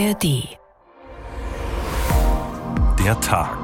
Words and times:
ARD. 0.00 0.56
Der 3.04 3.20
Tag. 3.20 3.58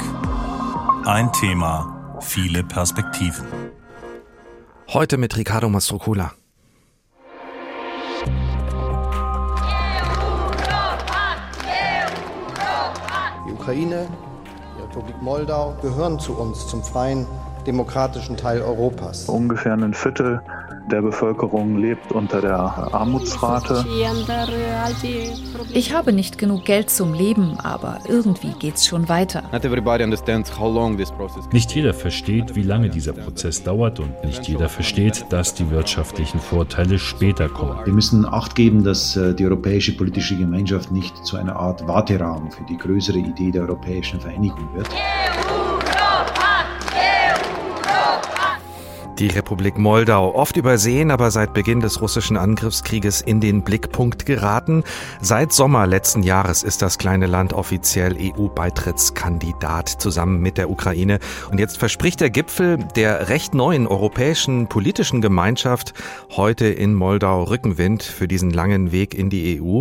Ein 1.06 1.32
Thema, 1.32 2.18
viele 2.20 2.62
Perspektiven. 2.62 3.46
Heute 4.88 5.16
mit 5.16 5.34
Ricardo 5.36 5.70
Mastrocola. 5.70 6.32
Die 13.46 13.52
Ukraine, 13.52 14.06
die 14.76 14.82
Republik 14.82 15.22
Moldau 15.22 15.74
gehören 15.80 16.18
zu 16.18 16.34
uns, 16.34 16.66
zum 16.68 16.82
freien 16.82 17.26
demokratischen 17.66 18.36
Teil 18.36 18.60
Europas. 18.60 19.26
Ungefähr 19.26 19.72
ein 19.72 19.94
Viertel 19.94 20.42
der 20.90 21.02
Bevölkerung 21.02 21.78
lebt 21.78 22.12
unter 22.12 22.40
der 22.40 22.58
Armutsrate. 22.58 23.84
Ich 25.72 25.92
habe 25.92 26.12
nicht 26.12 26.38
genug 26.38 26.64
Geld 26.64 26.90
zum 26.90 27.12
Leben, 27.12 27.58
aber 27.58 27.98
irgendwie 28.08 28.52
geht's 28.58 28.86
schon 28.86 29.08
weiter. 29.08 29.42
Nicht 31.52 31.74
jeder 31.74 31.94
versteht, 31.94 32.54
wie 32.54 32.62
lange 32.62 32.88
dieser 32.88 33.12
Prozess 33.12 33.62
dauert 33.62 34.00
und 34.00 34.24
nicht 34.24 34.46
jeder 34.48 34.68
versteht, 34.68 35.26
dass 35.30 35.54
die 35.54 35.70
wirtschaftlichen 35.70 36.38
Vorteile 36.40 36.98
später 36.98 37.48
kommen. 37.48 37.78
Wir 37.84 37.92
müssen 37.92 38.24
Acht 38.26 38.54
geben, 38.54 38.84
dass 38.84 39.16
äh, 39.16 39.34
die 39.34 39.44
europäische 39.44 39.96
politische 39.96 40.36
Gemeinschaft 40.36 40.90
nicht 40.92 41.24
zu 41.24 41.36
einer 41.36 41.56
Art 41.56 41.86
Warteraum 41.86 42.50
für 42.50 42.64
die 42.64 42.76
größere 42.76 43.18
Idee 43.18 43.50
der 43.50 43.62
europäischen 43.62 44.20
Vereinigung 44.20 44.68
wird. 44.74 44.88
Die 49.18 49.28
Republik 49.28 49.78
Moldau, 49.78 50.34
oft 50.34 50.58
übersehen, 50.58 51.10
aber 51.10 51.30
seit 51.30 51.54
Beginn 51.54 51.80
des 51.80 52.02
russischen 52.02 52.36
Angriffskrieges 52.36 53.22
in 53.22 53.40
den 53.40 53.62
Blickpunkt 53.62 54.26
geraten. 54.26 54.84
Seit 55.22 55.54
Sommer 55.54 55.86
letzten 55.86 56.22
Jahres 56.22 56.62
ist 56.62 56.82
das 56.82 56.98
kleine 56.98 57.24
Land 57.24 57.54
offiziell 57.54 58.14
EU-Beitrittskandidat 58.20 59.88
zusammen 59.88 60.40
mit 60.40 60.58
der 60.58 60.68
Ukraine. 60.68 61.18
Und 61.50 61.58
jetzt 61.58 61.78
verspricht 61.78 62.20
der 62.20 62.28
Gipfel 62.28 62.76
der 62.94 63.30
recht 63.30 63.54
neuen 63.54 63.86
europäischen 63.86 64.66
politischen 64.66 65.22
Gemeinschaft 65.22 65.94
heute 66.36 66.66
in 66.66 66.92
Moldau 66.92 67.44
Rückenwind 67.44 68.02
für 68.02 68.28
diesen 68.28 68.50
langen 68.50 68.92
Weg 68.92 69.14
in 69.14 69.30
die 69.30 69.62
EU. 69.62 69.80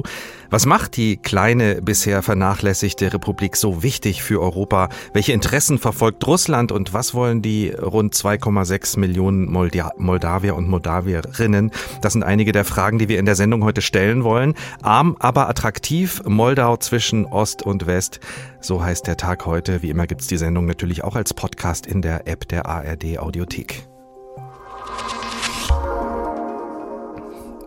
Was 0.49 0.65
macht 0.65 0.95
die 0.95 1.17
kleine, 1.17 1.81
bisher 1.81 2.21
vernachlässigte 2.23 3.11
Republik 3.11 3.57
so 3.57 3.83
wichtig 3.83 4.23
für 4.23 4.41
Europa? 4.41 4.87
Welche 5.11 5.33
Interessen 5.33 5.77
verfolgt 5.77 6.25
Russland 6.25 6.71
und 6.71 6.93
was 6.93 7.13
wollen 7.13 7.41
die 7.41 7.71
rund 7.71 8.13
2,6 8.15 8.97
Millionen 8.97 9.24
Molda 9.31 9.91
Moldawier 9.97 10.55
und 10.55 10.67
Moldawierinnen? 10.69 11.71
Das 12.01 12.13
sind 12.13 12.23
einige 12.23 12.51
der 12.51 12.65
Fragen, 12.65 12.99
die 12.99 13.09
wir 13.09 13.19
in 13.19 13.25
der 13.25 13.35
Sendung 13.35 13.63
heute 13.63 13.81
stellen 13.81 14.23
wollen. 14.23 14.53
Arm, 14.81 15.15
aber 15.19 15.49
attraktiv, 15.49 16.21
Moldau 16.25 16.77
zwischen 16.77 17.25
Ost 17.25 17.63
und 17.63 17.87
West. 17.87 18.19
So 18.61 18.83
heißt 18.83 19.07
der 19.07 19.17
Tag 19.17 19.45
heute. 19.45 19.81
Wie 19.81 19.89
immer 19.89 20.07
gibt's 20.07 20.27
die 20.27 20.37
Sendung 20.37 20.65
natürlich 20.65 21.03
auch 21.03 21.15
als 21.15 21.33
Podcast 21.33 21.85
in 21.85 22.01
der 22.01 22.27
App 22.27 22.47
der 22.47 22.65
ARD 22.65 23.19
Audiothek. 23.19 23.87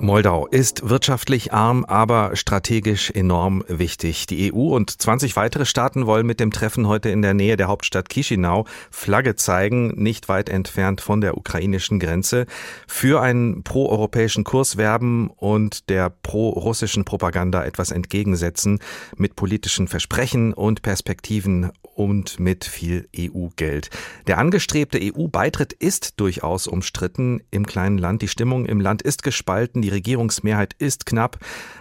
Moldau 0.00 0.46
ist 0.46 0.88
wirtschaftlich 0.88 1.52
arm, 1.52 1.84
aber 1.84 2.36
strategisch 2.36 3.10
enorm 3.10 3.64
wichtig. 3.66 4.26
Die 4.26 4.52
EU 4.52 4.76
und 4.76 4.90
20 5.02 5.34
weitere 5.34 5.66
Staaten 5.66 6.06
wollen 6.06 6.24
mit 6.24 6.38
dem 6.38 6.52
Treffen 6.52 6.86
heute 6.86 7.08
in 7.08 7.20
der 7.20 7.34
Nähe 7.34 7.56
der 7.56 7.66
Hauptstadt 7.66 8.08
Chisinau 8.08 8.64
Flagge 8.92 9.34
zeigen, 9.34 9.88
nicht 10.00 10.28
weit 10.28 10.50
entfernt 10.50 11.00
von 11.00 11.20
der 11.20 11.36
ukrainischen 11.36 11.98
Grenze, 11.98 12.46
für 12.86 13.20
einen 13.20 13.64
proeuropäischen 13.64 14.44
Kurs 14.44 14.76
werben 14.76 15.30
und 15.30 15.88
der 15.88 16.10
pro-russischen 16.10 17.04
Propaganda 17.04 17.64
etwas 17.64 17.90
entgegensetzen 17.90 18.78
mit 19.16 19.34
politischen 19.34 19.88
Versprechen 19.88 20.52
und 20.54 20.82
Perspektiven 20.82 21.72
und 21.82 22.38
mit 22.38 22.64
viel 22.64 23.08
EU-Geld. 23.18 23.90
Der 24.28 24.38
angestrebte 24.38 25.00
EU-Beitritt 25.02 25.72
ist 25.72 26.20
durchaus 26.20 26.68
umstritten 26.68 27.42
im 27.50 27.66
kleinen 27.66 27.98
Land. 27.98 28.22
Die 28.22 28.28
Stimmung 28.28 28.66
im 28.66 28.80
Land 28.80 29.02
ist 29.02 29.24
gespalten. 29.24 29.82
Die 29.82 29.87
Regierungsmehrheit 29.88 30.74
ist 30.78 31.06
knapp 31.06 31.38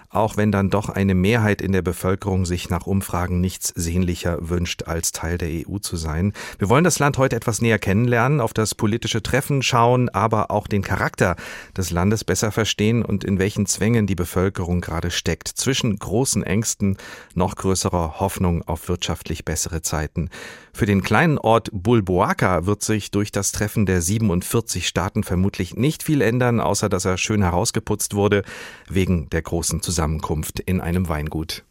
auch 0.10 0.38
wenn 0.38 0.52
dann 0.52 0.70
doch 0.70 0.90
eine 0.90 1.16
Mehrheit 1.16 1.62
in 1.62 1.72
der 1.72 1.82
Bevölkerung 1.82 2.46
sich 2.46 2.70
nach 2.70 2.88
Umfragen 2.88 3.42
nichts 3.42 3.74
sehnlicher 3.76 4.50
wünscht, 4.50 4.84
als 4.84 5.12
Teil 5.12 5.38
der 5.38 5.50
EU 5.50 5.78
zu 5.80 5.98
sein. 5.98 6.34
Wir 6.60 6.70
wollen 6.70 6.84
das 6.84 7.00
Land 7.00 7.18
heute 7.18 7.36
etwas 7.36 7.62
näher 7.62 7.80
kennenlernen, 7.80 8.40
auf 8.40 8.54
das 8.54 8.74
politische 8.74 9.22
Treffen 9.22 9.62
schauen, 9.62 10.10
aber 10.10 10.50
auch 10.52 10.68
den 10.68 10.82
Charakter 10.82 11.36
des 11.76 11.92
Landes 11.92 12.24
besser 12.24 12.52
verstehen 12.52 13.04
und 13.04 13.24
in 13.24 13.40
welchen 13.40 13.66
Zwängen 13.66 14.08
die 14.08 14.16
Bevölkerung 14.16 14.82
gerade 14.82 15.12
steckt. 15.12 15.50
Zwischen 15.50 15.98
großen 15.98 16.44
Ängsten, 16.44 16.98
noch 17.36 17.56
größerer 17.56 18.20
Hoffnung 18.20 18.64
auf 18.64 18.88
wirtschaftlich 18.88 19.44
bessere 19.44 19.82
Zeiten. 19.82 20.30
Für 20.78 20.86
den 20.86 21.02
kleinen 21.02 21.40
Ort 21.40 21.70
Bulboaka 21.74 22.68
wird 22.68 22.84
sich 22.84 23.10
durch 23.10 23.32
das 23.32 23.52
Treffen 23.52 23.88
der 23.88 24.00
47 24.00 24.88
Staaten 24.88 25.24
vermutlich 25.24 25.76
nicht 25.76 26.04
viel 26.04 26.22
ändern, 26.22 26.60
außer 26.60 26.88
dass 26.88 27.04
er 27.04 27.18
schön 27.18 27.42
herausgeputzt 27.42 28.14
wurde, 28.14 28.44
wegen 28.88 29.28
der 29.32 29.42
großen 29.42 29.82
Zusammenkunft 29.82 30.60
in 30.60 30.80
einem 30.80 31.10
Weingut. 31.10 31.64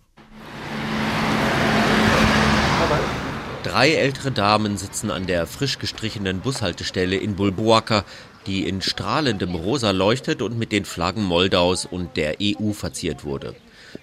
Drei 3.63 3.93
ältere 3.93 4.33
Damen 4.33 4.77
sitzen 4.77 5.13
an 5.13 5.29
der 5.29 5.47
frisch 5.47 5.79
gestrichenen 5.79 6.41
Bushaltestelle 6.41 7.15
in 7.15 7.37
Bulboaka, 7.37 8.05
die 8.49 8.69
in 8.69 8.83
strahlendem 8.83 9.55
Rosa 9.55 9.93
leuchtet 9.93 10.43
und 10.43 10.59
mit 10.59 10.73
den 10.73 10.85
Flaggen 10.85 11.23
Moldaus 11.23 11.87
und 11.87 12.17
der 12.17 12.39
EU 12.43 12.73
verziert 12.73 13.23
wurde. 13.23 13.55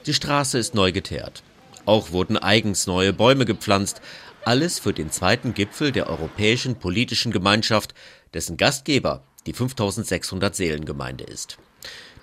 Die 0.06 0.14
Straße 0.14 0.58
ist 0.58 0.76
neu 0.76 0.94
geteert. 0.94 1.44
Auch 1.86 2.12
wurden 2.12 2.38
eigens 2.38 2.88
neue 2.88 3.12
Bäume 3.12 3.44
gepflanzt. 3.46 4.02
Alles 4.46 4.78
für 4.80 4.94
den 4.94 5.10
zweiten 5.10 5.54
Gipfel 5.54 5.92
der 5.94 6.08
Europäischen 6.08 6.76
Politischen 6.76 7.32
Gemeinschaft, 7.32 7.94
dessen 8.34 8.58
Gastgeber 8.58 9.24
die 9.46 9.54
5600 9.54 10.56
Seelengemeinde 10.56 11.24
ist. 11.24 11.58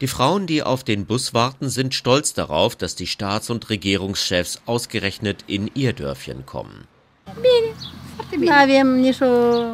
Die 0.01 0.07
Frauen, 0.07 0.47
die 0.47 0.63
auf 0.63 0.85
den 0.85 1.07
Bus 1.07 1.35
warten, 1.35 1.69
sind 1.69 1.95
stolz 1.95 2.33
darauf, 2.35 2.77
dass 2.77 2.95
die 2.95 3.07
Staats- 3.07 3.51
und 3.51 3.69
Regierungschefs 3.71 4.63
ausgerechnet 4.67 5.45
in 5.47 5.71
ihr 5.75 5.93
Dörfchen 5.93 6.47
kommen. 6.47 6.87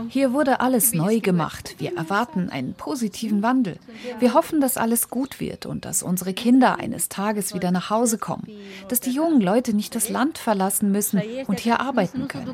Hier 0.08 0.32
wurde 0.32 0.60
alles 0.60 0.92
neu 0.94 1.20
gemacht. 1.20 1.74
Wir 1.78 1.96
erwarten 1.96 2.50
einen 2.50 2.74
positiven 2.74 3.42
Wandel. 3.42 3.78
Wir 4.18 4.34
hoffen, 4.34 4.60
dass 4.60 4.76
alles 4.76 5.10
gut 5.10 5.40
wird 5.40 5.66
und 5.66 5.84
dass 5.84 6.02
unsere 6.02 6.32
Kinder 6.32 6.78
eines 6.78 7.08
Tages 7.08 7.54
wieder 7.54 7.70
nach 7.70 7.90
Hause 7.90 8.18
kommen. 8.18 8.48
Dass 8.88 9.00
die 9.00 9.10
jungen 9.10 9.40
Leute 9.40 9.74
nicht 9.74 9.94
das 9.94 10.08
Land 10.08 10.38
verlassen 10.38 10.90
müssen 10.90 11.22
und 11.46 11.60
hier 11.60 11.80
arbeiten 11.80 12.28
können. 12.28 12.46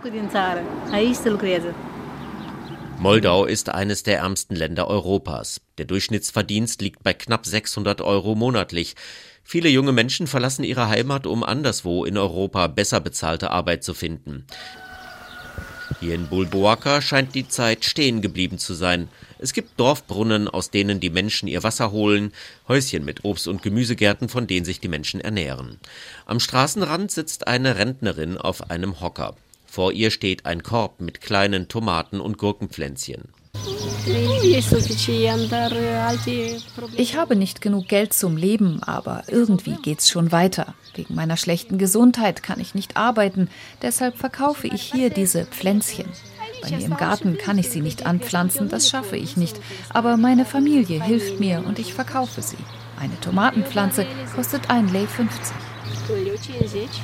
Moldau 2.99 3.47
ist 3.47 3.69
eines 3.69 4.05
der 4.05 4.19
ärmsten 4.19 4.55
Länder 4.55 4.87
Europas. 4.87 5.61
Der 5.79 5.87
Durchschnittsverdienst 5.87 6.81
liegt 6.83 7.03
bei 7.03 7.13
knapp 7.13 7.47
600 7.47 8.01
Euro 8.01 8.37
monatlich. 8.37 8.95
Viele 9.43 9.69
junge 9.69 9.91
Menschen 9.91 10.29
verlassen 10.29 10.63
ihre 10.63 10.89
Heimat, 10.89 11.27
um 11.27 11.43
anderswo 11.43 12.05
in 12.05 12.17
Europa 12.17 12.69
besser 12.69 13.01
bezahlte 13.01 13.51
Arbeit 13.51 13.83
zu 13.83 13.95
finden. 13.95 14.47
Hier 16.03 16.17
in 16.17 16.27
Bulboaka 16.27 17.01
scheint 17.01 17.33
die 17.37 17.47
Zeit 17.47 17.85
stehen 17.85 18.23
geblieben 18.23 18.59
zu 18.59 18.75
sein. 18.75 19.07
Es 19.39 19.53
gibt 19.53 19.79
Dorfbrunnen, 19.79 20.49
aus 20.49 20.69
denen 20.69 20.99
die 20.99 21.11
Menschen 21.11 21.47
ihr 21.47 21.63
Wasser 21.63 21.93
holen, 21.93 22.33
Häuschen 22.67 23.05
mit 23.05 23.25
Obst- 23.25 23.47
und 23.47 23.63
Gemüsegärten, 23.63 24.29
von 24.29 24.49
denen 24.49 24.65
sich 24.65 24.81
die 24.81 24.89
Menschen 24.89 25.21
ernähren. 25.21 25.79
Am 26.27 26.41
Straßenrand 26.41 27.13
sitzt 27.13 27.47
eine 27.47 27.77
Rentnerin 27.77 28.37
auf 28.37 28.69
einem 28.69 29.01
Hocker. 29.01 29.37
Vor 29.65 29.93
ihr 29.93 30.11
steht 30.11 30.45
ein 30.45 30.65
Korb 30.65 31.01
mit 31.01 31.21
kleinen 31.21 31.69
Tomaten 31.69 32.21
und 32.21 32.37
Gurkenpflänzchen. 32.37 33.29
Ich 36.97 37.17
habe 37.17 37.37
nicht 37.37 37.61
genug 37.61 37.89
Geld 37.89 38.13
zum 38.13 38.37
Leben, 38.37 38.83
aber 38.83 39.25
irgendwie 39.29 39.77
geht's 39.83 40.11
schon 40.11 40.33
weiter. 40.33 40.75
Wegen 40.95 41.15
meiner 41.15 41.37
schlechten 41.37 41.79
Gesundheit 41.79 42.43
kann 42.43 42.61
ich 42.61 42.75
nicht 42.75 42.97
arbeiten, 42.97 43.49
deshalb 43.81 44.19
verkaufe 44.19 44.67
ich 44.67 44.83
hier 44.83 45.11
diese 45.11 45.47
Pflänzchen. 45.47 46.07
Bei 46.63 46.71
mir 46.71 46.85
im 46.85 46.97
Garten 46.97 47.39
kann 47.39 47.59
ich 47.59 47.71
sie 47.71 47.81
nicht 47.81 48.07
anpflanzen, 48.07 48.69
das 48.69 48.89
schaffe 48.89 49.17
ich 49.17 49.37
nicht, 49.37 49.57
aber 49.89 50.17
meine 50.17 50.45
Familie 50.45 51.03
hilft 51.03 51.41
mir 51.41 51.65
und 51.67 51.79
ich 51.79 51.95
verkaufe 51.95 52.43
sie. 52.43 52.59
Eine 52.99 53.19
Tomatenpflanze 53.21 54.07
kostet 54.35 54.71
ein 54.71 54.93
Lei 54.93 55.07
50. 55.07 55.55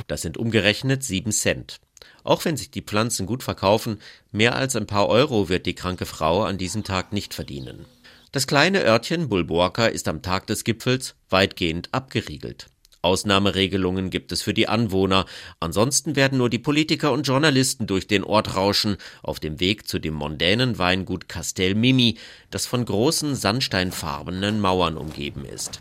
Das 0.06 0.22
sind 0.22 0.36
umgerechnet 0.36 1.02
7 1.02 1.32
Cent. 1.32 1.80
Auch 2.28 2.44
wenn 2.44 2.58
sich 2.58 2.70
die 2.70 2.82
Pflanzen 2.82 3.24
gut 3.24 3.42
verkaufen, 3.42 4.00
mehr 4.32 4.54
als 4.54 4.76
ein 4.76 4.86
paar 4.86 5.08
Euro 5.08 5.48
wird 5.48 5.64
die 5.64 5.74
kranke 5.74 6.04
Frau 6.04 6.42
an 6.42 6.58
diesem 6.58 6.84
Tag 6.84 7.10
nicht 7.10 7.32
verdienen. 7.32 7.86
Das 8.32 8.46
kleine 8.46 8.84
Örtchen 8.84 9.30
Bulboaka 9.30 9.86
ist 9.86 10.08
am 10.08 10.20
Tag 10.20 10.46
des 10.46 10.64
Gipfels 10.64 11.14
weitgehend 11.30 11.88
abgeriegelt. 11.92 12.66
Ausnahmeregelungen 13.00 14.10
gibt 14.10 14.30
es 14.30 14.42
für 14.42 14.52
die 14.52 14.68
Anwohner, 14.68 15.24
ansonsten 15.58 16.16
werden 16.16 16.36
nur 16.36 16.50
die 16.50 16.58
Politiker 16.58 17.12
und 17.12 17.26
Journalisten 17.26 17.86
durch 17.86 18.06
den 18.06 18.24
Ort 18.24 18.56
rauschen, 18.56 18.98
auf 19.22 19.40
dem 19.40 19.58
Weg 19.58 19.88
zu 19.88 19.98
dem 19.98 20.12
mondänen 20.12 20.76
Weingut 20.76 21.30
Castel 21.30 21.74
Mimi, 21.74 22.18
das 22.50 22.66
von 22.66 22.84
großen 22.84 23.36
sandsteinfarbenen 23.36 24.60
Mauern 24.60 24.98
umgeben 24.98 25.46
ist. 25.46 25.80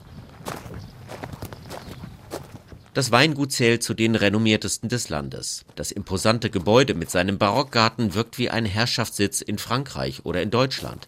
Das 2.97 3.11
Weingut 3.11 3.51
zählt 3.51 3.83
zu 3.83 3.93
den 3.93 4.15
renommiertesten 4.15 4.89
des 4.89 5.09
Landes. 5.09 5.65
Das 5.75 5.91
imposante 5.91 6.49
Gebäude 6.49 6.95
mit 6.95 7.11
seinem 7.11 7.37
Barockgarten 7.37 8.15
wirkt 8.15 8.39
wie 8.39 8.49
ein 8.49 8.65
Herrschaftssitz 8.65 9.41
in 9.41 9.59
Frankreich 9.59 10.25
oder 10.25 10.41
in 10.41 10.49
Deutschland. 10.49 11.07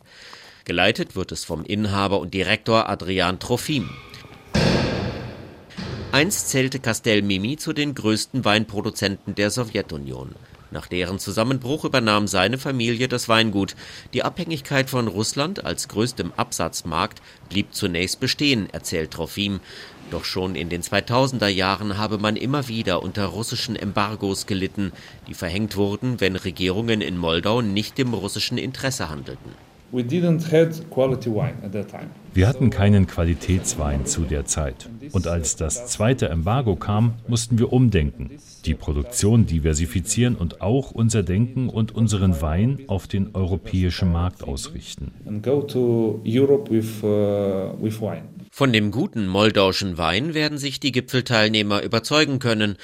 Geleitet 0.65 1.15
wird 1.15 1.31
es 1.31 1.45
vom 1.45 1.65
Inhaber 1.65 2.19
und 2.19 2.31
Direktor 2.35 2.87
Adrian 2.87 3.39
Trofim. 3.39 3.89
Einst 6.11 6.49
zählte 6.49 6.77
Castel 6.77 7.23
Mimi 7.23 7.57
zu 7.57 7.73
den 7.73 7.95
größten 7.95 8.45
Weinproduzenten 8.45 9.33
der 9.33 9.49
Sowjetunion. 9.49 10.35
Nach 10.71 10.85
deren 10.85 11.17
Zusammenbruch 11.17 11.83
übernahm 11.83 12.27
seine 12.27 12.59
Familie 12.59 13.07
das 13.07 13.27
Weingut. 13.27 13.75
Die 14.13 14.21
Abhängigkeit 14.23 14.89
von 14.89 15.07
Russland 15.07 15.65
als 15.65 15.87
größtem 15.87 16.33
Absatzmarkt 16.37 17.23
blieb 17.49 17.73
zunächst 17.73 18.19
bestehen, 18.19 18.69
erzählt 18.71 19.09
Trofim. 19.09 19.61
Doch 20.11 20.25
schon 20.25 20.55
in 20.55 20.69
den 20.69 20.81
2000er 20.81 21.47
Jahren 21.47 21.97
habe 21.97 22.17
man 22.17 22.35
immer 22.35 22.67
wieder 22.67 23.03
unter 23.03 23.25
russischen 23.25 23.75
Embargos 23.75 24.47
gelitten, 24.47 24.91
die 25.27 25.35
verhängt 25.35 25.75
wurden, 25.75 26.19
wenn 26.19 26.35
Regierungen 26.35 27.01
in 27.01 27.17
Moldau 27.17 27.61
nicht 27.61 27.99
im 27.99 28.13
russischen 28.13 28.57
Interesse 28.57 29.09
handelten. 29.09 29.51
Wir 32.33 32.47
hatten 32.47 32.69
keinen 32.69 33.07
Qualitätswein 33.07 34.05
zu 34.05 34.21
der 34.21 34.45
Zeit. 34.45 34.87
Und 35.11 35.25
als 35.25 35.55
das 35.55 35.87
zweite 35.87 36.29
Embargo 36.29 36.75
kam, 36.75 37.13
mussten 37.27 37.57
wir 37.57 37.73
umdenken, 37.73 38.29
die 38.65 38.75
Produktion 38.75 39.47
diversifizieren 39.47 40.35
und 40.35 40.61
auch 40.61 40.91
unser 40.91 41.23
Denken 41.23 41.69
und 41.69 41.95
unseren 41.95 42.39
Wein 42.41 42.79
auf 42.87 43.07
den 43.07 43.33
europäischen 43.33 44.11
Markt 44.11 44.43
ausrichten. 44.43 45.11
Von 48.59 48.73
dem 48.73 48.91
guten 48.91 49.25
moldauischen 49.25 49.97
Wein 49.97 50.33
werden 50.33 50.57
sich 50.57 50.81
die 50.81 50.91
Gipfelteilnehmer 50.91 51.81
überzeugen 51.81 52.39
können. 52.39 52.75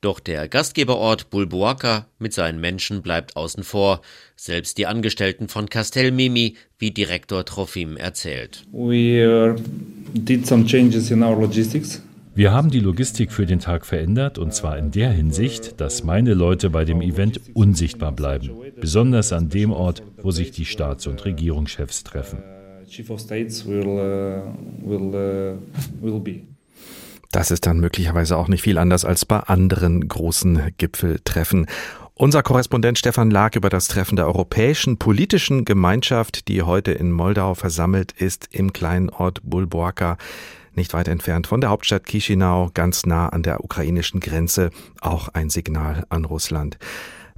Doch 0.00 0.20
der 0.20 0.48
Gastgeberort 0.48 1.28
Bulbuaka 1.28 2.06
mit 2.18 2.32
seinen 2.32 2.62
Menschen 2.62 3.02
bleibt 3.02 3.36
außen 3.36 3.62
vor. 3.62 4.00
Selbst 4.36 4.78
die 4.78 4.86
Angestellten 4.86 5.48
von 5.48 5.68
Castel 5.68 6.12
Mimi, 6.12 6.54
wie 6.78 6.92
Direktor 6.92 7.44
Trofim 7.44 7.98
erzählt. 7.98 8.64
Uh, 8.72 8.88
Wir 12.34 12.52
haben 12.52 12.70
die 12.70 12.80
Logistik 12.80 13.30
für 13.30 13.44
den 13.44 13.60
Tag 13.60 13.84
verändert 13.84 14.38
und 14.38 14.54
zwar 14.54 14.78
in 14.78 14.90
der 14.92 15.10
Hinsicht, 15.10 15.78
dass 15.78 16.04
meine 16.04 16.32
Leute 16.32 16.70
bei 16.70 16.86
dem 16.86 17.02
Event 17.02 17.38
unsichtbar 17.52 18.12
bleiben, 18.12 18.52
besonders 18.80 19.34
an 19.34 19.50
dem 19.50 19.72
Ort, 19.72 20.02
wo 20.22 20.30
sich 20.30 20.52
die 20.52 20.64
Staats- 20.64 21.06
und 21.06 21.22
Regierungschefs 21.26 22.02
treffen. 22.02 22.38
Chief 22.88 23.08
of 23.10 23.20
States 23.20 23.66
will, 23.66 23.86
uh, 23.86 24.88
will, 24.88 25.14
uh, 25.14 26.02
will 26.02 26.20
be. 26.20 26.40
Das 27.30 27.50
ist 27.50 27.66
dann 27.66 27.78
möglicherweise 27.78 28.36
auch 28.36 28.48
nicht 28.48 28.62
viel 28.62 28.78
anders 28.78 29.04
als 29.04 29.24
bei 29.26 29.38
anderen 29.40 30.08
großen 30.08 30.72
Gipfeltreffen. 30.78 31.66
Unser 32.14 32.42
Korrespondent 32.42 32.98
Stefan 32.98 33.30
Lag 33.30 33.54
über 33.54 33.68
das 33.68 33.86
Treffen 33.86 34.16
der 34.16 34.26
Europäischen 34.26 34.98
Politischen 34.98 35.64
Gemeinschaft, 35.64 36.48
die 36.48 36.62
heute 36.62 36.90
in 36.90 37.12
Moldau 37.12 37.54
versammelt 37.54 38.12
ist, 38.12 38.48
im 38.50 38.72
kleinen 38.72 39.10
Ort 39.10 39.40
Bulborka, 39.44 40.16
nicht 40.74 40.94
weit 40.94 41.08
entfernt 41.08 41.46
von 41.46 41.60
der 41.60 41.70
Hauptstadt 41.70 42.06
Chisinau, 42.06 42.70
ganz 42.72 43.04
nah 43.04 43.28
an 43.28 43.42
der 43.42 43.62
ukrainischen 43.62 44.20
Grenze, 44.20 44.70
auch 45.00 45.28
ein 45.28 45.50
Signal 45.50 46.06
an 46.08 46.24
Russland. 46.24 46.78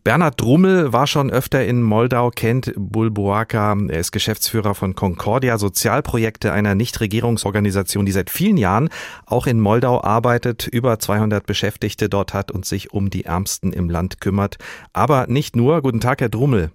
Bernhard 0.02 0.40
Drummel 0.40 0.94
war 0.94 1.06
schon 1.06 1.30
öfter 1.30 1.64
in 1.66 1.82
Moldau, 1.82 2.30
kennt 2.30 2.72
Bulboaka. 2.74 3.76
Er 3.88 4.00
ist 4.00 4.12
Geschäftsführer 4.12 4.74
von 4.74 4.94
Concordia 4.94 5.58
Sozialprojekte, 5.58 6.52
einer 6.52 6.74
Nichtregierungsorganisation, 6.74 8.06
die 8.06 8.12
seit 8.12 8.30
vielen 8.30 8.56
Jahren 8.56 8.88
auch 9.26 9.46
in 9.46 9.60
Moldau 9.60 10.02
arbeitet, 10.02 10.66
über 10.66 10.98
200 10.98 11.44
Beschäftigte 11.44 12.08
dort 12.08 12.32
hat 12.32 12.50
und 12.50 12.64
sich 12.64 12.92
um 12.92 13.10
die 13.10 13.26
Ärmsten 13.26 13.74
im 13.74 13.90
Land 13.90 14.22
kümmert. 14.22 14.56
Aber 14.94 15.26
nicht 15.26 15.54
nur. 15.54 15.82
Guten 15.82 16.00
Tag, 16.00 16.22
Herr 16.22 16.30
Drummel. 16.30 16.70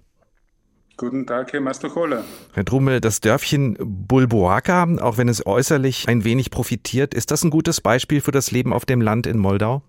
Guten 0.96 1.26
Tag, 1.26 1.52
Herr 1.52 1.60
Mastochola. 1.60 2.22
Herr 2.54 2.64
Drummel, 2.64 3.00
das 3.00 3.20
Dörfchen 3.20 3.76
Bulboaka, 3.80 4.86
auch 5.00 5.18
wenn 5.18 5.28
es 5.28 5.44
äußerlich 5.44 6.08
ein 6.08 6.22
wenig 6.22 6.50
profitiert, 6.50 7.12
ist 7.12 7.32
das 7.32 7.42
ein 7.42 7.50
gutes 7.50 7.80
Beispiel 7.80 8.20
für 8.20 8.32
das 8.32 8.52
Leben 8.52 8.72
auf 8.72 8.86
dem 8.86 9.00
Land 9.00 9.26
in 9.26 9.38
Moldau? 9.38 9.82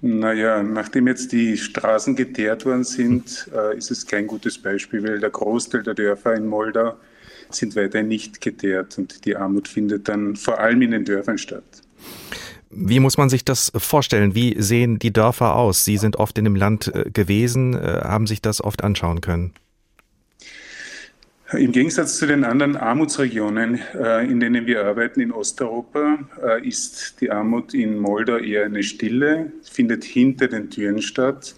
Naja, 0.00 0.62
nachdem 0.62 1.08
jetzt 1.08 1.32
die 1.32 1.56
Straßen 1.56 2.14
geteert 2.14 2.64
worden 2.64 2.84
sind, 2.84 3.50
äh, 3.54 3.76
ist 3.76 3.90
es 3.90 4.06
kein 4.06 4.26
gutes 4.26 4.58
Beispiel, 4.58 5.02
weil 5.02 5.18
der 5.18 5.30
Großteil 5.30 5.82
der 5.82 5.94
Dörfer 5.94 6.34
in 6.34 6.46
Moldau 6.46 6.94
sind 7.50 7.74
weiterhin 7.74 8.08
nicht 8.08 8.40
geteert 8.40 8.96
und 8.98 9.24
die 9.24 9.36
Armut 9.36 9.66
findet 9.66 10.08
dann 10.08 10.36
vor 10.36 10.60
allem 10.60 10.82
in 10.82 10.92
den 10.92 11.04
Dörfern 11.04 11.38
statt. 11.38 11.64
Wie 12.70 13.00
muss 13.00 13.16
man 13.16 13.30
sich 13.30 13.44
das 13.44 13.72
vorstellen? 13.74 14.34
Wie 14.34 14.60
sehen 14.60 14.98
die 14.98 15.12
Dörfer 15.12 15.56
aus? 15.56 15.84
Sie 15.84 15.96
sind 15.96 16.16
oft 16.16 16.36
in 16.38 16.44
dem 16.44 16.54
Land 16.54 16.94
äh, 16.94 17.10
gewesen, 17.10 17.74
äh, 17.74 18.00
haben 18.04 18.26
sich 18.26 18.42
das 18.42 18.62
oft 18.62 18.84
anschauen 18.84 19.20
können. 19.20 19.52
Im 21.52 21.72
Gegensatz 21.72 22.18
zu 22.18 22.26
den 22.26 22.44
anderen 22.44 22.76
Armutsregionen, 22.76 23.80
äh, 23.94 24.30
in 24.30 24.38
denen 24.38 24.66
wir 24.66 24.84
arbeiten 24.84 25.20
in 25.20 25.32
Osteuropa, 25.32 26.18
äh, 26.42 26.68
ist 26.68 27.22
die 27.22 27.30
Armut 27.30 27.72
in 27.72 27.96
Moldau 27.96 28.36
eher 28.36 28.66
eine 28.66 28.82
stille, 28.82 29.50
findet 29.62 30.04
hinter 30.04 30.48
den 30.48 30.68
Türen 30.68 31.00
statt, 31.00 31.54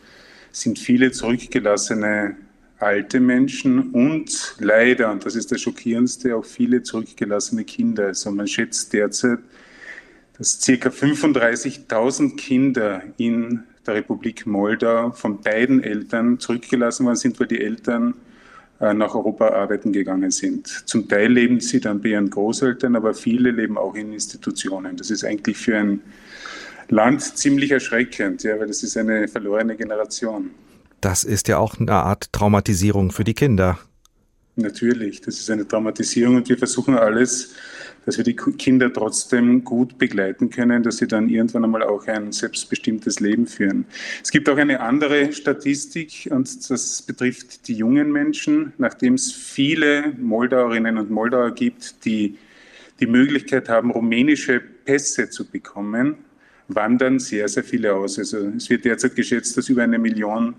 sind 0.52 0.78
viele 0.78 1.10
zurückgelassene 1.10 2.36
alte 2.78 3.18
Menschen 3.18 3.90
und 3.90 4.54
leider, 4.60 5.10
und 5.10 5.26
das 5.26 5.34
ist 5.34 5.50
das 5.50 5.60
Schockierendste, 5.60 6.36
auch 6.36 6.44
viele 6.44 6.84
zurückgelassene 6.84 7.64
Kinder. 7.64 8.06
Also 8.06 8.30
man 8.30 8.46
schätzt 8.46 8.92
derzeit, 8.92 9.40
dass 10.38 10.60
circa 10.60 10.90
35.000 10.90 12.36
Kinder 12.36 13.02
in 13.16 13.64
der 13.84 13.94
Republik 13.94 14.46
Moldau 14.46 15.10
von 15.10 15.40
beiden 15.40 15.82
Eltern 15.82 16.38
zurückgelassen 16.38 17.06
worden 17.06 17.16
sind, 17.16 17.40
weil 17.40 17.48
die 17.48 17.60
Eltern 17.60 18.14
nach 18.80 19.14
Europa 19.14 19.48
arbeiten 19.48 19.92
gegangen 19.92 20.30
sind. 20.30 20.66
Zum 20.88 21.06
Teil 21.06 21.30
leben 21.30 21.60
sie 21.60 21.80
dann 21.80 22.00
bei 22.00 22.10
ihren 22.10 22.30
Großeltern, 22.30 22.96
aber 22.96 23.12
viele 23.12 23.50
leben 23.50 23.76
auch 23.76 23.94
in 23.94 24.12
Institutionen. 24.12 24.96
Das 24.96 25.10
ist 25.10 25.22
eigentlich 25.24 25.58
für 25.58 25.76
ein 25.76 26.00
Land 26.88 27.22
ziemlich 27.22 27.70
erschreckend, 27.70 28.42
ja, 28.42 28.58
weil 28.58 28.66
das 28.66 28.82
ist 28.82 28.96
eine 28.96 29.28
verlorene 29.28 29.76
Generation. 29.76 30.50
Das 31.00 31.24
ist 31.24 31.48
ja 31.48 31.58
auch 31.58 31.78
eine 31.78 31.92
Art 31.92 32.32
Traumatisierung 32.32 33.12
für 33.12 33.24
die 33.24 33.34
Kinder. 33.34 33.78
Natürlich, 34.60 35.20
das 35.20 35.38
ist 35.38 35.50
eine 35.50 35.66
Traumatisierung 35.66 36.36
und 36.36 36.48
wir 36.48 36.58
versuchen 36.58 36.96
alles 36.96 37.54
dass 38.06 38.16
wir 38.16 38.24
die 38.24 38.34
Kinder 38.34 38.92
trotzdem 38.92 39.64
gut 39.64 39.98
begleiten 39.98 40.50
können, 40.50 40.82
dass 40.82 40.98
sie 40.98 41.06
dann 41.06 41.28
irgendwann 41.28 41.64
einmal 41.64 41.82
auch 41.82 42.06
ein 42.06 42.32
selbstbestimmtes 42.32 43.20
Leben 43.20 43.46
führen. 43.46 43.84
Es 44.22 44.30
gibt 44.30 44.48
auch 44.48 44.56
eine 44.56 44.80
andere 44.80 45.32
Statistik 45.32 46.28
und 46.30 46.70
das 46.70 47.02
betrifft 47.02 47.68
die 47.68 47.74
jungen 47.74 48.10
Menschen. 48.10 48.72
Nachdem 48.78 49.14
es 49.14 49.32
viele 49.32 50.12
Moldauerinnen 50.18 50.98
und 50.98 51.10
Moldauer 51.10 51.52
gibt, 51.52 52.04
die 52.04 52.38
die 53.00 53.06
Möglichkeit 53.06 53.68
haben, 53.68 53.90
rumänische 53.90 54.60
Pässe 54.60 55.30
zu 55.30 55.48
bekommen, 55.48 56.16
wandern 56.68 57.18
sehr, 57.18 57.48
sehr 57.48 57.64
viele 57.64 57.94
aus. 57.94 58.18
Also 58.18 58.38
es 58.56 58.68
wird 58.70 58.84
derzeit 58.84 59.14
geschätzt, 59.14 59.56
dass 59.56 59.68
über 59.68 59.82
eine 59.82 59.98
Million 59.98 60.54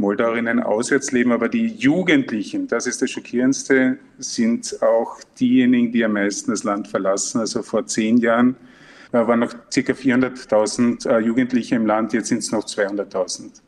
Moldauerinnen 0.00 0.60
auswärts 0.60 1.12
leben, 1.12 1.30
aber 1.30 1.48
die 1.48 1.66
Jugendlichen, 1.66 2.66
das 2.66 2.86
ist 2.86 3.02
das 3.02 3.10
Schockierendste, 3.10 3.98
sind 4.18 4.82
auch 4.82 5.18
diejenigen, 5.38 5.92
die 5.92 6.04
am 6.04 6.14
meisten 6.14 6.50
das 6.50 6.64
Land 6.64 6.88
verlassen. 6.88 7.40
Also 7.40 7.62
vor 7.62 7.86
zehn 7.86 8.16
Jahren 8.16 8.56
waren 9.12 9.40
noch 9.40 9.52
ca. 9.52 9.80
400.000 9.92 11.08
äh, 11.08 11.18
Jugendliche 11.20 11.76
im 11.76 11.86
Land, 11.86 12.12
jetzt 12.12 12.28
sind 12.28 12.38
es 12.38 12.50
noch 12.50 12.64
200.000. 12.64 13.60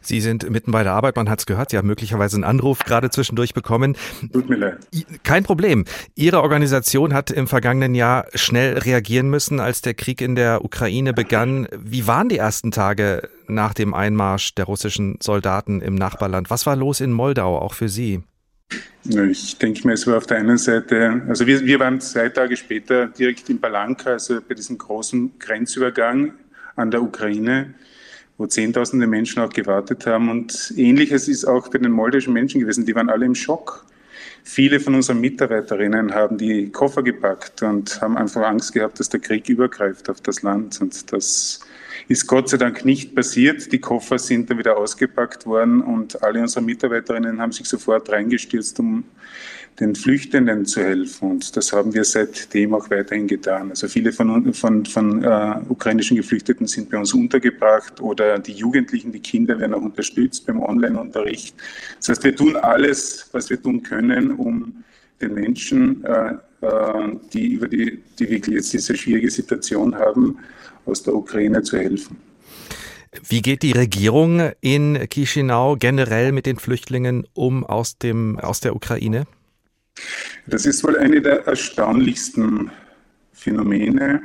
Sie 0.00 0.20
sind 0.20 0.48
mitten 0.50 0.72
bei 0.72 0.82
der 0.82 0.92
Arbeit, 0.92 1.16
man 1.16 1.30
hat 1.30 1.38
es 1.38 1.46
gehört, 1.46 1.70
Sie 1.70 1.78
haben 1.78 1.86
möglicherweise 1.86 2.36
einen 2.36 2.44
Anruf 2.44 2.80
gerade 2.80 3.10
zwischendurch 3.10 3.54
bekommen. 3.54 3.96
Tut 4.32 4.48
mir 4.48 4.56
leid. 4.56 4.78
Kein 5.22 5.44
Problem. 5.44 5.84
Ihre 6.14 6.42
Organisation 6.42 7.14
hat 7.14 7.30
im 7.30 7.46
vergangenen 7.46 7.94
Jahr 7.94 8.26
schnell 8.34 8.78
reagieren 8.78 9.30
müssen, 9.30 9.60
als 9.60 9.80
der 9.80 9.94
Krieg 9.94 10.20
in 10.20 10.34
der 10.34 10.64
Ukraine 10.64 11.12
begann. 11.12 11.68
Wie 11.76 12.06
waren 12.06 12.28
die 12.28 12.38
ersten 12.38 12.72
Tage 12.72 13.28
nach 13.46 13.74
dem 13.74 13.94
Einmarsch 13.94 14.54
der 14.54 14.64
russischen 14.64 15.18
Soldaten 15.22 15.80
im 15.80 15.94
Nachbarland? 15.94 16.50
Was 16.50 16.66
war 16.66 16.76
los 16.76 17.00
in 17.00 17.12
Moldau, 17.12 17.58
auch 17.58 17.74
für 17.74 17.88
Sie? 17.88 18.22
Ich 19.04 19.58
denke 19.58 19.86
mir, 19.86 19.94
es 19.94 20.06
war 20.06 20.16
auf 20.16 20.26
der 20.26 20.38
einen 20.38 20.58
Seite, 20.58 21.22
also 21.28 21.46
wir, 21.46 21.64
wir 21.64 21.80
waren 21.80 22.00
zwei 22.00 22.28
Tage 22.28 22.56
später 22.56 23.06
direkt 23.06 23.50
in 23.50 23.60
Balanka, 23.60 24.10
also 24.10 24.40
bei 24.46 24.54
diesem 24.54 24.78
großen 24.78 25.38
Grenzübergang 25.38 26.34
an 26.76 26.90
der 26.90 27.02
Ukraine 27.02 27.74
wo 28.38 28.46
Zehntausende 28.46 29.06
Menschen 29.06 29.42
auch 29.42 29.52
gewartet 29.52 30.06
haben. 30.06 30.30
Und 30.30 30.72
ähnliches 30.76 31.28
ist 31.28 31.44
auch 31.44 31.68
bei 31.68 31.78
den 31.78 31.92
moldischen 31.92 32.32
Menschen 32.32 32.60
gewesen. 32.60 32.86
Die 32.86 32.94
waren 32.94 33.10
alle 33.10 33.26
im 33.26 33.34
Schock. 33.34 33.86
Viele 34.44 34.80
von 34.80 34.94
unseren 34.94 35.20
Mitarbeiterinnen 35.20 36.14
haben 36.14 36.36
die 36.36 36.70
Koffer 36.70 37.02
gepackt 37.02 37.62
und 37.62 38.00
haben 38.00 38.16
einfach 38.16 38.42
Angst 38.42 38.72
gehabt, 38.72 38.98
dass 38.98 39.08
der 39.08 39.20
Krieg 39.20 39.48
übergreift 39.48 40.10
auf 40.10 40.20
das 40.20 40.42
Land. 40.42 40.80
Und 40.80 41.12
das 41.12 41.60
ist 42.08 42.26
Gott 42.26 42.48
sei 42.48 42.56
Dank 42.56 42.84
nicht 42.84 43.14
passiert. 43.14 43.72
Die 43.72 43.78
Koffer 43.78 44.18
sind 44.18 44.50
dann 44.50 44.58
wieder 44.58 44.76
ausgepackt 44.76 45.46
worden 45.46 45.80
und 45.80 46.22
alle 46.22 46.40
unsere 46.40 46.64
Mitarbeiterinnen 46.64 47.40
haben 47.40 47.52
sich 47.52 47.66
sofort 47.66 48.10
reingestürzt, 48.10 48.78
um 48.80 49.04
den 49.80 49.94
Flüchtenden 49.94 50.66
zu 50.66 50.82
helfen. 50.82 51.30
Und 51.30 51.56
das 51.56 51.72
haben 51.72 51.94
wir 51.94 52.04
seitdem 52.04 52.74
auch 52.74 52.90
weiterhin 52.90 53.26
getan. 53.26 53.70
Also 53.70 53.88
viele 53.88 54.12
von, 54.12 54.52
von, 54.52 54.84
von 54.84 55.24
äh, 55.24 55.54
ukrainischen 55.68 56.16
Geflüchteten 56.16 56.66
sind 56.66 56.90
bei 56.90 56.98
uns 56.98 57.14
untergebracht 57.14 58.00
oder 58.00 58.38
die 58.38 58.52
Jugendlichen, 58.52 59.12
die 59.12 59.20
Kinder 59.20 59.58
werden 59.58 59.74
auch 59.74 59.82
unterstützt 59.82 60.46
beim 60.46 60.60
Online-Unterricht. 60.60 61.54
Das 61.98 62.10
heißt, 62.10 62.24
wir 62.24 62.36
tun 62.36 62.56
alles, 62.56 63.28
was 63.32 63.48
wir 63.48 63.60
tun 63.60 63.82
können, 63.82 64.32
um 64.32 64.84
den 65.20 65.34
Menschen, 65.34 66.04
äh, 66.04 66.34
die 67.32 67.54
über 67.54 67.68
die, 67.68 67.98
die 68.18 68.30
wirklich 68.30 68.56
jetzt 68.56 68.72
diese 68.72 68.96
schwierige 68.96 69.30
Situation 69.30 69.94
haben, 69.94 70.38
aus 70.86 71.02
der 71.02 71.14
Ukraine 71.14 71.62
zu 71.62 71.78
helfen. 71.78 72.16
Wie 73.28 73.42
geht 73.42 73.62
die 73.62 73.72
Regierung 73.72 74.52
in 74.60 75.06
Chisinau 75.12 75.76
generell 75.76 76.32
mit 76.32 76.46
den 76.46 76.56
Flüchtlingen 76.56 77.26
um 77.34 77.64
aus, 77.64 77.98
dem, 77.98 78.38
aus 78.38 78.60
der 78.60 78.74
Ukraine? 78.74 79.24
Das 80.46 80.64
ist 80.64 80.82
wohl 80.82 80.96
eine 80.96 81.20
der 81.20 81.46
erstaunlichsten 81.46 82.70
Phänomene, 83.32 84.22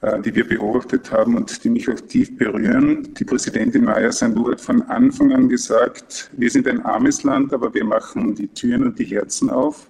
äh, 0.00 0.20
die 0.20 0.34
wir 0.34 0.48
beobachtet 0.48 1.12
haben 1.12 1.36
und 1.36 1.62
die 1.62 1.70
mich 1.70 1.88
auch 1.88 2.00
tief 2.00 2.36
berühren. 2.36 3.14
Die 3.14 3.24
Präsidentin 3.24 3.84
Maya 3.84 4.10
Sandu 4.10 4.50
hat 4.50 4.60
von 4.60 4.82
Anfang 4.82 5.32
an 5.32 5.48
gesagt, 5.48 6.28
wir 6.36 6.50
sind 6.50 6.66
ein 6.66 6.84
armes 6.84 7.22
Land, 7.22 7.52
aber 7.52 7.72
wir 7.72 7.84
machen 7.84 8.34
die 8.34 8.48
Türen 8.48 8.82
und 8.82 8.98
die 8.98 9.04
Herzen 9.04 9.48
auf. 9.48 9.88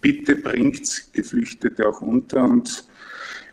Bitte 0.00 0.36
bringt 0.36 1.12
Geflüchtete 1.12 1.88
auch 1.88 2.00
unter 2.00 2.44
und 2.44 2.84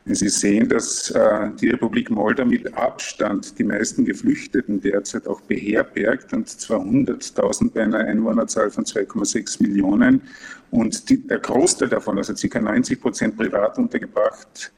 wenn 0.07 0.15
Sie 0.15 0.29
sehen, 0.29 0.69
dass 0.69 1.11
äh, 1.11 1.49
die 1.59 1.69
Republik 1.69 2.09
Moldau 2.09 2.45
mit 2.45 2.73
Abstand 2.75 3.59
die 3.59 3.65
meisten 3.65 4.05
Geflüchteten 4.05 4.79
derzeit 4.79 5.27
auch 5.27 5.41
beherbergt, 5.41 6.31
und 6.31 6.47
zwar 6.47 6.79
100.000 6.79 7.71
bei 7.71 7.83
einer 7.83 7.99
Einwohnerzahl 7.99 8.71
von 8.71 8.85
2,6 8.85 9.61
Millionen, 9.61 10.21
und 10.71 11.09
die, 11.09 11.27
der 11.27 11.39
Großteil 11.39 11.89
davon, 11.89 12.17
also 12.17 12.33
ca. 12.33 12.59
90 12.59 13.01
Prozent 13.01 13.35
privat 13.35 13.77
untergebracht 13.77 14.71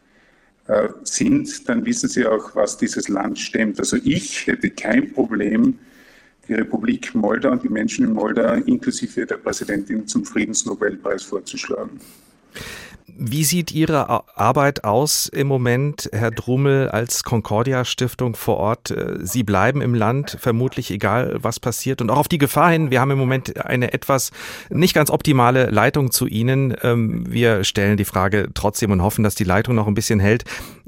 äh, 0.65 0.89
sind, 1.03 1.69
dann 1.69 1.85
wissen 1.85 2.09
Sie 2.09 2.25
auch, 2.25 2.55
was 2.55 2.77
dieses 2.77 3.07
Land 3.07 3.37
stemmt. 3.37 3.79
Also 3.79 3.97
ich 4.03 4.47
hätte 4.47 4.71
kein 4.71 5.13
Problem, 5.13 5.77
die 6.49 6.55
Republik 6.55 7.13
Moldau 7.13 7.51
und 7.51 7.63
die 7.63 7.69
Menschen 7.69 8.05
in 8.05 8.13
Moldau 8.13 8.53
inklusive 8.55 9.25
der 9.25 9.37
Präsidentin 9.37 10.07
zum 10.07 10.25
Friedensnobelpreis 10.25 11.23
vorzuschlagen. 11.23 11.99
Wie 13.17 13.43
sieht 13.43 13.71
Ihre 13.71 14.09
Arbeit 14.37 14.83
aus 14.83 15.27
im 15.27 15.47
Moment, 15.47 16.09
Herr 16.11 16.31
Drummel, 16.31 16.89
als 16.89 17.23
Concordia 17.23 17.85
Stiftung 17.85 18.35
vor 18.35 18.57
Ort? 18.57 18.91
Äh, 18.91 19.17
Sie 19.21 19.43
bleiben 19.43 19.81
im 19.81 19.93
Land, 19.93 20.37
vermutlich 20.39 20.91
egal, 20.91 21.37
was 21.41 21.59
passiert. 21.59 22.01
Und 22.01 22.09
auch 22.09 22.17
auf 22.17 22.27
die 22.27 22.37
Gefahr 22.37 22.71
hin, 22.71 22.91
wir 22.91 23.01
haben 23.01 23.11
im 23.11 23.17
Moment 23.17 23.65
eine 23.65 23.93
etwas 23.93 24.31
nicht 24.69 24.93
ganz 24.93 25.09
optimale 25.09 25.69
Leitung 25.69 26.11
zu 26.11 26.27
Ihnen. 26.27 26.75
Ähm, 26.83 27.25
wir 27.31 27.63
stellen 27.63 27.97
die 27.97 28.05
Frage 28.05 28.49
trotzdem 28.53 28.91
und 28.91 29.01
hoffen, 29.01 29.23
dass 29.23 29.35
die 29.35 29.43
Leitung 29.43 29.75
noch 29.75 29.87
ein 29.87 29.95
bisschen 29.95 30.19
hält. 30.19 30.43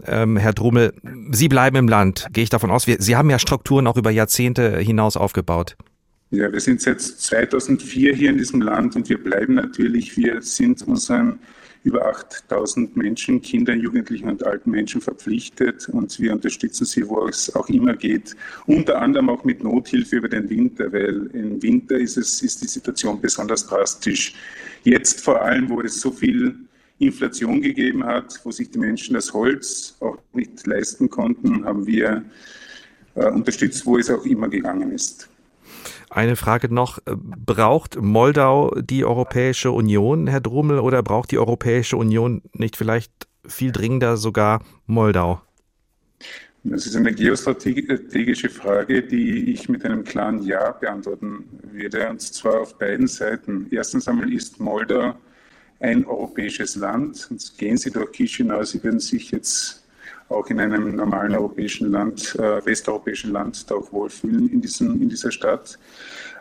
Ähm, 0.06 0.38
Herr 0.38 0.54
Drummel, 0.54 0.94
Sie 1.32 1.48
bleiben 1.48 1.78
im 1.78 1.88
Land, 1.88 2.28
gehe 2.34 2.44
ich 2.44 2.50
davon 2.50 2.72
aus. 2.72 2.86
Sie 2.86 3.16
haben 3.16 3.30
ja 3.30 3.40
Strukturen 3.40 3.88
auch 3.88 3.98
über 3.98 4.12
Jahrzehnte 4.12 4.78
hinaus 4.80 5.18
aufgebaut. 5.18 5.78
Ja, 6.32 6.52
wir 6.52 6.62
sind 6.62 6.82
seit 6.82 7.02
2004 7.02 8.16
hier 8.16 8.30
in 8.30 8.38
diesem 8.38 8.62
Land 8.62 8.96
und 8.96 9.10
wir 9.10 9.22
bleiben 9.22 9.56
natürlich, 9.56 10.16
wir 10.16 10.42
sind 10.42 10.82
unseren 10.88 11.40
über 11.84 12.06
8000 12.06 12.96
Menschen, 12.96 13.42
Kinder, 13.42 13.74
Jugendlichen 13.74 14.30
und 14.30 14.44
alten 14.46 14.72
Menschen 14.72 15.02
verpflichtet 15.02 15.90
und 15.90 16.20
wir 16.20 16.34
unterstützen 16.34 16.86
sie, 16.86 17.08
wo 17.08 17.28
es 17.28 17.56
auch 17.56 17.70
immer 17.70 17.96
geht. 17.96 18.36
Unter 18.68 19.02
anderem 19.02 19.30
auch 19.30 19.44
mit 19.44 19.64
Nothilfe 19.64 20.18
über 20.18 20.30
den 20.30 20.50
Winter, 20.50 20.94
weil 20.94 21.28
im 21.34 21.62
Winter 21.62 21.98
ist, 21.98 22.18
es, 22.18 22.42
ist 22.42 22.62
die 22.62 22.68
Situation 22.68 23.20
besonders 23.20 23.66
drastisch. 23.66 24.36
Jetzt 24.84 25.22
vor 25.22 25.42
allem, 25.42 25.70
wo 25.70 25.82
es 25.82 26.00
so 26.00 26.12
viel 26.12 26.56
Inflation 27.00 27.62
gegeben 27.62 28.04
hat, 28.06 28.40
wo 28.44 28.52
sich 28.52 28.70
die 28.70 28.78
Menschen 28.78 29.16
das 29.16 29.34
Holz 29.34 29.96
auch 30.02 30.18
nicht 30.34 30.66
leisten 30.68 31.10
konnten, 31.10 31.66
haben 31.66 31.88
wir 31.88 32.24
äh, 33.16 33.26
unterstützt, 33.26 33.86
wo 33.88 33.98
es 33.98 34.10
auch 34.12 34.24
immer 34.26 34.50
gegangen 34.50 34.92
ist. 34.92 35.28
Eine 36.14 36.36
Frage 36.36 36.74
noch. 36.74 37.00
Braucht 37.06 37.96
Moldau 37.96 38.76
die 38.82 39.06
Europäische 39.06 39.72
Union, 39.72 40.28
Herr 40.28 40.42
Drummel, 40.42 40.80
oder 40.80 41.02
braucht 41.02 41.32
die 41.32 41.40
Europäische 41.40 41.96
Union 41.96 42.42
nicht 42.52 42.76
vielleicht 42.76 43.14
viel 43.48 43.72
dringender 43.72 44.18
sogar 44.18 44.62
Moldau? 44.88 45.42
Das 46.66 46.86
ist 46.86 46.98
eine 46.98 47.14
geostrategische 47.14 48.50
Frage, 48.50 49.02
die 49.02 49.54
ich 49.54 49.70
mit 49.70 49.86
einem 49.86 50.04
klaren 50.04 50.44
Ja 50.44 50.72
beantworten 50.72 51.46
würde, 51.72 52.10
und 52.10 52.22
zwar 52.22 52.60
auf 52.60 52.78
beiden 52.78 53.08
Seiten. 53.08 53.68
Erstens 53.72 54.06
einmal 54.10 54.34
ist 54.34 54.60
Moldau 54.60 55.16
ein 55.80 56.06
europäisches 56.06 56.76
Land. 56.76 57.30
Und 57.32 57.58
gehen 57.58 57.78
Sie 57.78 57.90
durch 57.90 58.12
Chisinau, 58.12 58.64
Sie 58.64 58.84
werden 58.84 59.00
sich 59.00 59.32
jetzt 59.32 59.81
auch 60.32 60.48
in 60.48 60.60
einem 60.60 60.96
normalen 60.96 61.36
europäischen 61.36 61.92
Land, 61.92 62.36
äh, 62.36 62.66
westeuropäischen 62.66 63.32
Land, 63.32 63.70
da 63.70 63.76
auch 63.76 63.92
wohlfühlen 63.92 64.50
in, 64.50 64.62
diesem, 64.62 65.02
in 65.02 65.10
dieser 65.10 65.32
Stadt. 65.32 65.78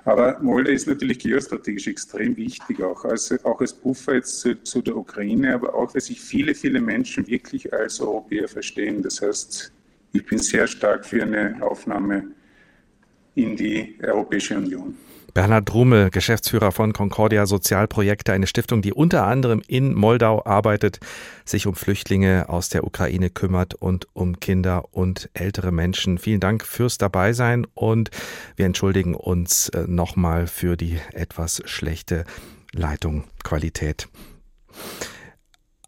Aber 0.05 0.39
Moldau 0.41 0.71
ist 0.71 0.87
natürlich 0.87 1.19
geostrategisch 1.19 1.87
extrem 1.87 2.37
wichtig, 2.37 2.83
auch 2.83 3.05
als, 3.05 3.33
auch 3.45 3.61
als 3.61 3.73
Puffer 3.75 4.15
jetzt 4.15 4.41
zu, 4.41 4.63
zu, 4.63 4.81
der 4.81 4.97
Ukraine, 4.97 5.55
aber 5.55 5.75
auch, 5.75 5.95
weil 5.95 6.01
sich 6.01 6.21
viele, 6.21 6.55
viele 6.55 6.81
Menschen 6.81 7.27
wirklich 7.27 7.73
als 7.73 8.01
Europäer 8.01 8.49
verstehen. 8.49 9.03
Das 9.03 9.21
heißt, 9.21 9.73
ich 10.13 10.27
bin 10.27 10.39
sehr 10.39 10.67
stark 10.67 11.05
für 11.05 11.23
eine 11.23 11.59
Aufnahme 11.61 12.29
in 13.35 13.57
die 13.57 13.99
Europäische 14.03 14.57
Union. 14.57 14.97
Bernhard 15.35 15.69
Drummel, 15.69 16.11
Geschäftsführer 16.11 16.73
von 16.73 16.93
Concordia 16.93 17.47
Sozialprojekte, 17.47 18.33
eine 18.33 18.47
Stiftung, 18.47 18.83
die 18.83 18.93
unter 18.93 19.27
anderem 19.27 19.63
in 19.67 19.95
Moldau 19.95 20.45
arbeitet, 20.45 21.01
sich 21.45 21.67
um 21.67 21.75
Flüchtlinge 21.75 22.49
aus 22.49 22.69
der 22.69 22.85
Ukraine 22.85 23.31
kümmert 23.31 23.75
und 23.75 24.07
um 24.13 24.41
Kinder 24.41 24.85
und 24.93 25.31
ältere 25.35 25.73
Menschen. 25.73 26.19
Vielen 26.19 26.41
Dank 26.41 26.65
fürs 26.65 26.99
Dabeisein 26.99 27.67
und 27.75 28.11
wir 28.57 28.67
entschuldigen 28.67 29.15
uns 29.15 29.69
äh, 29.71 29.85
nochmal 29.87 30.47
für 30.47 30.77
die 30.77 30.99
etwas 31.13 31.63
schlechte 31.65 32.25
Leitung, 32.73 33.25
Qualität. 33.43 34.09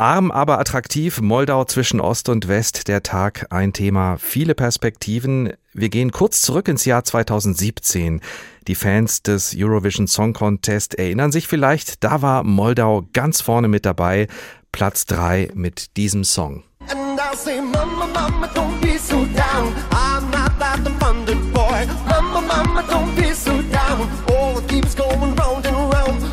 Arm, 0.02 0.32
aber 0.32 0.58
attraktiv, 0.58 1.20
Moldau 1.20 1.64
zwischen 1.64 2.00
Ost 2.00 2.28
und 2.28 2.48
West, 2.48 2.88
der 2.88 3.04
Tag, 3.04 3.46
ein 3.50 3.72
Thema, 3.72 4.16
viele 4.18 4.56
Perspektiven. 4.56 5.52
Wir 5.74 5.90
gehen 5.90 6.10
kurz 6.10 6.40
zurück 6.40 6.66
ins 6.66 6.84
Jahr 6.84 7.04
2017. 7.04 8.20
Die 8.66 8.74
Fans 8.74 9.22
des 9.22 9.54
Eurovision 9.56 10.08
Song 10.08 10.32
Contest 10.32 10.96
erinnern 10.96 11.30
sich 11.30 11.46
vielleicht, 11.46 12.02
da 12.02 12.20
war 12.20 12.42
Moldau 12.42 13.06
ganz 13.12 13.40
vorne 13.42 13.68
mit 13.68 13.86
dabei, 13.86 14.26
Platz 14.72 15.06
3 15.06 15.50
mit 15.54 15.96
diesem 15.96 16.24
Song. 16.24 16.64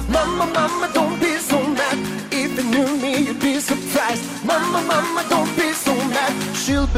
Mama, 0.09 0.53
Mama, 0.55 0.87
don't 0.95 1.08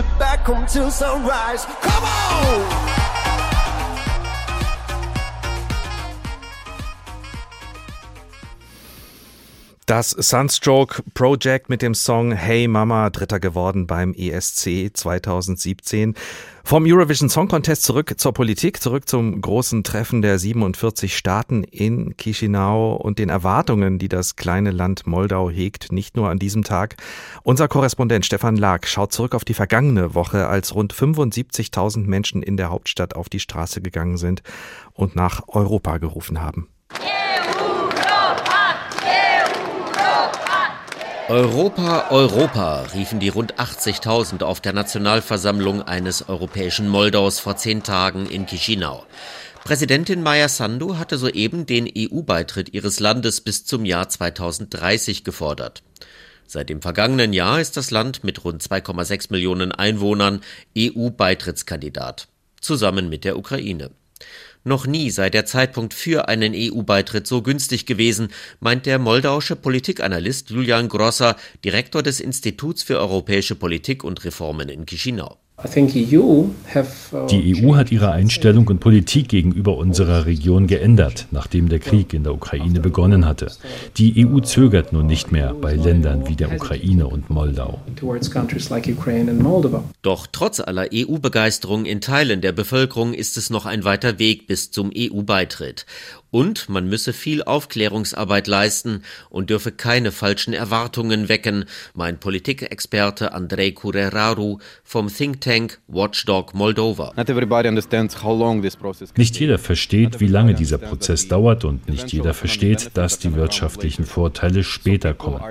Be 0.01 0.07
back 0.17 0.47
home 0.47 0.65
till 0.65 0.89
sunrise. 0.89 1.63
Come 1.81 2.03
on! 2.03 3.01
Das 9.85 10.09
Sunstroke 10.09 11.03
Project 11.13 11.69
mit 11.69 11.83
dem 11.83 11.93
Song 11.93 12.31
Hey 12.31 12.67
Mama, 12.67 13.11
Dritter 13.11 13.39
geworden 13.39 13.85
beim 13.85 14.13
ESC 14.13 14.89
2017. 14.91 16.15
Vom 16.63 16.85
Eurovision 16.85 17.29
Song 17.29 17.47
Contest 17.47 17.83
zurück 17.83 18.13
zur 18.17 18.33
Politik, 18.33 18.81
zurück 18.81 19.07
zum 19.09 19.41
großen 19.41 19.83
Treffen 19.83 20.21
der 20.21 20.39
47 20.39 21.17
Staaten 21.17 21.63
in 21.63 22.15
Chisinau 22.17 22.93
und 22.93 23.19
den 23.19 23.29
Erwartungen, 23.29 23.99
die 23.99 24.07
das 24.07 24.35
kleine 24.35 24.71
Land 24.71 25.05
Moldau 25.05 25.49
hegt, 25.49 25.91
nicht 25.91 26.15
nur 26.15 26.29
an 26.29 26.39
diesem 26.39 26.63
Tag. 26.63 26.95
Unser 27.43 27.67
Korrespondent 27.67 28.25
Stefan 28.25 28.55
Lag 28.55 28.85
schaut 28.87 29.11
zurück 29.11 29.35
auf 29.35 29.43
die 29.43 29.53
vergangene 29.53 30.13
Woche, 30.13 30.47
als 30.47 30.73
rund 30.73 30.93
75.000 30.93 32.05
Menschen 32.05 32.41
in 32.41 32.57
der 32.57 32.69
Hauptstadt 32.69 33.15
auf 33.15 33.27
die 33.27 33.39
Straße 33.39 33.81
gegangen 33.81 34.17
sind 34.17 34.41
und 34.93 35.15
nach 35.15 35.41
Europa 35.47 35.97
gerufen 35.97 36.41
haben. 36.41 36.70
Europa, 41.31 42.09
Europa, 42.09 42.81
riefen 42.93 43.21
die 43.21 43.29
rund 43.29 43.53
80.000 43.53 44.43
auf 44.43 44.59
der 44.59 44.73
Nationalversammlung 44.73 45.81
eines 45.81 46.27
europäischen 46.27 46.89
Moldaus 46.89 47.39
vor 47.39 47.55
zehn 47.55 47.83
Tagen 47.83 48.25
in 48.25 48.47
Chisinau. 48.47 49.05
Präsidentin 49.63 50.23
Maya 50.23 50.49
Sandu 50.49 50.97
hatte 50.97 51.17
soeben 51.17 51.65
den 51.65 51.89
EU-Beitritt 51.97 52.73
ihres 52.73 52.99
Landes 52.99 53.39
bis 53.39 53.63
zum 53.63 53.85
Jahr 53.85 54.09
2030 54.09 55.23
gefordert. 55.23 55.83
Seit 56.47 56.67
dem 56.67 56.81
vergangenen 56.81 57.31
Jahr 57.31 57.61
ist 57.61 57.77
das 57.77 57.91
Land 57.91 58.25
mit 58.25 58.43
rund 58.43 58.61
2,6 58.61 59.27
Millionen 59.29 59.71
Einwohnern 59.71 60.41
EU-Beitrittskandidat, 60.77 62.27
zusammen 62.59 63.07
mit 63.07 63.23
der 63.23 63.37
Ukraine. 63.37 63.91
Noch 64.63 64.85
nie 64.85 65.09
sei 65.09 65.31
der 65.31 65.45
Zeitpunkt 65.45 65.93
für 65.93 66.27
einen 66.27 66.53
EU-Beitritt 66.55 67.25
so 67.25 67.41
günstig 67.41 67.87
gewesen, 67.87 68.29
meint 68.59 68.85
der 68.85 68.99
moldauische 68.99 69.55
Politikanalyst 69.55 70.51
Julian 70.51 70.87
Grosser, 70.87 71.35
Direktor 71.65 72.03
des 72.03 72.19
Instituts 72.19 72.83
für 72.83 72.99
europäische 72.99 73.55
Politik 73.55 74.03
und 74.03 74.23
Reformen 74.23 74.69
in 74.69 74.85
Chisinau. 74.85 75.39
E 75.63 76.17
uh, 76.17 76.49
Die 77.29 77.63
EU 77.63 77.75
hat 77.75 77.91
ihre 77.91 78.11
Einstellung 78.11 78.67
und 78.67 78.79
Politik 78.79 79.29
gegenüber 79.29 79.77
unserer 79.77 80.25
Region 80.25 80.65
geändert, 80.65 81.27
nachdem 81.29 81.69
der 81.69 81.79
Krieg 81.79 82.13
in 82.13 82.23
der 82.23 82.33
Ukraine 82.33 82.79
begonnen 82.79 83.25
hatte. 83.25 83.51
Die 83.97 84.25
EU 84.25 84.39
zögert 84.39 84.91
nun 84.91 85.05
nicht 85.05 85.31
mehr 85.31 85.53
bei 85.53 85.75
Ländern 85.75 86.27
wie 86.27 86.35
der 86.35 86.51
Ukraine 86.51 87.07
und 87.07 87.29
Moldau. 87.29 87.79
Doch 90.01 90.27
trotz 90.31 90.59
aller 90.59 90.87
EU-Begeisterung 90.93 91.85
in 91.85 92.01
Teilen 92.01 92.41
der 92.41 92.51
Bevölkerung 92.53 93.13
ist 93.13 93.37
es 93.37 93.49
noch 93.49 93.65
ein 93.65 93.83
weiter 93.83 94.17
Weg 94.17 94.47
bis 94.47 94.71
zum 94.71 94.91
EU-Beitritt. 94.95 95.85
Und 96.31 96.69
man 96.69 96.87
müsse 96.87 97.11
viel 97.11 97.43
Aufklärungsarbeit 97.43 98.47
leisten 98.47 99.03
und 99.29 99.49
dürfe 99.49 99.73
keine 99.73 100.13
falschen 100.13 100.53
Erwartungen 100.53 101.27
wecken, 101.27 101.65
meint 101.93 102.21
Politikexperte 102.21 103.33
Andrei 103.33 103.71
Kureraru 103.71 104.59
vom 104.85 105.13
Think 105.13 105.41
Tank 105.41 105.79
Watchdog 105.87 106.53
Moldova. 106.53 107.11
Nicht 109.17 109.39
jeder 109.39 109.59
versteht, 109.59 110.19
wie 110.21 110.27
lange 110.27 110.53
dieser 110.53 110.77
Prozess 110.77 111.27
dauert 111.27 111.65
und 111.65 111.89
nicht 111.89 112.13
jeder 112.13 112.33
versteht, 112.33 112.91
dass 112.93 113.19
die 113.19 113.35
wirtschaftlichen 113.35 114.05
Vorteile 114.05 114.63
später 114.63 115.13
kommen. 115.13 115.41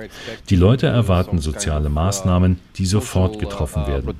Die 0.49 0.55
Leute 0.55 0.87
erwarten 0.87 1.37
soziale 1.37 1.89
Maßnahmen, 1.89 2.59
die 2.77 2.87
sofort 2.87 3.37
getroffen 3.37 3.85
werden. 3.85 4.15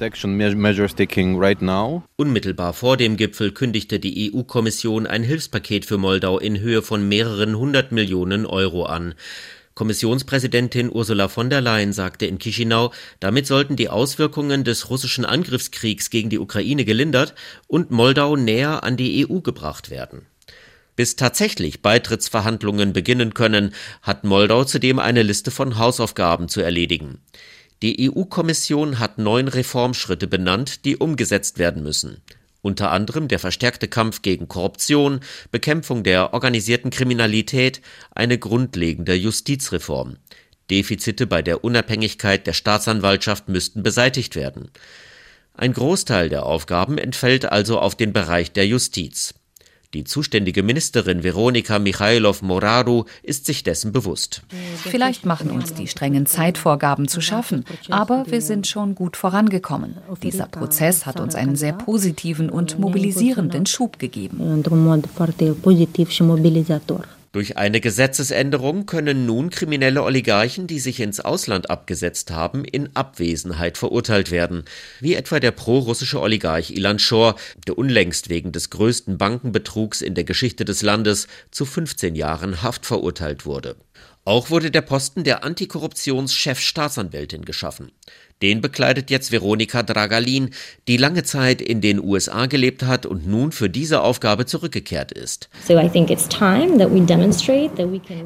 Unmittelbar 2.17 2.73
vor 2.73 2.97
dem 2.97 3.17
Gipfel 3.17 3.51
kündigte 3.51 3.99
die 3.99 4.31
EU-Kommission 4.31 5.07
ein 5.07 5.23
Hilfspaket 5.23 5.85
für 5.85 5.97
Moldau 5.97 6.37
in 6.37 6.50
in 6.51 6.61
Höhe 6.61 6.81
von 6.81 7.07
mehreren 7.07 7.57
hundert 7.57 7.93
Millionen 7.93 8.45
Euro 8.45 8.83
an. 8.83 9.15
Kommissionspräsidentin 9.73 10.91
Ursula 10.91 11.29
von 11.29 11.49
der 11.49 11.61
Leyen 11.61 11.93
sagte 11.93 12.25
in 12.25 12.39
Chisinau, 12.39 12.91
damit 13.21 13.47
sollten 13.47 13.77
die 13.77 13.87
Auswirkungen 13.87 14.65
des 14.65 14.89
russischen 14.89 15.23
Angriffskriegs 15.23 16.09
gegen 16.09 16.29
die 16.29 16.39
Ukraine 16.39 16.83
gelindert 16.83 17.35
und 17.67 17.89
Moldau 17.89 18.35
näher 18.35 18.83
an 18.83 18.97
die 18.97 19.25
EU 19.25 19.39
gebracht 19.39 19.89
werden. 19.89 20.25
Bis 20.97 21.15
tatsächlich 21.15 21.81
Beitrittsverhandlungen 21.81 22.91
beginnen 22.91 23.33
können, 23.33 23.73
hat 24.01 24.25
Moldau 24.25 24.65
zudem 24.65 24.99
eine 24.99 25.23
Liste 25.23 25.51
von 25.51 25.77
Hausaufgaben 25.77 26.49
zu 26.49 26.59
erledigen. 26.59 27.19
Die 27.81 28.11
EU-Kommission 28.11 28.99
hat 28.99 29.17
neun 29.17 29.47
Reformschritte 29.47 30.27
benannt, 30.27 30.83
die 30.83 30.97
umgesetzt 30.97 31.59
werden 31.59 31.81
müssen 31.81 32.21
unter 32.61 32.91
anderem 32.91 33.27
der 33.27 33.39
verstärkte 33.39 33.87
Kampf 33.87 34.21
gegen 34.21 34.47
Korruption, 34.47 35.19
Bekämpfung 35.51 36.03
der 36.03 36.33
organisierten 36.33 36.91
Kriminalität, 36.91 37.81
eine 38.11 38.37
grundlegende 38.37 39.15
Justizreform. 39.15 40.17
Defizite 40.69 41.27
bei 41.27 41.41
der 41.41 41.63
Unabhängigkeit 41.63 42.47
der 42.47 42.53
Staatsanwaltschaft 42.53 43.49
müssten 43.49 43.83
beseitigt 43.83 44.35
werden. 44.35 44.71
Ein 45.53 45.73
Großteil 45.73 46.29
der 46.29 46.45
Aufgaben 46.45 46.97
entfällt 46.97 47.45
also 47.45 47.79
auf 47.79 47.95
den 47.95 48.13
Bereich 48.13 48.51
der 48.51 48.65
Justiz. 48.67 49.33
Die 49.93 50.05
zuständige 50.05 50.63
Ministerin 50.63 51.21
Veronika 51.21 51.77
Michailov-Moraru 51.77 53.03
ist 53.23 53.45
sich 53.45 53.63
dessen 53.63 53.91
bewusst. 53.91 54.41
Vielleicht 54.77 55.25
machen 55.25 55.51
uns 55.51 55.73
die 55.73 55.87
strengen 55.87 56.25
Zeitvorgaben 56.25 57.09
zu 57.09 57.19
schaffen, 57.19 57.65
aber 57.89 58.25
wir 58.27 58.41
sind 58.41 58.67
schon 58.67 58.95
gut 58.95 59.17
vorangekommen. 59.17 59.97
Dieser 60.23 60.47
Prozess 60.47 61.05
hat 61.05 61.19
uns 61.19 61.35
einen 61.35 61.57
sehr 61.57 61.73
positiven 61.73 62.49
und 62.49 62.79
mobilisierenden 62.79 63.65
Schub 63.65 63.99
gegeben. 63.99 64.63
Durch 67.33 67.55
eine 67.55 67.79
Gesetzesänderung 67.79 68.85
können 68.85 69.25
nun 69.25 69.51
kriminelle 69.51 70.03
Oligarchen, 70.03 70.67
die 70.67 70.79
sich 70.79 70.99
ins 70.99 71.21
Ausland 71.21 71.69
abgesetzt 71.69 72.31
haben, 72.31 72.65
in 72.65 72.93
Abwesenheit 72.93 73.77
verurteilt 73.77 74.31
werden, 74.31 74.65
wie 74.99 75.15
etwa 75.15 75.39
der 75.39 75.51
pro-russische 75.51 76.19
Oligarch 76.19 76.71
Ilan 76.71 76.99
Shor, 76.99 77.35
der 77.65 77.77
unlängst 77.77 78.27
wegen 78.27 78.51
des 78.51 78.69
größten 78.69 79.17
Bankenbetrugs 79.17 80.01
in 80.01 80.13
der 80.13 80.25
Geschichte 80.25 80.65
des 80.65 80.81
Landes 80.81 81.27
zu 81.51 81.65
15 81.65 82.15
Jahren 82.15 82.63
Haft 82.63 82.85
verurteilt 82.85 83.45
wurde. 83.45 83.77
Auch 84.25 84.49
wurde 84.49 84.69
der 84.69 84.81
Posten 84.81 85.23
der 85.23 85.45
Antikorruptionschefstaatsanwältin 85.45 87.45
geschaffen. 87.45 87.93
Den 88.41 88.61
bekleidet 88.61 89.11
jetzt 89.11 89.31
Veronika 89.31 89.83
Dragalin, 89.83 90.49
die 90.87 90.97
lange 90.97 91.23
Zeit 91.23 91.61
in 91.61 91.79
den 91.79 92.03
USA 92.03 92.47
gelebt 92.47 92.83
hat 92.83 93.05
und 93.05 93.27
nun 93.27 93.51
für 93.51 93.69
diese 93.69 94.01
Aufgabe 94.01 94.45
zurückgekehrt 94.45 95.11
ist. 95.11 95.49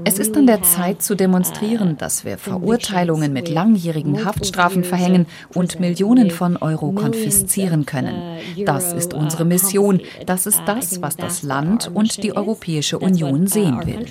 Es 0.05 0.19
ist 0.19 0.37
an 0.37 0.47
der 0.47 0.63
Zeit 0.63 1.01
zu 1.01 1.15
demonstrieren, 1.15 1.97
dass 1.97 2.23
wir 2.23 2.37
Verurteilungen 2.37 3.33
mit 3.33 3.49
langjährigen 3.49 4.23
Haftstrafen 4.23 4.83
verhängen 4.83 5.25
und 5.53 5.79
Millionen 5.79 6.31
von 6.31 6.57
Euro 6.57 6.91
konfiszieren 6.93 7.85
können. 7.85 8.39
Das 8.65 8.93
ist 8.93 9.13
unsere 9.13 9.43
Mission. 9.43 10.01
Das 10.25 10.45
ist 10.45 10.61
das, 10.65 11.01
was 11.01 11.17
das 11.17 11.43
Land 11.43 11.91
und 11.93 12.23
die 12.23 12.35
Europäische 12.35 12.99
Union 12.99 13.47
sehen 13.47 13.81
will. 13.85 14.05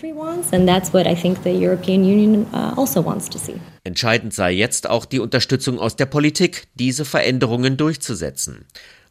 Entscheidend 3.86 4.32
sei 4.32 4.52
jetzt 4.52 4.88
auch 4.88 5.04
die 5.04 5.20
Unterstützung 5.20 5.78
aus 5.78 5.93
der 5.94 6.06
Politik, 6.06 6.66
diese 6.74 7.04
Veränderungen 7.04 7.76
durchzusetzen. 7.76 8.64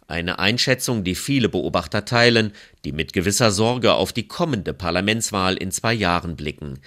Eine 0.08 0.40
Einschätzung, 0.40 1.04
die 1.04 1.16
viele 1.16 1.50
Beobachter 1.50 2.06
teilen, 2.06 2.52
die 2.84 2.92
mit 2.92 3.14
gewisser 3.14 3.52
Sorge 3.52 3.94
auf 3.94 4.12
die 4.14 4.28
kommende 4.28 4.74
Parlamentswahl 4.74 5.56
in 5.56 5.72
zwei 5.72 5.94
Jahren 5.94 6.36
blicken. 6.36 6.80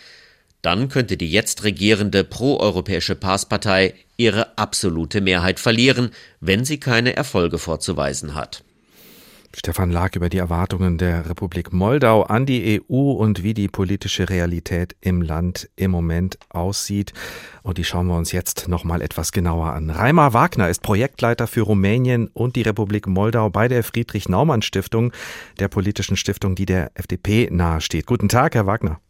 Dann 0.63 0.89
könnte 0.89 1.17
die 1.17 1.31
jetzt 1.31 1.65
regierende 1.65 2.25
proeuropäische 2.25 3.15
Passpartei 3.15 3.95
ihre 4.17 4.59
absolute 4.59 5.21
Mehrheit 5.21 5.61
verlieren, 5.61 6.11
wenn 6.41 6.65
sie 6.65 6.79
keine 6.79 7.17
Erfolge 7.17 7.59
vorzuweisen 7.59 8.35
hat. 8.35 8.65
Stefan 9.55 9.91
Lag 9.91 10.17
über 10.17 10.29
die 10.29 10.39
Erwartungen 10.39 10.99
der 10.99 11.29
Republik 11.29 11.73
Moldau 11.73 12.23
an 12.23 12.47
die 12.47 12.83
EU 12.91 13.13
und 13.13 13.43
wie 13.43 13.55
die 13.55 13.69
politische 13.69 14.29
Realität 14.29 14.97
im 15.01 15.23
Land 15.23 15.69
im 15.77 15.91
Moment 15.91 16.39
aussieht. 16.49 17.13
Und 17.63 17.79
die 17.79 17.85
schauen 17.85 18.07
wir 18.07 18.17
uns 18.17 18.33
jetzt 18.33 18.69
noch 18.69 18.85
mal 18.85 19.03
etwas 19.03 19.33
genauer 19.33 19.73
an. 19.73 19.91
Reimer 19.91 20.33
Wagner 20.33 20.69
ist 20.69 20.83
Projektleiter 20.83 21.47
für 21.47 21.63
Rumänien 21.63 22.29
und 22.29 22.57
die 22.57 22.63
Republik 22.63 23.07
Moldau 23.07 23.51
bei 23.51 23.69
der 23.69 23.83
Friedrich-Naumann-Stiftung, 23.83 25.13
der 25.59 25.69
politischen 25.69 26.17
Stiftung, 26.17 26.55
die 26.55 26.67
der 26.67 26.91
FDP 26.95 27.49
nahesteht. 27.51 28.07
Guten 28.07 28.29
Tag, 28.29 28.55
Herr 28.55 28.67
Wagner. 28.67 29.01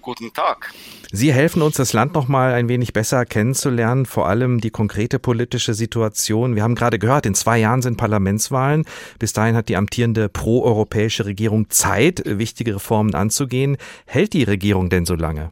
Guten 0.00 0.32
Tag. 0.32 0.72
Sie 1.12 1.32
helfen 1.32 1.62
uns, 1.62 1.76
das 1.76 1.92
Land 1.92 2.14
noch 2.14 2.28
mal 2.28 2.52
ein 2.52 2.68
wenig 2.68 2.92
besser 2.92 3.24
kennenzulernen, 3.26 4.06
vor 4.06 4.28
allem 4.28 4.60
die 4.60 4.70
konkrete 4.70 5.18
politische 5.18 5.74
Situation. 5.74 6.54
Wir 6.54 6.62
haben 6.62 6.74
gerade 6.74 6.98
gehört, 6.98 7.26
in 7.26 7.34
zwei 7.34 7.58
Jahren 7.58 7.82
sind 7.82 7.96
Parlamentswahlen. 7.96 8.84
Bis 9.18 9.32
dahin 9.32 9.56
hat 9.56 9.68
die 9.68 9.76
amtierende 9.76 10.28
proeuropäische 10.28 11.26
Regierung 11.26 11.68
Zeit, 11.70 12.22
wichtige 12.24 12.76
Reformen 12.76 13.14
anzugehen. 13.14 13.76
Hält 14.06 14.32
die 14.32 14.44
Regierung 14.44 14.88
denn 14.88 15.04
so 15.04 15.14
lange? 15.14 15.50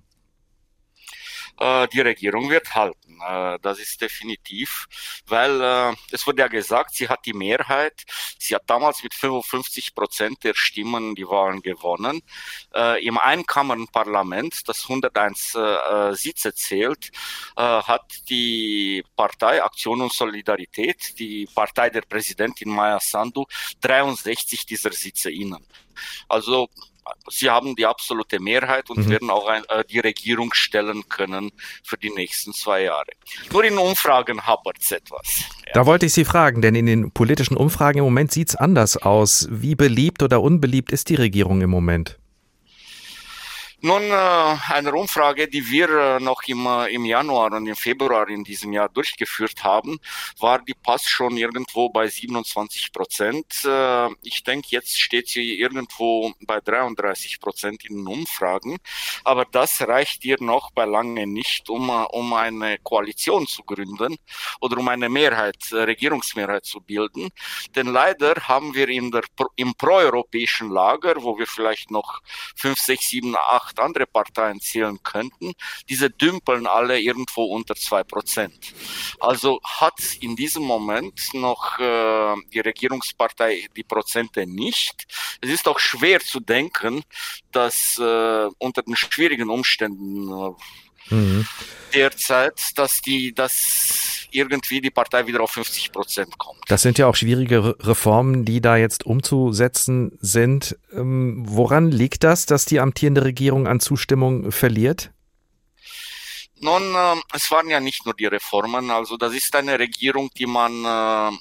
Äh, 1.59 1.89
die 1.89 2.01
Regierung 2.01 2.51
wird 2.51 2.75
halten. 2.75 3.08
Äh, 3.26 3.59
das 3.62 3.78
ist 3.78 4.00
definitiv, 4.00 4.87
weil 5.26 5.61
äh, 5.61 5.94
es 6.12 6.26
wurde 6.26 6.42
ja 6.42 6.48
gesagt, 6.48 6.94
sie 6.94 7.09
hat 7.09 7.24
die 7.26 7.33
Mehrheit. 7.33 8.04
Sie 8.38 8.54
hat 8.54 8.62
damals 8.66 9.02
mit 9.02 9.14
55 9.14 9.94
Prozent 9.94 10.44
der 10.44 10.54
Stimmen 10.54 11.14
die 11.14 11.26
Wahlen 11.26 11.62
gewonnen. 11.62 12.22
Äh, 12.74 13.04
Im 13.04 13.18
Einkammernparlament, 13.18 14.68
das 14.68 14.85
101 14.85 15.54
äh, 15.54 16.14
Sitze 16.14 16.54
zählt, 16.54 17.11
äh, 17.57 17.62
hat 17.62 18.04
die 18.28 19.04
Partei 19.16 19.62
Aktion 19.62 20.00
und 20.00 20.12
Solidarität, 20.12 21.18
die 21.18 21.48
Partei 21.54 21.90
der 21.90 22.02
Präsidentin 22.02 22.70
Maya 22.70 23.00
Sandu, 23.00 23.44
63 23.81 24.66
dieser 24.66 24.92
Sitze 24.92 25.31
innen. 25.31 25.64
Also 26.28 26.68
sie 27.29 27.51
haben 27.51 27.77
die 27.77 27.87
absolute 27.87 28.40
Mehrheit 28.40 28.90
und 28.90 29.07
mhm. 29.07 29.11
werden 29.11 29.31
auch 29.31 29.49
ein, 29.49 29.62
äh, 29.68 29.85
die 29.85 29.99
Regierung 29.99 30.53
stellen 30.55 31.09
können 31.09 31.51
für 31.83 31.97
die 31.97 32.11
nächsten 32.11 32.53
zwei 32.53 32.83
Jahre. 32.85 33.11
Nur 33.53 33.64
in 33.64 33.79
Umfragen 33.79 34.47
hapert 34.47 34.79
es 34.81 34.92
etwas. 34.92 35.44
Ja. 35.66 35.73
Da 35.75 35.87
wollte 35.87 36.07
ich 36.07 36.12
Sie 36.12 36.25
fragen, 36.25 36.62
denn 36.62 36.75
in 36.75 36.87
den 36.87 37.11
politischen 37.11 37.57
Umfragen 37.57 37.99
im 37.99 38.05
Moment 38.05 38.33
sieht 38.33 38.51
es 38.51 38.57
anders 38.57 38.97
aus. 38.97 39.49
Wie 39.51 39.75
beliebt 39.75 40.23
oder 40.23 40.40
unbeliebt 40.40 40.92
ist 40.92 41.09
die 41.09 41.16
Regierung 41.16 41.61
im 41.61 41.71
Moment? 41.71 42.18
Nun, 43.81 44.03
äh, 44.03 44.57
eine 44.71 44.93
Umfrage, 44.93 45.47
die 45.47 45.71
wir 45.71 45.88
äh, 45.88 46.21
noch 46.21 46.43
im, 46.49 46.67
äh, 46.67 46.93
im 46.93 47.05
Januar 47.05 47.53
und 47.53 47.64
im 47.69 47.77
Februar 47.77 48.29
in 48.29 48.43
diesem 48.43 48.73
Jahr 48.73 48.88
durchgeführt 48.88 49.62
haben, 49.62 50.01
war 50.41 50.59
die 50.59 50.75
Pass 50.75 51.09
schon 51.09 51.37
irgendwo 51.37 51.88
bei 51.88 52.09
27 52.09 52.93
Prozent. 52.93 53.47
Ich 54.23 54.43
denke, 54.43 54.69
jetzt 54.71 54.99
steht 55.01 55.29
sie 55.29 55.61
irgendwo 55.61 56.33
bei 56.41 56.61
33 56.61 57.41
Prozent 57.41 57.85
in 57.85 57.99
den 57.99 58.07
Umfragen. 58.07 58.79
Aber 59.25 59.45
das 59.45 59.81
reicht 59.87 60.25
ihr 60.25 60.38
noch 60.41 60.73
bei 60.73 60.85
lange 60.85 61.27
nicht, 61.27 61.71
um, 61.71 61.88
um 61.88 62.33
eine 62.33 62.79
Koalition 62.79 63.47
zu 63.47 63.62
gründen 63.62 64.17
oder 64.61 64.79
um 64.79 64.88
eine 64.88 65.09
Mehrheit, 65.09 65.57
Regierungsmehrheit 65.73 66.64
zu 66.64 66.81
bilden. 66.81 67.29
Denn 67.77 67.87
leider 67.87 68.35
haben 68.49 68.75
wir 68.75 68.88
in 68.88 69.11
der, 69.11 69.23
im 69.57 69.75
proeuropäischen 69.75 70.71
Lager, 70.71 71.23
wo 71.23 71.38
wir 71.38 71.47
vielleicht 71.47 71.91
noch 71.91 72.21
fünf, 72.57 72.79
sechs, 72.79 73.09
sieben, 73.09 73.37
acht 73.37 73.67
acht 73.68 73.78
andere 73.81 74.07
Parteien 74.07 74.61
zählen 74.61 74.98
könnten, 75.02 75.52
diese 75.88 76.11
dümpeln 76.11 76.66
alle 76.66 77.00
irgendwo 77.00 77.44
unter 77.44 77.74
zwei 77.74 78.02
Prozent. 78.02 78.72
Also 79.20 79.61
hat 79.62 79.98
in 80.20 80.37
diesem 80.37 80.62
Moment 80.62 81.35
noch 81.35 81.78
äh, 81.78 82.35
die 82.52 82.61
Regierungspartei 82.61 83.68
die 83.76 83.85
Prozente 83.85 84.46
nicht. 84.46 85.07
Es 85.40 85.50
ist 85.50 85.68
auch 85.68 85.78
schwer 85.78 86.20
zu 86.20 86.40
denken, 86.40 87.02
dass 87.52 87.98
äh, 87.98 88.48
unter 88.59 88.83
den 88.83 88.96
schwierigen 88.96 89.50
Umständen 89.50 90.31
äh, 90.31 90.52
mhm. 91.11 91.47
derzeit, 91.94 92.61
dass 92.77 93.01
die, 93.01 93.35
dass 93.35 94.27
irgendwie 94.31 94.81
die 94.81 94.90
Partei 94.90 95.27
wieder 95.27 95.40
auf 95.40 95.53
50 95.53 95.92
Prozent 95.92 96.38
kommt. 96.38 96.61
Das 96.68 96.83
sind 96.83 96.99
ja 96.99 97.07
auch 97.07 97.16
schwierige 97.16 97.77
Reformen, 97.81 98.44
die 98.44 98.61
da 98.61 98.77
jetzt 98.77 99.07
umzusetzen 99.07 100.18
sind. 100.21 100.77
Ähm, 100.92 101.44
woran 101.47 101.90
liegt 101.90 102.25
das, 102.25 102.47
dass 102.47 102.64
die 102.64 102.81
amtierende 102.81 103.25
Regierung 103.25 103.66
an 103.66 103.81
Zustimmung 103.81 104.53
verliert? 104.53 105.11
Nun, 106.61 106.83
äh, 106.94 107.14
es 107.35 107.51
waren 107.51 107.68
ja 107.68 107.81
nicht 107.81 108.05
nur 108.05 108.14
die 108.14 108.27
Reformen. 108.27 108.90
Also 108.90 109.16
das 109.16 109.35
ist 109.35 109.55
eine 109.55 109.79
Regierung, 109.79 110.31
die 110.37 110.47
man 110.47 110.85
äh, 110.85 111.37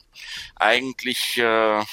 eigentlich 0.55 1.37
äh, 1.37 1.83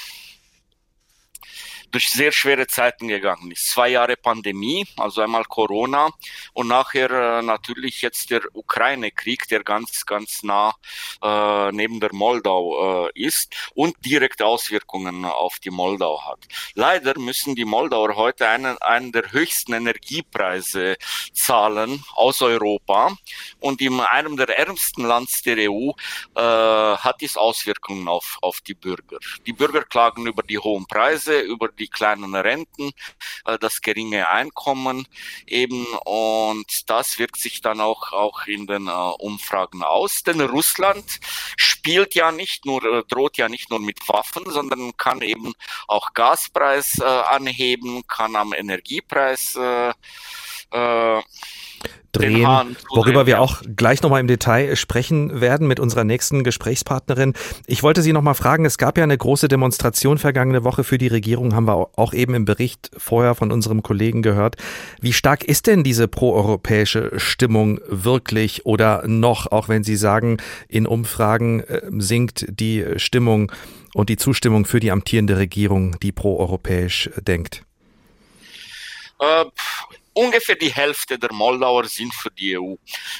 durch 1.95 2.09
sehr 2.09 2.33
schwere 2.33 2.67
Zeiten 2.67 3.07
gegangen 3.07 3.51
ist. 3.51 3.69
Zwei 3.69 3.87
Jahre 3.87 4.17
Pandemie, 4.17 4.85
also 4.97 5.21
einmal 5.21 5.45
Corona 5.45 6.09
und 6.51 6.67
nachher 6.67 7.09
äh, 7.09 7.41
natürlich 7.41 8.01
jetzt 8.01 8.31
der 8.31 8.41
Ukraine-Krieg, 8.53 9.47
der 9.47 9.63
ganz, 9.63 10.05
ganz 10.05 10.43
nah 10.43 10.75
äh, 11.23 11.71
neben 11.71 12.01
der 12.01 12.13
Moldau 12.13 13.07
äh, 13.07 13.11
ist 13.15 13.55
und 13.75 13.95
direkte 14.05 14.45
Auswirkungen 14.45 15.23
auf 15.23 15.59
die 15.59 15.69
Moldau 15.69 16.21
hat. 16.25 16.39
Leider 16.73 17.17
müssen 17.17 17.55
die 17.55 17.63
Moldauer 17.63 18.17
heute 18.17 18.49
einen, 18.49 18.77
einen 18.79 19.13
der 19.13 19.31
höchsten 19.31 19.71
Energiepreise 19.71 20.97
zahlen 21.31 22.03
aus 22.13 22.41
Europa 22.41 23.15
und 23.61 23.79
in 23.79 24.01
einem 24.01 24.35
der 24.35 24.49
ärmsten 24.59 25.05
Lands 25.05 25.43
der 25.43 25.71
EU 25.71 25.91
äh, 26.35 26.41
hat 26.41 27.21
dies 27.21 27.37
Auswirkungen 27.37 28.09
auf, 28.09 28.37
auf 28.41 28.59
die 28.59 28.73
Bürger. 28.73 29.19
Die 29.45 29.53
Bürger 29.53 29.83
klagen 29.85 30.27
über 30.27 30.43
die 30.43 30.59
hohen 30.59 30.85
Preise, 30.87 31.39
über 31.39 31.69
die 31.69 31.84
die 31.85 31.89
kleinen 31.89 32.33
Renten, 32.33 32.91
äh, 33.45 33.59
das 33.59 33.81
geringe 33.81 34.27
Einkommen 34.27 35.07
eben 35.45 35.85
und 36.05 36.89
das 36.89 37.19
wirkt 37.19 37.37
sich 37.37 37.61
dann 37.61 37.79
auch, 37.79 38.11
auch 38.11 38.47
in 38.47 38.65
den 38.65 38.87
äh, 38.87 38.91
Umfragen 38.91 39.83
aus. 39.83 40.23
Denn 40.23 40.41
Russland 40.41 41.19
spielt 41.57 42.15
ja 42.15 42.31
nicht 42.31 42.65
nur, 42.65 42.83
äh, 42.83 43.03
droht 43.07 43.37
ja 43.37 43.49
nicht 43.49 43.69
nur 43.69 43.79
mit 43.79 44.09
Waffen, 44.09 44.49
sondern 44.49 44.97
kann 44.97 45.21
eben 45.21 45.53
auch 45.87 46.13
Gaspreis 46.13 46.99
anheben, 47.01 48.07
kann 48.07 48.35
am 48.35 48.53
Energiepreis 48.53 49.55
äh, 49.55 51.21
drehen, 52.11 52.75
worüber 52.93 53.25
wir 53.25 53.41
auch 53.41 53.61
gleich 53.75 54.01
nochmal 54.01 54.21
im 54.21 54.27
Detail 54.27 54.75
sprechen 54.75 55.41
werden 55.41 55.67
mit 55.67 55.79
unserer 55.79 56.03
nächsten 56.03 56.43
Gesprächspartnerin. 56.43 57.33
Ich 57.67 57.83
wollte 57.83 58.01
Sie 58.01 58.13
nochmal 58.13 58.35
fragen, 58.35 58.65
es 58.65 58.77
gab 58.77 58.97
ja 58.97 59.03
eine 59.03 59.17
große 59.17 59.47
Demonstration 59.47 60.17
vergangene 60.17 60.63
Woche 60.63 60.83
für 60.83 60.97
die 60.97 61.07
Regierung, 61.07 61.55
haben 61.55 61.67
wir 61.67 61.89
auch 61.97 62.13
eben 62.13 62.33
im 62.33 62.45
Bericht 62.45 62.91
vorher 62.97 63.35
von 63.35 63.51
unserem 63.51 63.83
Kollegen 63.83 64.21
gehört. 64.21 64.55
Wie 65.01 65.13
stark 65.13 65.43
ist 65.43 65.67
denn 65.67 65.83
diese 65.83 66.07
proeuropäische 66.07 67.11
Stimmung 67.17 67.79
wirklich 67.87 68.65
oder 68.65 69.07
noch, 69.07 69.51
auch 69.51 69.67
wenn 69.67 69.83
Sie 69.83 69.95
sagen, 69.95 70.37
in 70.67 70.87
Umfragen 70.87 71.61
äh, 71.61 71.81
sinkt 71.97 72.45
die 72.49 72.85
Stimmung 72.97 73.51
und 73.93 74.09
die 74.09 74.17
Zustimmung 74.17 74.65
für 74.65 74.79
die 74.79 74.91
amtierende 74.91 75.37
Regierung, 75.37 75.97
die 76.01 76.11
proeuropäisch 76.11 77.09
denkt? 77.21 77.63
Äh, 80.15 80.25
ungefähr 80.25 80.55
die 80.55 80.73
Hälfte 80.73 81.19
der 81.19 81.33
Moldauer 81.33 81.85
sind 81.85 82.13
für 82.13 82.31
die 82.31 82.57
EU. 82.57 82.75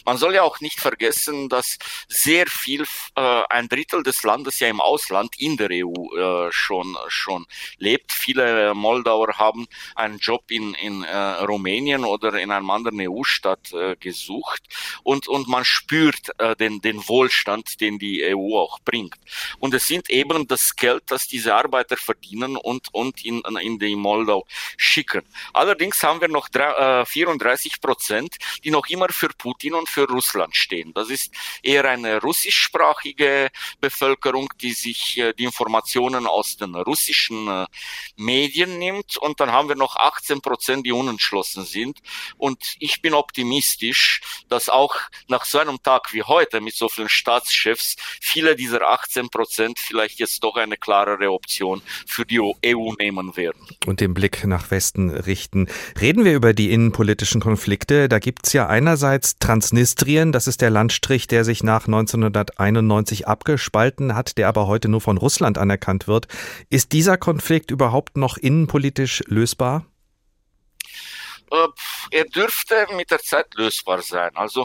Man 0.05 0.17
soll 0.17 0.35
ja 0.35 0.43
auch 0.43 0.59
nicht 0.59 0.79
vergessen, 0.79 1.49
dass 1.49 1.77
sehr 2.07 2.47
viel, 2.47 2.83
äh, 3.15 3.43
ein 3.49 3.67
Drittel 3.67 4.03
des 4.03 4.23
Landes 4.23 4.59
ja 4.59 4.67
im 4.67 4.81
Ausland 4.81 5.35
in 5.37 5.57
der 5.57 5.69
EU 5.71 6.47
äh, 6.47 6.51
schon, 6.51 6.97
schon 7.07 7.45
lebt. 7.77 8.11
Viele 8.11 8.73
Moldauer 8.73 9.37
haben 9.37 9.67
einen 9.95 10.17
Job 10.19 10.49
in, 10.49 10.73
in 10.75 11.03
äh, 11.03 11.15
Rumänien 11.15 12.03
oder 12.03 12.39
in 12.39 12.51
einem 12.51 12.69
anderen 12.69 12.99
EU-Staat 13.01 13.73
äh, 13.73 13.95
gesucht 13.97 14.63
und, 15.03 15.27
und 15.27 15.47
man 15.47 15.65
spürt 15.65 16.31
äh, 16.39 16.55
den, 16.55 16.81
den 16.81 17.07
Wohlstand, 17.07 17.81
den 17.81 17.99
die 17.99 18.23
EU 18.23 18.57
auch 18.57 18.79
bringt. 18.79 19.15
Und 19.59 19.73
es 19.73 19.87
sind 19.87 20.09
eben 20.09 20.47
das 20.47 20.75
Geld, 20.75 21.03
das 21.07 21.27
diese 21.27 21.55
Arbeiter 21.55 21.97
verdienen 21.97 22.57
und, 22.57 22.93
und 22.93 23.23
in, 23.23 23.41
in 23.61 23.79
die 23.79 23.95
Moldau 23.95 24.45
schicken. 24.77 25.23
Allerdings 25.53 26.01
haben 26.03 26.21
wir 26.21 26.27
noch 26.27 26.49
drei, 26.49 26.71
34 27.05 27.73
äh, 27.73 27.77
Prozent, 27.79 28.35
die 28.63 28.71
noch 28.71 28.87
immer 28.87 29.09
für 29.09 29.29
Putin 29.29 29.73
und 29.73 29.89
für 29.89 30.07
Russland 30.07 30.55
stehen. 30.55 30.93
Das 30.93 31.09
ist 31.09 31.33
eher 31.63 31.85
eine 31.85 32.21
russischsprachige 32.21 33.49
Bevölkerung, 33.79 34.49
die 34.61 34.73
sich 34.73 35.17
äh, 35.17 35.33
die 35.33 35.43
Informationen 35.43 36.27
aus 36.27 36.57
den 36.57 36.75
russischen 36.75 37.47
äh, 37.47 37.65
Medien 38.15 38.79
nimmt. 38.79 39.17
Und 39.17 39.39
dann 39.39 39.51
haben 39.51 39.69
wir 39.69 39.75
noch 39.75 39.95
18 39.95 40.41
Prozent, 40.41 40.85
die 40.85 40.91
unentschlossen 40.91 41.65
sind. 41.65 41.99
Und 42.37 42.75
ich 42.79 43.01
bin 43.01 43.13
optimistisch, 43.13 44.21
dass 44.49 44.69
auch 44.69 44.95
nach 45.27 45.45
so 45.45 45.59
einem 45.59 45.81
Tag 45.81 46.13
wie 46.13 46.23
heute 46.23 46.61
mit 46.61 46.75
so 46.75 46.89
vielen 46.89 47.09
Staatschefs 47.09 47.95
viele 48.21 48.55
dieser 48.55 48.81
18 48.81 49.29
Prozent 49.29 49.79
vielleicht 49.79 50.19
jetzt 50.19 50.43
doch 50.43 50.55
eine 50.55 50.77
klarere 50.77 51.31
Option 51.31 51.81
für 52.05 52.25
die 52.25 52.39
EU 52.39 52.93
nehmen 52.99 53.35
werden. 53.37 53.67
Und 53.85 53.99
den 53.99 54.13
Blick 54.13 54.43
nach 54.45 54.71
Westen 54.71 55.09
richten. 55.09 55.67
Reden 55.99 56.25
wir 56.25 56.33
über 56.33 56.53
die 56.53 56.71
innenpolitischen 56.75 57.39
Konflikte. 57.39 58.09
Da 58.09 58.19
gibt's 58.19 58.51
ja 58.51 58.67
einerseits 58.67 59.37
Transnistrien, 59.39 60.33
das 60.33 60.45
ist 60.45 60.61
der 60.61 60.69
Landstrich, 60.69 61.25
der 61.27 61.45
sich 61.45 61.63
nach 61.63 61.87
1991 61.87 63.27
abgespalten 63.27 64.13
hat, 64.13 64.37
der 64.37 64.49
aber 64.49 64.67
heute 64.67 64.89
nur 64.89 64.99
von 64.99 65.17
Russland 65.17 65.57
anerkannt 65.57 66.07
wird. 66.07 66.27
Ist 66.69 66.91
dieser 66.91 67.17
Konflikt 67.17 67.71
überhaupt 67.71 68.17
noch 68.17 68.35
innenpolitisch 68.35 69.23
lösbar? 69.27 69.85
Äh, 71.49 71.67
er 72.11 72.25
dürfte 72.25 72.87
mit 72.97 73.09
der 73.09 73.19
Zeit 73.19 73.53
lösbar 73.55 74.01
sein. 74.01 74.31
Also 74.35 74.63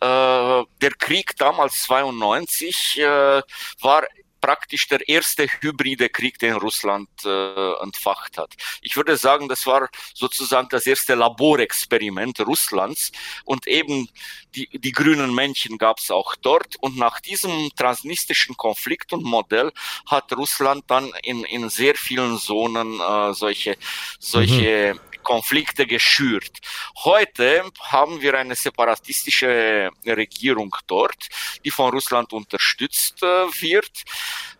äh, 0.00 0.64
der 0.80 0.90
Krieg 0.98 1.36
damals 1.36 1.84
92 1.84 2.98
äh, 2.98 3.42
war 3.80 4.02
praktisch 4.44 4.88
der 4.88 5.08
erste 5.08 5.46
hybride 5.60 6.10
Krieg, 6.10 6.38
den 6.38 6.52
Russland 6.52 7.08
äh, 7.24 7.82
entfacht 7.82 8.36
hat. 8.36 8.52
Ich 8.82 8.94
würde 8.94 9.16
sagen, 9.16 9.48
das 9.48 9.64
war 9.64 9.88
sozusagen 10.12 10.68
das 10.68 10.86
erste 10.86 11.14
Laborexperiment 11.14 12.40
Russlands 12.40 13.10
und 13.46 13.66
eben 13.66 14.06
die, 14.54 14.68
die 14.68 14.92
grünen 14.92 15.34
Männchen 15.34 15.78
gab 15.78 15.98
es 15.98 16.10
auch 16.10 16.34
dort 16.36 16.76
und 16.76 16.98
nach 16.98 17.20
diesem 17.20 17.70
transnistrischen 17.74 18.54
Konflikt 18.58 19.14
und 19.14 19.24
Modell 19.24 19.72
hat 20.04 20.30
Russland 20.36 20.84
dann 20.88 21.10
in, 21.22 21.44
in 21.44 21.70
sehr 21.70 21.94
vielen 21.94 22.36
Zonen 22.38 23.00
äh, 23.00 23.32
solche, 23.32 23.78
solche 24.18 24.92
mhm. 24.94 25.13
Konflikte 25.24 25.86
geschürt. 25.86 26.60
Heute 27.02 27.64
haben 27.80 28.20
wir 28.20 28.34
eine 28.38 28.54
separatistische 28.54 29.90
Regierung 30.06 30.76
dort, 30.86 31.28
die 31.64 31.72
von 31.72 31.90
Russland 31.90 32.32
unterstützt 32.32 33.22
äh, 33.22 33.26
wird. 33.26 34.04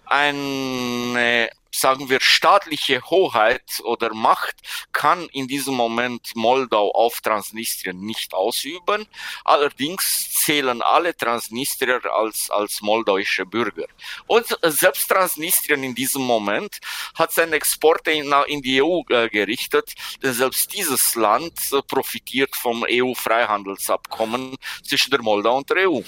Eine 0.07 1.51
sagen 1.75 2.09
wir, 2.09 2.21
staatliche 2.21 3.03
Hoheit 3.11 3.81
oder 3.85 4.15
Macht 4.15 4.57
kann 4.93 5.29
in 5.33 5.49
diesem 5.49 5.75
Moment 5.75 6.35
Moldau 6.35 6.91
auf 6.93 7.21
Transnistrien 7.21 8.01
nicht 8.01 8.33
ausüben. 8.33 9.07
Allerdings 9.45 10.33
zählen 10.33 10.83
alle 10.83 11.17
Transnistrier 11.17 12.01
als, 12.13 12.51
als 12.51 12.81
moldauische 12.81 13.45
Bürger. 13.47 13.87
Und 14.27 14.47
selbst 14.63 15.09
Transnistrien 15.09 15.83
in 15.83 15.95
diesem 15.95 16.23
Moment 16.23 16.79
hat 17.15 17.33
seine 17.33 17.57
Exporte 17.57 18.13
in, 18.13 18.33
in 18.47 18.63
die 18.63 18.83
EU 18.83 19.03
äh, 19.09 19.29
gerichtet, 19.29 19.95
denn 20.23 20.33
selbst 20.33 20.73
dieses 20.73 21.15
Land 21.15 21.59
äh, 21.73 21.83
profitiert 21.83 22.55
vom 22.57 22.85
EU-Freihandelsabkommen 22.89 24.57
zwischen 24.83 25.11
der 25.11 25.23
Moldau 25.23 25.57
und 25.57 25.71
der 25.71 25.89
EU. 25.91 26.03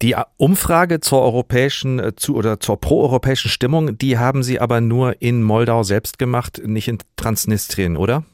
Die 0.00 0.14
Umfrage 0.36 1.00
zur 1.00 1.22
europäischen 1.22 1.98
äh, 1.98 2.14
zu 2.14 2.36
oder 2.36 2.60
zur 2.60 2.80
proeuropäischen 2.80 3.50
Stimmung, 3.50 3.98
die 3.98 4.16
haben 4.16 4.42
Sie 4.44 4.60
aber 4.60 4.80
nur 4.80 5.20
in 5.20 5.42
Moldau 5.42 5.82
selbst 5.82 6.18
gemacht, 6.18 6.60
nicht 6.64 6.86
in 6.86 6.98
Transnistrien, 7.16 7.96
oder? 7.96 8.24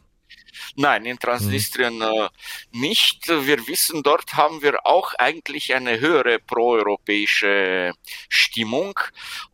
Nein, 0.76 1.06
in 1.06 1.18
Transnistrien 1.18 1.98
mhm. 1.98 2.28
nicht. 2.72 3.28
Wir 3.28 3.66
wissen, 3.66 4.02
dort 4.02 4.34
haben 4.34 4.62
wir 4.62 4.84
auch 4.84 5.14
eigentlich 5.14 5.74
eine 5.74 6.00
höhere 6.00 6.38
proeuropäische 6.38 7.92
Stimmung. 8.28 8.98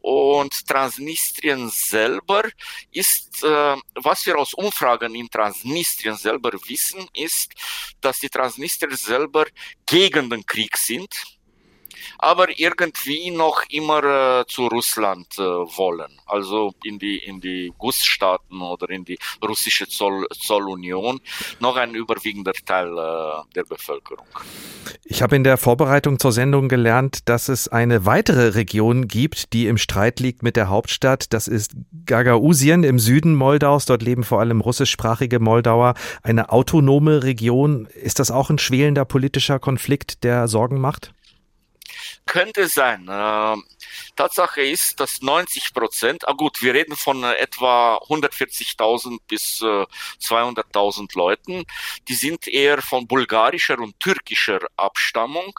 Und 0.00 0.66
Transnistrien 0.66 1.70
selber 1.70 2.44
ist, 2.90 3.42
äh, 3.44 3.76
was 3.94 4.26
wir 4.26 4.36
aus 4.36 4.54
Umfragen 4.54 5.14
in 5.14 5.28
Transnistrien 5.28 6.16
selber 6.16 6.52
wissen, 6.66 7.06
ist, 7.14 7.52
dass 8.00 8.18
die 8.18 8.28
Transnistrier 8.28 8.96
selber 8.96 9.46
gegen 9.86 10.30
den 10.30 10.44
Krieg 10.44 10.76
sind 10.76 11.39
aber 12.18 12.58
irgendwie 12.58 13.30
noch 13.30 13.62
immer 13.70 14.40
äh, 14.40 14.46
zu 14.46 14.66
Russland 14.66 15.26
äh, 15.38 15.42
wollen, 15.42 16.20
also 16.26 16.72
in 16.84 16.98
die 16.98 17.18
in 17.18 17.40
die 17.40 17.72
Gussstaaten 17.78 18.60
oder 18.60 18.90
in 18.90 19.04
die 19.04 19.18
russische 19.46 19.88
Zoll, 19.88 20.26
Zollunion, 20.32 21.20
noch 21.60 21.76
ein 21.76 21.94
überwiegender 21.94 22.52
Teil 22.52 22.96
äh, 22.96 23.54
der 23.54 23.64
Bevölkerung. 23.64 24.26
Ich 25.04 25.22
habe 25.22 25.36
in 25.36 25.44
der 25.44 25.56
Vorbereitung 25.56 26.18
zur 26.18 26.32
Sendung 26.32 26.68
gelernt, 26.68 27.28
dass 27.28 27.48
es 27.48 27.68
eine 27.68 28.06
weitere 28.06 28.54
Region 28.54 29.08
gibt, 29.08 29.52
die 29.52 29.66
im 29.66 29.76
Streit 29.76 30.20
liegt 30.20 30.42
mit 30.42 30.56
der 30.56 30.68
Hauptstadt. 30.68 31.32
Das 31.32 31.48
ist 31.48 31.72
Gagausien 32.06 32.84
im 32.84 32.98
Süden 32.98 33.34
Moldaus. 33.34 33.86
Dort 33.86 34.02
leben 34.02 34.24
vor 34.24 34.40
allem 34.40 34.60
russischsprachige 34.60 35.40
Moldauer. 35.40 35.94
Eine 36.22 36.50
autonome 36.50 37.22
Region. 37.22 37.86
Ist 37.86 38.18
das 38.18 38.30
auch 38.30 38.50
ein 38.50 38.58
schwelender 38.58 39.04
politischer 39.04 39.58
Konflikt, 39.58 40.24
der 40.24 40.48
Sorgen 40.48 40.80
macht? 40.80 41.12
Könnte 42.26 42.68
sein. 42.68 43.08
Äh, 43.08 43.56
Tatsache 44.16 44.62
ist, 44.62 45.00
dass 45.00 45.22
90 45.22 45.72
Prozent, 45.74 46.28
ah 46.28 46.32
gut, 46.32 46.62
wir 46.62 46.74
reden 46.74 46.96
von 46.96 47.24
äh, 47.24 47.34
etwa 47.34 47.96
140.000 47.96 49.18
bis 49.26 49.62
äh, 49.62 49.86
200.000 50.20 51.16
Leuten, 51.16 51.64
die 52.08 52.14
sind 52.14 52.46
eher 52.46 52.82
von 52.82 53.06
bulgarischer 53.06 53.78
und 53.78 53.98
türkischer 54.00 54.60
Abstammung, 54.76 55.58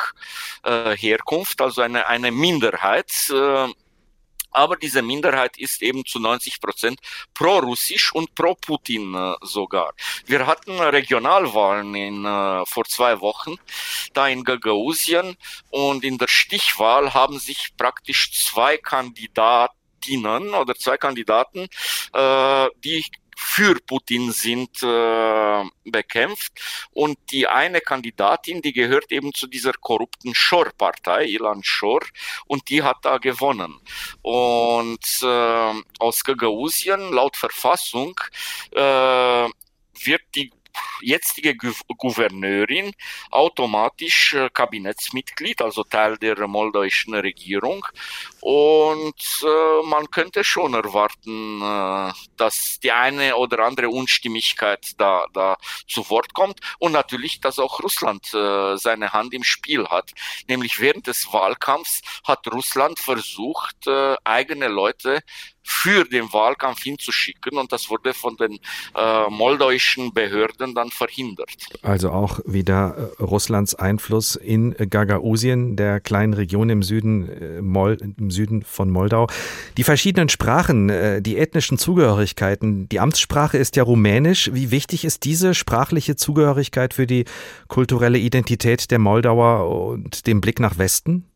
äh, 0.63 0.95
Herkunft, 0.95 1.61
also 1.61 1.81
eine, 1.81 2.07
eine 2.07 2.31
Minderheit. 2.31 3.11
Äh, 3.29 3.67
aber 4.51 4.75
diese 4.75 5.01
Minderheit 5.01 5.57
ist 5.57 5.81
eben 5.81 6.05
zu 6.05 6.19
90 6.19 6.61
Prozent 6.61 6.99
pro-russisch 7.33 8.13
und 8.13 8.35
pro-Putin 8.35 9.15
äh, 9.15 9.33
sogar. 9.41 9.93
Wir 10.25 10.45
hatten 10.45 10.79
Regionalwahlen 10.79 11.95
in, 11.95 12.25
äh, 12.25 12.65
vor 12.65 12.85
zwei 12.85 13.19
Wochen 13.21 13.55
da 14.13 14.27
in 14.27 14.43
Gagausien 14.43 15.37
und 15.69 16.03
in 16.03 16.17
der 16.17 16.27
Stichwahl 16.27 17.13
haben 17.13 17.39
sich 17.39 17.69
praktisch 17.77 18.31
zwei 18.33 18.77
Kandidatinnen 18.77 20.53
oder 20.53 20.75
zwei 20.75 20.97
Kandidaten, 20.97 21.67
äh, 22.13 22.67
die 22.83 23.05
für 23.43 23.75
Putin 23.87 24.31
sind, 24.31 24.83
äh, 24.83 25.63
bekämpft. 25.83 26.53
Und 26.91 27.17
die 27.31 27.47
eine 27.47 27.81
Kandidatin, 27.81 28.61
die 28.61 28.71
gehört 28.71 29.11
eben 29.11 29.33
zu 29.33 29.47
dieser 29.47 29.73
korrupten 29.73 30.35
Shor-Partei, 30.35 31.25
Ilan 31.25 31.63
Shor, 31.63 32.01
und 32.45 32.69
die 32.69 32.83
hat 32.83 32.97
da 33.01 33.17
gewonnen. 33.17 33.81
Und 34.21 35.05
äh, 35.23 35.73
aus 35.99 36.23
Gagausien, 36.23 37.11
laut 37.11 37.35
Verfassung, 37.35 38.13
äh, 38.71 39.49
wird 40.03 40.21
die 40.35 40.51
jetzige 41.01 41.55
Gouverneurin 41.55 42.93
automatisch 43.29 44.33
äh, 44.33 44.49
Kabinettsmitglied, 44.49 45.61
also 45.61 45.83
Teil 45.83 46.17
der 46.17 46.47
moldauischen 46.47 47.13
Regierung. 47.13 47.85
Und 48.39 49.43
äh, 49.43 49.87
man 49.87 50.09
könnte 50.09 50.43
schon 50.43 50.73
erwarten, 50.73 51.61
äh, 51.61 52.13
dass 52.37 52.79
die 52.79 52.91
eine 52.91 53.35
oder 53.35 53.59
andere 53.65 53.89
Unstimmigkeit 53.89 54.93
da, 54.97 55.25
da 55.33 55.57
zu 55.87 56.09
Wort 56.09 56.33
kommt 56.33 56.59
und 56.79 56.91
natürlich, 56.91 57.39
dass 57.39 57.59
auch 57.59 57.79
Russland 57.81 58.25
seine 58.25 59.13
Hand 59.13 59.33
im 59.33 59.43
Spiel 59.43 59.87
hat. 59.87 60.11
Nämlich 60.47 60.79
während 60.79 61.07
des 61.07 61.31
Wahlkampfs 61.31 62.01
hat 62.23 62.47
Russland 62.51 62.99
versucht, 62.99 63.87
eigene 64.23 64.67
Leute 64.67 65.21
für 65.63 66.05
den 66.05 66.31
Wahlkampf 66.33 66.81
hinzuschicken 66.83 67.57
und 67.57 67.71
das 67.71 67.89
wurde 67.89 68.13
von 68.13 68.35
den 68.37 68.59
äh, 68.95 69.29
moldauischen 69.29 70.13
Behörden 70.13 70.75
dann 70.75 70.89
verhindert. 70.89 71.49
Also 71.81 72.11
auch 72.11 72.39
wieder 72.45 73.11
äh, 73.19 73.23
Russlands 73.23 73.75
Einfluss 73.75 74.35
in 74.35 74.73
Gagausien, 74.73 75.75
der 75.75 75.99
kleinen 75.99 76.33
Region 76.33 76.69
im 76.69 76.83
Süden, 76.83 77.29
äh, 77.29 77.61
Mol, 77.61 77.97
im 78.01 78.31
Süden 78.31 78.63
von 78.63 78.89
Moldau. 78.89 79.27
Die 79.77 79.83
verschiedenen 79.83 80.29
Sprachen, 80.29 80.89
äh, 80.89 81.21
die 81.21 81.37
ethnischen 81.37 81.77
Zugehörigkeiten, 81.77 82.89
die 82.89 82.99
Amtssprache 82.99 83.57
ist 83.57 83.75
ja 83.75 83.83
rumänisch. 83.83 84.51
Wie 84.53 84.71
wichtig 84.71 85.05
ist 85.05 85.23
diese 85.23 85.53
sprachliche 85.53 86.15
Zugehörigkeit 86.15 86.93
für 86.93 87.07
die 87.07 87.25
kulturelle 87.67 88.17
Identität 88.17 88.91
der 88.91 88.99
Moldauer 88.99 89.69
und 89.69 90.27
den 90.27 90.41
Blick 90.41 90.59
nach 90.59 90.77
Westen? 90.77 91.30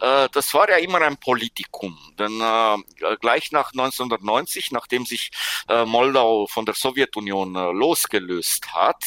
Äh, 0.00 0.28
das 0.32 0.52
war 0.54 0.68
ja 0.68 0.76
immer 0.76 1.00
ein 1.00 1.16
Politikum. 1.16 1.98
Denn 2.18 2.40
äh, 2.40 3.16
gleich 3.20 3.52
nach 3.52 3.72
1990, 3.72 4.70
nachdem 4.72 5.06
sich 5.06 5.30
äh, 5.68 5.84
Moldau 5.84 6.46
von 6.46 6.66
der 6.66 6.74
Sowjetunion 6.74 7.54
losgelöst 7.54 8.74
hat, 8.74 9.02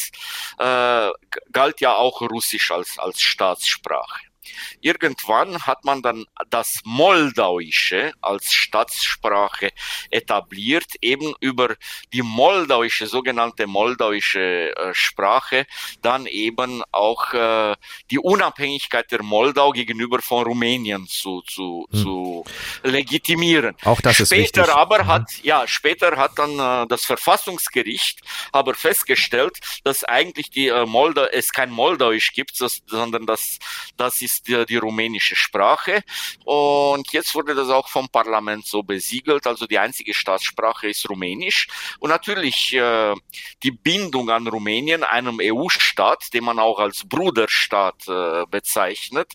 galt 1.52 1.82
ja 1.82 1.96
auch 1.96 2.22
Russisch 2.22 2.72
als, 2.72 2.98
als 2.98 3.22
Staatssprache. 3.22 4.27
Irgendwann 4.82 5.66
hat 5.66 5.86
man 5.86 6.02
dann 6.02 6.26
das 6.50 6.82
Moldauische 6.84 8.14
als 8.22 8.52
Staatssprache 8.52 9.72
etabliert, 10.10 10.86
eben 11.02 11.34
über 11.40 11.76
die 12.14 12.22
moldauische, 12.22 13.08
sogenannte 13.08 13.68
moldauische 13.68 14.76
äh, 14.76 14.94
Sprache, 14.94 15.66
dann 16.02 16.26
eben 16.26 16.84
auch 16.92 17.34
äh, 17.34 17.76
die 18.12 18.20
Unabhängigkeit 18.20 19.12
der 19.12 19.24
Moldau 19.24 19.72
gegenüber 19.72 20.22
von 20.22 20.44
Rumänien 20.44 21.08
zu, 21.08 21.42
zu, 21.42 21.88
hm. 21.92 22.00
zu 22.00 22.46
legitimieren. 22.84 23.76
Auch 23.84 24.02
das 24.02 24.16
später 24.16 24.24
ist 24.24 24.32
wichtig. 24.32 24.70
aber 24.70 25.04
mhm. 25.04 25.08
hat, 25.08 25.24
ja, 25.44 25.68
später 25.68 26.18
hat 26.18 26.38
dann 26.38 26.60
äh, 26.60 26.88
das 26.88 27.06
Verfassungsgericht 27.06 28.22
aber 28.52 28.74
festgestellt, 28.74 29.60
dass 29.84 30.04
eigentlich 30.04 30.50
die 30.50 30.68
äh, 30.68 30.86
Moldau, 30.86 31.26
es 31.26 31.52
kein 31.52 31.72
Moldauisch 31.72 32.34
gibt, 32.34 32.60
das, 32.62 32.82
sondern 32.88 33.26
das, 33.26 33.60
das 33.98 34.22
ist 34.22 34.37
die, 34.44 34.66
die 34.66 34.78
rumänische 34.78 35.36
Sprache. 35.36 36.04
Und 36.46 37.12
jetzt 37.12 37.36
wurde 37.36 37.56
das 37.56 37.70
auch 37.70 37.88
vom 37.88 38.10
Parlament 38.10 38.66
so 38.66 38.84
besiegelt. 38.84 39.48
Also 39.48 39.66
die 39.66 39.80
einzige 39.80 40.14
Staatssprache 40.14 40.88
ist 40.88 41.10
Rumänisch. 41.10 41.68
Und 42.00 42.10
natürlich 42.10 42.74
äh, 42.74 43.14
die 43.64 43.72
Bindung 43.72 44.30
an 44.30 44.48
Rumänien, 44.48 45.04
einem 45.04 45.40
EU-Staat, 45.42 46.34
den 46.34 46.44
man 46.44 46.60
auch 46.60 46.80
als 46.80 47.08
Bruderstaat 47.08 48.08
äh, 48.08 48.46
bezeichnet, 48.50 49.34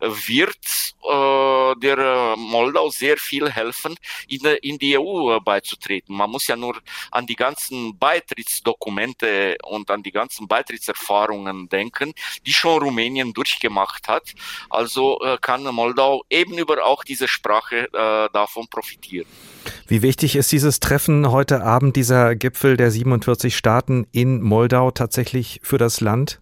wird 0.00 0.56
äh, 1.04 1.74
der 1.80 2.34
Moldau 2.36 2.88
sehr 2.90 3.16
viel 3.16 3.50
helfen, 3.50 3.96
in, 4.28 4.44
in 4.62 4.78
die 4.78 4.98
EU 4.98 5.38
beizutreten. 5.40 6.16
Man 6.16 6.30
muss 6.30 6.46
ja 6.46 6.56
nur 6.56 6.80
an 7.10 7.26
die 7.26 7.36
ganzen 7.36 7.98
Beitrittsdokumente 7.98 9.56
und 9.64 9.90
an 9.90 10.02
die 10.02 10.12
ganzen 10.12 10.48
Beitrittserfahrungen 10.48 11.68
denken, 11.68 12.14
die 12.46 12.52
schon 12.52 12.82
Rumänien 12.82 13.32
durchgemacht 13.32 14.08
hat. 14.08 14.32
Also 14.70 15.20
äh, 15.22 15.38
kann 15.40 15.62
Moldau 15.62 16.24
eben 16.30 16.58
über 16.58 16.84
auch 16.84 17.04
diese 17.04 17.28
Sprache 17.28 17.88
äh, 17.92 18.28
davon 18.32 18.66
profitieren. 18.68 19.26
Wie 19.86 20.02
wichtig 20.02 20.36
ist 20.36 20.52
dieses 20.52 20.80
Treffen 20.80 21.30
heute 21.30 21.62
Abend, 21.62 21.96
dieser 21.96 22.36
Gipfel 22.36 22.76
der 22.76 22.90
47 22.90 23.56
Staaten 23.56 24.06
in 24.12 24.42
Moldau 24.42 24.90
tatsächlich 24.90 25.60
für 25.62 25.78
das 25.78 26.00
Land? 26.00 26.40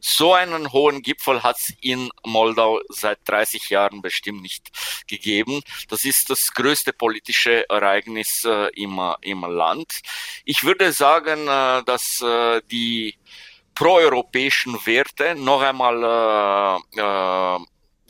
So 0.00 0.34
einen 0.34 0.72
hohen 0.72 1.02
Gipfel 1.02 1.42
hat 1.42 1.58
es 1.58 1.72
in 1.80 2.10
Moldau 2.24 2.80
seit 2.88 3.18
30 3.26 3.70
Jahren 3.70 4.02
bestimmt 4.02 4.42
nicht 4.42 4.70
gegeben. 5.06 5.62
Das 5.88 6.04
ist 6.04 6.30
das 6.30 6.52
größte 6.52 6.92
politische 6.92 7.68
Ereignis 7.68 8.44
äh, 8.44 8.68
im, 8.74 9.00
im 9.20 9.42
Land. 9.42 10.00
Ich 10.44 10.64
würde 10.64 10.92
sagen, 10.92 11.46
äh, 11.46 11.84
dass 11.84 12.20
äh, 12.20 12.62
die 12.70 13.16
proeuropäischen 13.74 14.74
Werte 14.86 15.34
noch 15.34 15.62
einmal 15.62 16.82
äh, 16.96 17.00
äh, 17.00 17.58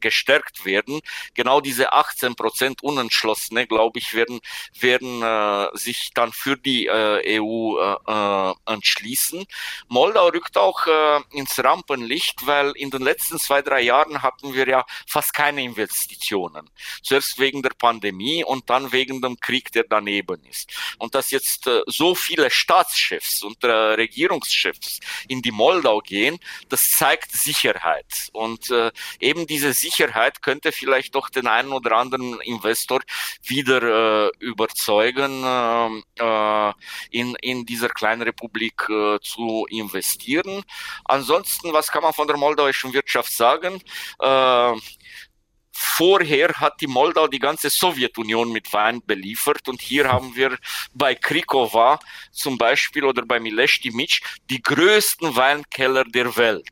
gestärkt 0.03 0.67
werden. 0.67 1.01
Genau 1.33 1.63
diese 1.63 1.93
18 1.93 2.35
Prozent 2.35 2.83
Unentschlossene, 2.83 3.67
glaube 3.67 3.99
ich, 3.99 4.13
werden, 4.13 4.41
werden 4.79 5.23
äh, 5.23 5.69
sich 5.73 6.11
dann 6.13 6.33
für 6.33 6.57
die 6.59 6.87
äh, 6.87 7.41
EU 7.41 7.79
äh, 7.79 7.97
äh, 8.07 8.55
entschließen. 8.67 9.47
Moldau 9.89 10.29
rückt 10.29 10.59
auch 10.59 10.87
äh, 10.87 11.21
ins 11.31 11.59
Rampenlicht, 11.63 12.47
weil 12.47 12.73
in 12.73 12.91
den 12.91 13.03
letzten 13.03 13.39
zwei, 13.39 13.63
drei 13.63 13.81
Jahren 13.81 14.23
hatten 14.23 14.53
wir 14.53 14.69
ja 14.69 14.85
fast 15.07 15.33
keine 15.33 15.63
Investitionen. 15.63 16.69
Zuerst 17.03 17.39
wegen 17.39 17.63
der 17.63 17.71
Pandemie 17.71 18.45
und 18.45 18.69
dann 18.69 18.93
wegen 18.93 19.23
dem 19.23 19.39
Krieg, 19.41 19.73
der 19.73 19.85
daneben 19.89 20.45
ist. 20.45 20.71
Und 20.99 21.15
dass 21.15 21.31
jetzt 21.31 21.67
äh, 21.67 21.83
so 21.87 22.15
viele 22.15 22.51
Staatschefs 22.51 23.43
und 23.43 23.63
äh, 23.65 23.71
Regierungschefs 23.71 25.01
in 25.29 25.43
die 25.43 25.53
Moldau 25.53 26.01
gehen, 26.01 26.39
das 26.69 26.91
zeigt 26.91 27.33
Sicherheit. 27.33 28.31
Und 28.33 28.71
äh, 28.71 28.91
eben 29.21 29.47
diese 29.47 29.73
Sicherheit 29.73 29.92
Sicherheit 29.93 30.43
könnte 30.43 30.73
vielleicht 30.73 31.15
doch 31.15 31.29
den 31.29 31.47
einen 31.47 31.73
oder 31.73 31.97
anderen 31.97 32.41
Investor 32.41 33.01
wieder 33.43 33.83
äh, 33.83 34.31
überzeugen, 34.39 35.45
äh, 35.45 36.73
in, 37.11 37.37
in 37.41 37.67
dieser 37.67 37.89
kleinen 37.89 38.23
Republik 38.23 38.89
äh, 38.89 39.19
zu 39.21 39.67
investieren. 39.69 40.63
Ansonsten, 41.05 41.73
was 41.73 41.89
kann 41.89 42.03
man 42.03 42.13
von 42.13 42.27
der 42.27 42.37
moldauischen 42.37 42.93
Wirtschaft 42.93 43.33
sagen? 43.33 43.81
Äh, 44.21 44.73
Vorher 45.73 46.49
hat 46.61 46.81
die 46.81 46.87
Moldau 46.87 47.27
die 47.27 47.39
ganze 47.39 47.71
Sowjetunion 47.71 48.53
mit 48.53 48.73
Wein 48.73 49.03
beliefert 49.05 49.69
und 49.69 49.81
hier 49.81 50.09
haben 50.09 50.37
wir 50.37 50.59
bei 50.93 51.15
Krikova 51.15 51.99
zum 52.31 52.59
Beispiel 52.59 53.05
oder 53.05 53.25
bei 53.25 53.41
Mileshti 53.41 53.91
Mitsch 53.91 54.21
die 54.51 54.63
größten 54.63 55.35
Weinkeller 55.35 56.05
der 56.05 56.37
Welt. 56.37 56.69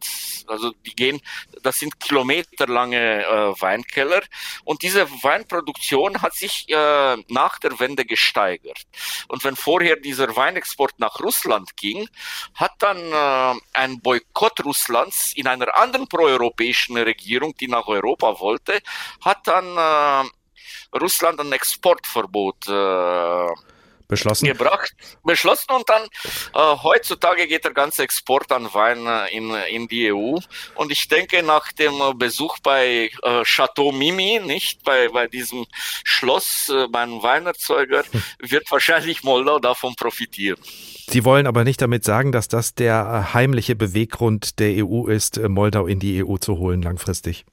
Also 0.47 0.73
die 0.85 0.95
gehen, 0.95 1.21
das 1.63 1.79
sind 1.79 1.99
kilometerlange 2.01 3.25
äh, 3.25 3.61
Weinkeller 3.61 4.23
und 4.65 4.83
diese 4.83 5.11
Weinproduktion 5.23 6.21
hat 6.21 6.35
sich 6.35 6.69
äh, 6.69 7.17
nach 7.29 7.59
der 7.59 7.79
Wende 7.79 8.05
gesteigert. 8.05 8.83
Und 9.29 9.45
wenn 9.45 9.57
vorher 9.57 9.97
dieser 9.97 10.35
Weinexport 10.35 10.99
nach 10.99 11.21
Russland 11.21 11.77
ging, 11.77 12.09
hat 12.55 12.73
dann 12.81 12.99
äh, 12.99 13.61
ein 13.73 14.01
Boykott 14.01 14.65
Russlands 14.65 15.33
in 15.35 15.47
einer 15.47 15.77
anderen 15.77 16.09
proeuropäischen 16.09 16.97
Regierung, 16.97 17.55
die 17.57 17.69
nach 17.69 17.87
Europa 17.87 18.41
wollte, 18.41 18.81
hat 19.20 19.38
dann 19.46 19.76
äh, 19.76 20.98
Russland 20.98 21.40
ein 21.40 21.53
Exportverbot 21.53 22.68
äh, 22.68 23.46
beschlossen. 24.11 24.46
gebracht, 24.46 24.92
beschlossen 25.24 25.70
und 25.70 25.88
dann 25.88 26.03
äh, 26.03 26.83
heutzutage 26.83 27.46
geht 27.46 27.64
der 27.64 27.72
ganze 27.72 28.03
Export 28.03 28.50
an 28.53 28.68
Wein 28.74 29.07
äh, 29.07 29.35
in, 29.35 29.55
in 29.70 29.88
die 29.88 30.12
EU 30.12 30.37
und 30.74 30.92
ich 30.92 31.09
denke 31.09 31.42
nach 31.42 31.72
dem 31.72 32.18
Besuch 32.18 32.59
bei 32.59 33.11
äh, 33.22 33.42
Chateau 33.44 33.92
Mimi, 33.92 34.40
nicht 34.44 34.83
bei, 34.85 35.09
bei 35.09 35.26
diesem 35.29 35.66
Schloss 36.05 36.70
äh, 36.74 36.88
beim 36.88 37.22
Weinerzeuger, 37.22 38.05
wird 38.40 38.70
wahrscheinlich 38.70 39.22
Moldau 39.22 39.59
davon 39.59 39.94
profitieren. 39.94 40.61
Sie 41.09 41.24
wollen 41.24 41.46
aber 41.46 41.64
nicht 41.64 41.81
damit 41.81 42.05
sagen, 42.05 42.33
dass 42.33 42.48
das 42.48 42.74
der 42.74 43.33
heimliche 43.33 43.76
Beweggrund 43.76 44.59
der 44.59 44.85
EU 44.85 45.07
ist, 45.07 45.40
Moldau 45.48 45.87
in 45.87 45.98
die 45.98 46.24
EU 46.24 46.37
zu 46.37 46.59
holen 46.59 46.83
langfristig. 46.83 47.44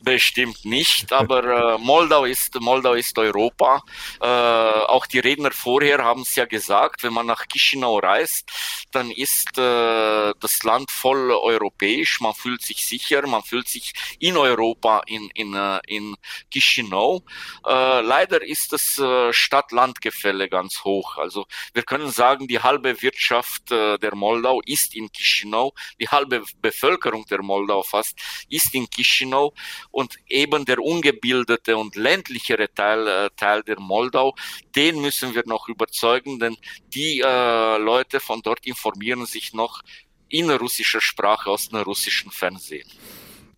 Bestimmt 0.00 0.64
nicht, 0.64 1.12
aber 1.12 1.74
äh, 1.74 1.78
Moldau 1.78 2.24
ist 2.24 2.54
Moldau 2.60 2.94
ist 2.94 3.18
Europa. 3.18 3.82
Äh, 4.20 4.26
auch 4.26 5.06
die 5.06 5.18
Redner 5.18 5.50
vorher 5.52 5.98
haben 6.04 6.22
es 6.22 6.34
ja 6.34 6.44
gesagt, 6.44 7.02
wenn 7.02 7.12
man 7.12 7.26
nach 7.26 7.46
Chisinau 7.46 7.98
reist, 7.98 8.50
dann 8.92 9.10
ist 9.10 9.58
äh, 9.58 10.32
das 10.40 10.62
Land 10.62 10.90
voll 10.90 11.30
europäisch. 11.30 12.20
Man 12.20 12.34
fühlt 12.34 12.62
sich 12.62 12.84
sicher, 12.86 13.26
man 13.26 13.42
fühlt 13.42 13.68
sich 13.68 13.92
in 14.18 14.36
Europa 14.36 15.02
in 15.06 15.30
in 15.34 15.54
äh, 15.54 15.80
in 15.86 16.16
Chisinau. 16.50 17.22
Äh, 17.66 18.00
leider 18.00 18.42
ist 18.42 18.72
das 18.72 18.98
äh, 18.98 19.32
Stadt-Land-Gefälle 19.32 20.48
ganz 20.48 20.84
hoch. 20.84 21.16
Also 21.16 21.46
wir 21.72 21.82
können 21.82 22.10
sagen, 22.10 22.46
die 22.48 22.60
halbe 22.60 23.00
Wirtschaft 23.02 23.70
äh, 23.70 23.98
der 23.98 24.14
Moldau 24.14 24.60
ist 24.66 24.94
in 24.94 25.10
Chisinau, 25.10 25.72
die 26.00 26.08
halbe 26.08 26.42
Bevölkerung 26.60 27.24
der 27.26 27.42
Moldau 27.42 27.82
fast 27.82 28.18
ist 28.48 28.74
in 28.74 28.88
Chisinau 28.90 29.53
und 29.90 30.16
eben 30.28 30.64
der 30.64 30.78
ungebildete 30.78 31.76
und 31.76 31.96
ländlichere 31.96 32.72
Teil, 32.72 33.06
äh, 33.06 33.30
Teil 33.36 33.62
der 33.62 33.80
Moldau, 33.80 34.34
den 34.74 35.00
müssen 35.00 35.34
wir 35.34 35.42
noch 35.46 35.68
überzeugen, 35.68 36.38
denn 36.38 36.56
die 36.94 37.20
äh, 37.20 37.78
Leute 37.78 38.20
von 38.20 38.40
dort 38.42 38.66
informieren 38.66 39.26
sich 39.26 39.52
noch 39.52 39.82
in 40.28 40.50
russischer 40.50 41.00
Sprache 41.00 41.50
aus 41.50 41.68
dem 41.68 41.78
russischen 41.78 42.30
Fernsehen. 42.30 42.88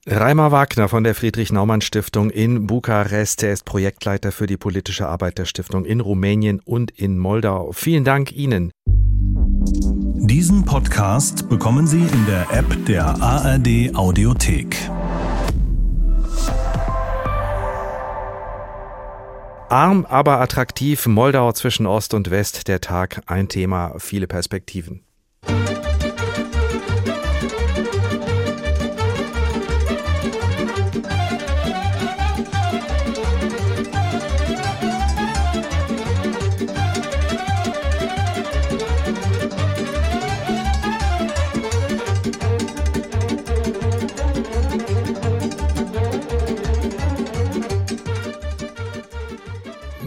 Reimer 0.09 0.53
Wagner 0.53 0.89
von 0.89 1.03
der 1.03 1.17
Friedrich-Naumann-Stiftung 1.17 2.31
in 2.31 2.69
Bukarest. 2.69 3.43
Er 3.43 3.53
ist 3.53 3.65
Projektleiter 3.65 4.31
für 4.31 4.47
die 4.47 4.57
politische 4.57 5.09
Arbeit 5.09 5.39
der 5.39 5.47
Stiftung 5.47 5.85
in 5.85 6.01
Rumänien 6.01 6.61
und 6.65 6.93
in 6.93 7.19
Moldau. 7.19 7.73
Vielen 7.73 8.05
Dank 8.05 8.31
Ihnen. 8.31 8.71
Diesen 10.29 10.65
Podcast 10.65 11.49
bekommen 11.49 11.89
Sie 11.89 12.03
in 12.03 12.27
der 12.27 12.49
App 12.53 12.87
der 12.87 13.21
ARD 13.21 13.97
Audiothek. 13.97 14.77
Arm, 19.68 20.07
aber 20.07 20.40
attraktiv. 20.40 21.07
Moldau 21.07 21.52
zwischen 21.52 21.87
Ost 21.87 22.14
und 22.14 22.31
West. 22.31 22.68
Der 22.68 22.81
Tag. 22.81 23.22
Ein 23.26 23.48
Thema, 23.48 23.94
viele 23.98 24.26
Perspektiven. 24.29 25.06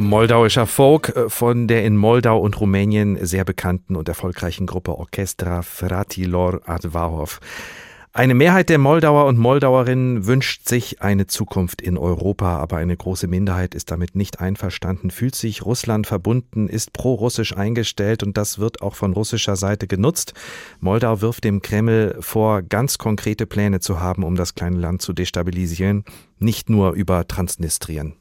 Moldauischer 0.10 0.66
Folk 0.66 1.16
äh, 1.16 1.30
von 1.30 1.68
der 1.68 1.86
in 1.86 1.96
Moldau 1.96 2.40
und 2.40 2.60
Rumänien 2.60 3.24
sehr 3.24 3.46
bekannten 3.46 3.96
und 3.96 4.10
erfolgreichen 4.10 4.66
Gruppe 4.66 4.98
Orchestra 4.98 5.62
Fratilor 5.62 6.62
Advahov. 6.66 7.40
Eine 8.12 8.34
Mehrheit 8.34 8.70
der 8.70 8.80
Moldauer 8.80 9.26
und 9.26 9.38
Moldauerinnen 9.38 10.26
wünscht 10.26 10.68
sich 10.68 11.04
eine 11.04 11.28
Zukunft 11.28 11.80
in 11.80 11.96
Europa, 11.96 12.58
aber 12.58 12.78
eine 12.78 12.98
große 12.98 13.28
Minderheit 13.28 13.76
ist 13.76 13.92
damit 13.92 14.16
nicht 14.16 14.40
einverstanden, 14.40 15.12
fühlt 15.12 15.36
sich 15.36 15.64
Russland 15.64 16.08
verbunden, 16.08 16.70
ist 16.70 16.92
pro-russisch 16.92 17.56
eingestellt 17.56 18.24
und 18.24 18.36
das 18.36 18.58
wird 18.58 18.82
auch 18.82 18.96
von 18.96 19.14
russischer 19.14 19.58
Seite 19.58 19.86
genutzt. 19.86 20.34
Moldau 20.80 21.22
wirft 21.22 21.44
dem 21.44 21.62
Kreml 21.62 22.18
vor, 22.20 22.64
ganz 22.64 22.98
konkrete 22.98 23.46
Pläne 23.46 23.80
zu 23.80 24.00
haben, 24.00 24.24
um 24.24 24.36
das 24.36 24.56
kleine 24.56 24.80
Land 24.80 25.04
zu 25.04 25.14
destabilisieren, 25.14 26.04
nicht 26.40 26.68
nur 26.68 26.94
über 26.94 27.28
Transnistrien. 27.28 28.16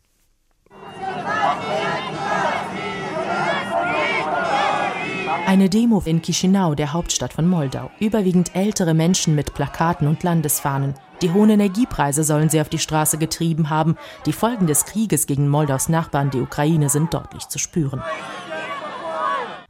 Eine 5.48 5.70
Demo 5.70 6.02
in 6.04 6.20
Chisinau, 6.20 6.74
der 6.74 6.92
Hauptstadt 6.92 7.32
von 7.32 7.48
Moldau. 7.48 7.90
Überwiegend 8.00 8.54
ältere 8.54 8.92
Menschen 8.92 9.34
mit 9.34 9.54
Plakaten 9.54 10.06
und 10.06 10.22
Landesfahnen. 10.22 10.92
Die 11.22 11.32
hohen 11.32 11.48
Energiepreise 11.48 12.22
sollen 12.22 12.50
sie 12.50 12.60
auf 12.60 12.68
die 12.68 12.78
Straße 12.78 13.16
getrieben 13.16 13.70
haben. 13.70 13.96
Die 14.26 14.34
Folgen 14.34 14.66
des 14.66 14.84
Krieges 14.84 15.26
gegen 15.26 15.48
Moldaus 15.48 15.88
Nachbarn, 15.88 16.28
die 16.28 16.42
Ukraine, 16.42 16.90
sind 16.90 17.14
deutlich 17.14 17.48
zu 17.48 17.58
spüren. 17.58 18.02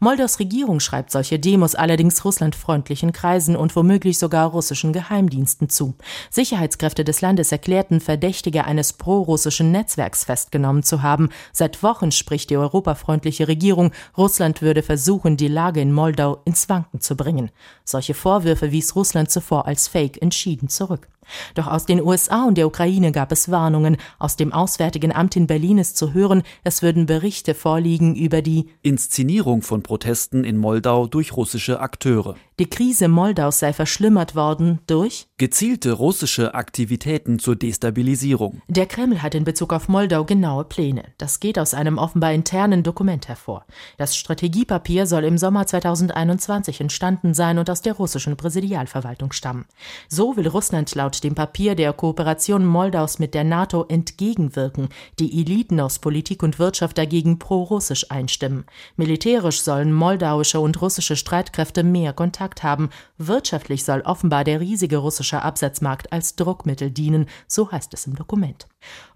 Moldaus 0.01 0.39
Regierung 0.39 0.79
schreibt 0.79 1.11
solche 1.11 1.41
Demos 1.41 1.75
allerdings 1.75 2.25
russlandfreundlichen 2.25 3.13
Kreisen 3.13 3.57
und 3.57 3.75
womöglich 3.75 4.17
sogar 4.17 4.49
russischen 4.49 4.93
Geheimdiensten 4.93 5.69
zu. 5.69 5.95
Sicherheitskräfte 6.31 7.03
des 7.03 7.21
Landes 7.21 7.51
erklärten, 7.51 8.01
Verdächtige 8.01 8.65
eines 8.65 8.93
pro-russischen 8.93 9.73
Netzwerks 9.73 10.23
festgenommen 10.23 10.85
zu 10.85 11.03
haben. 11.03 11.31
Seit 11.53 11.83
Wochen 11.83 12.13
spricht 12.13 12.51
die 12.51 12.57
europafreundliche 12.57 13.49
Regierung, 13.49 13.91
Russland 14.17 14.63
würde 14.63 14.85
versuchen, 14.85 15.37
die 15.37 15.49
Lage 15.49 15.81
in 15.81 15.93
Moldau 15.93 16.43
ins 16.45 16.69
Wanken 16.69 17.01
zu 17.01 17.17
bringen. 17.17 17.51
Solche 17.85 18.15
Vorwürfe 18.15 18.71
wies 18.71 18.95
Russland 18.95 19.33
zuvor 19.33 19.67
als 19.67 19.89
Fake 19.89 20.23
entschieden 20.23 20.69
zurück. 20.69 21.09
Doch 21.55 21.67
aus 21.67 21.87
den 21.87 22.03
USA 22.03 22.45
und 22.45 22.57
der 22.57 22.67
Ukraine 22.67 23.13
gab 23.13 23.33
es 23.33 23.51
Warnungen. 23.51 23.97
Aus 24.19 24.37
dem 24.37 24.53
Auswärtigen 24.53 25.13
Amt 25.13 25.37
in 25.37 25.47
Berlin 25.47 25.79
ist 25.79 25.97
zu 25.97 26.13
hören, 26.13 26.43
es 26.65 26.83
würden 26.83 27.07
Berichte 27.07 27.55
vorliegen 27.55 28.15
über 28.15 28.43
die 28.43 28.69
Inszenierung 28.83 29.63
von 29.63 29.83
Protesten 29.83 30.45
in 30.45 30.57
Moldau 30.57 31.07
durch 31.07 31.37
russische 31.37 31.81
Akteure. 31.81 32.37
Die 32.59 32.69
Krise 32.69 33.07
Moldaus 33.07 33.61
sei 33.61 33.73
verschlimmert 33.73 34.35
worden 34.35 34.81
durch 34.89 35.29
gezielte 35.39 35.93
russische 35.93 36.55
Aktivitäten 36.55 37.39
zur 37.39 37.55
Destabilisierung. 37.55 38.61
Der 38.67 38.87
Kreml 38.87 39.23
hat 39.23 39.37
in 39.37 39.45
Bezug 39.45 39.73
auf 39.73 39.89
Moldau 39.89 40.25
genaue 40.25 40.65
Pläne. 40.65 41.05
Das 41.19 41.39
geht 41.39 41.59
aus 41.59 41.73
einem 41.73 41.99
offenbar 41.99 42.33
internen 42.33 42.83
Dokument 42.83 43.29
hervor. 43.29 43.65
Das 43.97 44.17
Strategiepapier 44.17 45.07
soll 45.07 45.23
im 45.25 45.39
Sommer 45.39 45.67
2021 45.67 46.81
entstanden 46.81 47.33
sein 47.33 47.59
und 47.59 47.71
aus 47.71 47.83
der 47.83 47.93
russischen 47.93 48.37
Präsidialverwaltung 48.37 49.31
stammen. 49.31 49.67
So 50.09 50.37
will 50.37 50.49
Russland 50.49 50.93
laut 50.97 51.18
dem 51.21 51.35
Papier 51.35 51.75
der 51.75 51.93
Kooperation 51.93 52.65
Moldaus 52.65 53.19
mit 53.19 53.35
der 53.35 53.45
NATO 53.45 53.85
entgegenwirken, 53.89 54.89
die 55.19 55.41
Eliten 55.41 55.81
aus 55.81 55.99
Politik 55.99 56.43
und 56.43 56.59
Wirtschaft 56.59 56.99
dagegen 56.99 57.39
pro-russisch 57.39 58.11
einstimmen. 58.11 58.65
Militärisch 58.97 59.63
sollen 59.63 59.93
moldauische 59.93 60.61
und 60.61 60.81
russische 60.81 61.17
Streitkräfte 61.17 61.83
mehr 61.83 62.13
Kontakt 62.13 62.63
haben. 62.63 62.91
Wirtschaftlich 63.17 63.85
soll 63.85 64.01
offenbar 64.03 64.45
der 64.45 64.61
riesige 64.61 64.99
russische 64.99 65.43
Absatzmarkt 65.43 66.13
als 66.13 66.37
Druckmittel 66.37 66.91
dienen, 66.91 67.27
so 67.47 67.71
heißt 67.71 67.93
es 67.95 68.07
im 68.07 68.17
Dokument. 68.17 68.67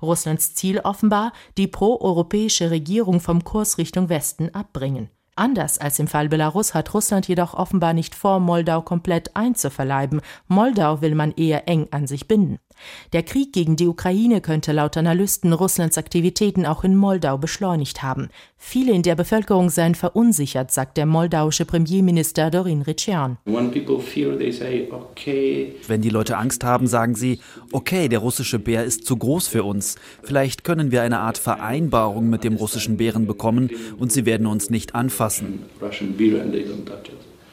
Russlands 0.01 0.55
Ziel 0.55 0.81
offenbar, 0.81 1.33
die 1.57 1.67
proeuropäische 1.67 2.71
Regierung 2.71 3.21
vom 3.21 3.45
Kurs 3.45 3.79
Richtung 3.79 4.09
Westen 4.09 4.55
abbringen. 4.55 5.09
Anders 5.35 5.79
als 5.79 5.99
im 5.99 6.09
Fall 6.09 6.29
Belarus 6.29 6.75
hat 6.75 6.93
Russland 6.93 7.27
jedoch 7.27 7.55
offenbar 7.55 7.95
nicht 7.95 8.15
vor, 8.15 8.39
Moldau 8.39 8.83
komplett 8.83 9.35
einzuverleiben. 9.35 10.21
Moldau 10.47 11.01
will 11.01 11.15
man 11.15 11.33
eher 11.33 11.67
eng 11.69 11.89
an 11.91 12.07
sich 12.07 12.29
binden. 12.29 12.59
Der 13.13 13.23
Krieg 13.23 13.53
gegen 13.53 13.77
die 13.77 13.87
Ukraine 13.87 14.41
könnte 14.41 14.73
laut 14.73 14.97
Analysten 14.97 15.53
Russlands 15.53 15.99
Aktivitäten 15.99 16.67
auch 16.67 16.85
in 16.85 16.97
Moldau 16.97 17.39
beschleunigt 17.39 18.03
haben. 18.03 18.29
Viele 18.57 18.93
in 18.93 19.03
der 19.03 19.17
Bevölkerung 19.17 19.71
seien 19.71 19.95
verunsichert, 19.95 20.71
sagt 20.71 20.97
der 20.97 21.07
moldauische 21.07 21.65
Premierminister 21.65 22.51
Dorin 22.51 22.83
Rician. 22.83 23.39
Wenn 25.87 26.03
die 26.03 26.11
Leute 26.11 26.37
Angst 26.37 26.65
haben, 26.65 26.87
sagen 26.87 27.15
sie, 27.15 27.41
okay, 27.73 28.09
der 28.09 28.21
russische 28.21 28.59
Bär 28.59 28.85
ist 28.85 29.05
zu 29.05 29.17
groß 29.17 29.49
für 29.49 29.65
uns. 29.65 29.97
Vielleicht 30.23 30.65
können 30.65 30.93
wir 30.93 31.03
eine 31.03 31.19
Art 31.19 31.39
Vereinbarung 31.39 32.31
mit 32.31 32.45
dem 32.45 32.55
russischen 32.55 32.97
Bären 32.97 33.27
bekommen 33.27 33.71
und 33.99 34.13
sie 34.13 34.27
werden 34.27 34.47
uns 34.47 34.71
nicht 34.71 34.95
anfassen. 34.95 35.61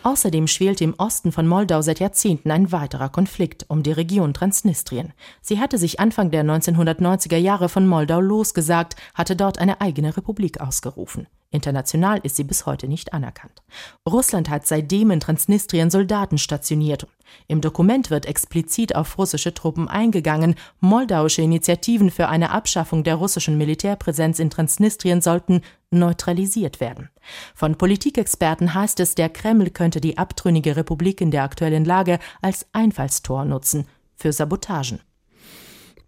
Außerdem 0.03 0.47
schwelte 0.47 0.85
im 0.85 0.93
Osten 0.97 1.33
von 1.33 1.45
Moldau 1.45 1.81
seit 1.81 1.99
Jahrzehnten 1.99 2.51
ein 2.51 2.71
weiterer 2.71 3.09
Konflikt 3.09 3.65
um 3.67 3.83
die 3.83 3.91
Region 3.91 4.33
Transnistrien. 4.33 5.13
Sie 5.41 5.59
hatte 5.59 5.77
sich 5.77 5.99
Anfang 5.99 6.31
der 6.31 6.45
1990er 6.45 7.37
Jahre 7.37 7.67
von 7.67 7.85
Moldau 7.85 8.21
losgesagt, 8.21 8.95
hatte 9.13 9.35
dort 9.35 9.59
eine 9.59 9.81
eigene 9.81 10.15
Republik 10.15 10.61
ausgerufen. 10.61 11.27
International 11.51 12.19
ist 12.21 12.35
sie 12.35 12.43
bis 12.43 12.67
heute 12.67 12.87
nicht 12.87 13.13
anerkannt. 13.13 13.63
Russland 14.07 14.49
hat 14.49 14.67
seitdem 14.67 15.09
in 15.09 15.19
Transnistrien 15.19 15.89
Soldaten 15.89 16.37
stationiert. 16.37 17.07
Im 17.47 17.59
Dokument 17.59 18.11
wird 18.11 18.27
explizit 18.27 18.95
auf 18.95 19.17
russische 19.17 19.53
Truppen 19.53 19.87
eingegangen. 19.87 20.55
Moldauische 20.79 21.41
Initiativen 21.41 22.11
für 22.11 22.27
eine 22.27 22.51
Abschaffung 22.51 23.03
der 23.03 23.15
russischen 23.15 23.57
Militärpräsenz 23.57 24.37
in 24.37 24.51
Transnistrien 24.51 25.21
sollten 25.21 25.61
neutralisiert 25.89 26.79
werden. 26.79 27.09
Von 27.55 27.75
Politikexperten 27.75 28.75
heißt 28.75 28.99
es, 28.99 29.15
der 29.15 29.29
Kreml 29.29 29.71
könnte 29.71 30.01
die 30.01 30.19
abtrünnige 30.19 30.75
Republik 30.75 31.19
in 31.19 31.31
der 31.31 31.43
aktuellen 31.43 31.85
Lage 31.85 32.19
als 32.41 32.67
Einfallstor 32.73 33.43
nutzen 33.45 33.87
für 34.15 34.33
Sabotagen. 34.33 34.99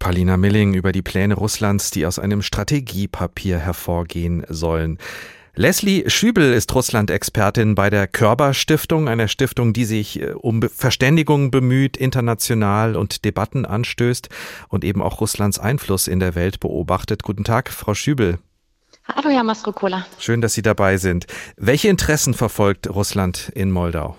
Palina 0.02 0.36
Milling 0.36 0.74
über 0.74 0.90
die 0.90 1.00
Pläne 1.00 1.34
Russlands, 1.34 1.92
die 1.92 2.06
aus 2.06 2.18
einem 2.18 2.42
Strategiepapier 2.42 3.60
hervorgehen 3.60 4.44
sollen. 4.48 4.98
Leslie 5.54 6.10
Schübel 6.10 6.52
ist 6.52 6.74
Russland-Expertin 6.74 7.76
bei 7.76 7.88
der 7.88 8.08
Körber 8.08 8.52
Stiftung, 8.52 9.08
einer 9.08 9.28
Stiftung, 9.28 9.72
die 9.72 9.84
sich 9.84 10.20
äh, 10.20 10.32
um 10.32 10.60
Verständigung 10.62 11.52
bemüht, 11.52 11.96
international 11.96 12.96
und 12.96 13.24
Debatten 13.24 13.64
anstößt 13.64 14.28
und 14.68 14.82
eben 14.82 15.00
auch 15.00 15.20
Russlands 15.20 15.60
Einfluss 15.60 16.08
in 16.08 16.18
der 16.18 16.34
Welt 16.34 16.58
beobachtet. 16.58 17.22
Guten 17.22 17.44
Tag, 17.44 17.70
Frau 17.70 17.94
Schübel. 17.94 18.40
Hallo, 19.06 19.30
Herr 19.30 19.44
Mastrocola. 19.44 20.04
Schön, 20.18 20.40
dass 20.40 20.54
Sie 20.54 20.62
dabei 20.62 20.96
sind. 20.96 21.26
Welche 21.56 21.86
Interessen 21.86 22.34
verfolgt 22.34 22.90
Russland 22.90 23.52
in 23.54 23.70
Moldau? 23.70 24.16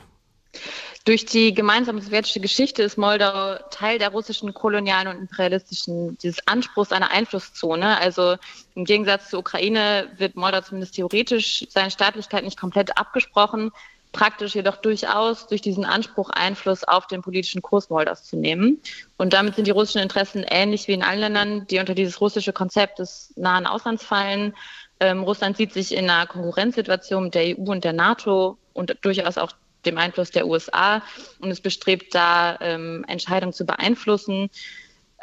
Durch 1.05 1.25
die 1.25 1.53
gemeinsame 1.53 2.01
sowjetische 2.01 2.39
Geschichte 2.39 2.81
ist 2.81 2.97
Moldau 2.97 3.57
Teil 3.71 3.99
der 3.99 4.09
russischen 4.09 4.53
kolonialen 4.53 5.09
und 5.09 5.19
imperialistischen, 5.19 6.17
dieses 6.19 6.47
Anspruchs 6.47 6.93
einer 6.93 7.11
Einflusszone. 7.11 7.97
Also 7.99 8.37
im 8.75 8.85
Gegensatz 8.85 9.29
zur 9.29 9.39
Ukraine 9.39 10.09
wird 10.15 10.37
Moldau 10.37 10.61
zumindest 10.61 10.95
theoretisch 10.95 11.65
seine 11.69 11.91
Staatlichkeit 11.91 12.45
nicht 12.45 12.57
komplett 12.57 12.97
abgesprochen, 12.97 13.71
praktisch 14.13 14.55
jedoch 14.55 14.77
durchaus 14.77 15.47
durch 15.47 15.59
diesen 15.59 15.83
Anspruch 15.83 16.29
Einfluss 16.29 16.85
auf 16.85 17.07
den 17.07 17.21
politischen 17.21 17.61
Kurs 17.61 17.89
Moldaus 17.89 18.23
zu 18.23 18.37
nehmen. 18.37 18.79
Und 19.17 19.33
damit 19.33 19.55
sind 19.55 19.67
die 19.67 19.71
russischen 19.71 20.01
Interessen 20.01 20.45
ähnlich 20.47 20.87
wie 20.87 20.93
in 20.93 21.03
allen 21.03 21.19
Ländern, 21.19 21.67
die 21.67 21.79
unter 21.79 21.95
dieses 21.95 22.21
russische 22.21 22.53
Konzept 22.53 22.99
des 22.99 23.33
nahen 23.35 23.67
Auslands 23.67 24.05
fallen. 24.05 24.55
Ähm, 25.01 25.23
Russland 25.23 25.57
sieht 25.57 25.73
sich 25.73 25.93
in 25.93 26.09
einer 26.09 26.27
Konkurrenzsituation 26.27 27.25
mit 27.25 27.35
der 27.35 27.57
EU 27.57 27.71
und 27.71 27.83
der 27.83 27.91
NATO 27.91 28.57
und 28.71 28.95
durchaus 29.01 29.37
auch 29.37 29.51
dem 29.85 29.97
Einfluss 29.97 30.31
der 30.31 30.47
USA 30.47 31.01
und 31.39 31.51
es 31.51 31.61
bestrebt 31.61 32.15
da, 32.15 32.57
ähm, 32.61 33.05
Entscheidungen 33.07 33.53
zu 33.53 33.65
beeinflussen. 33.65 34.49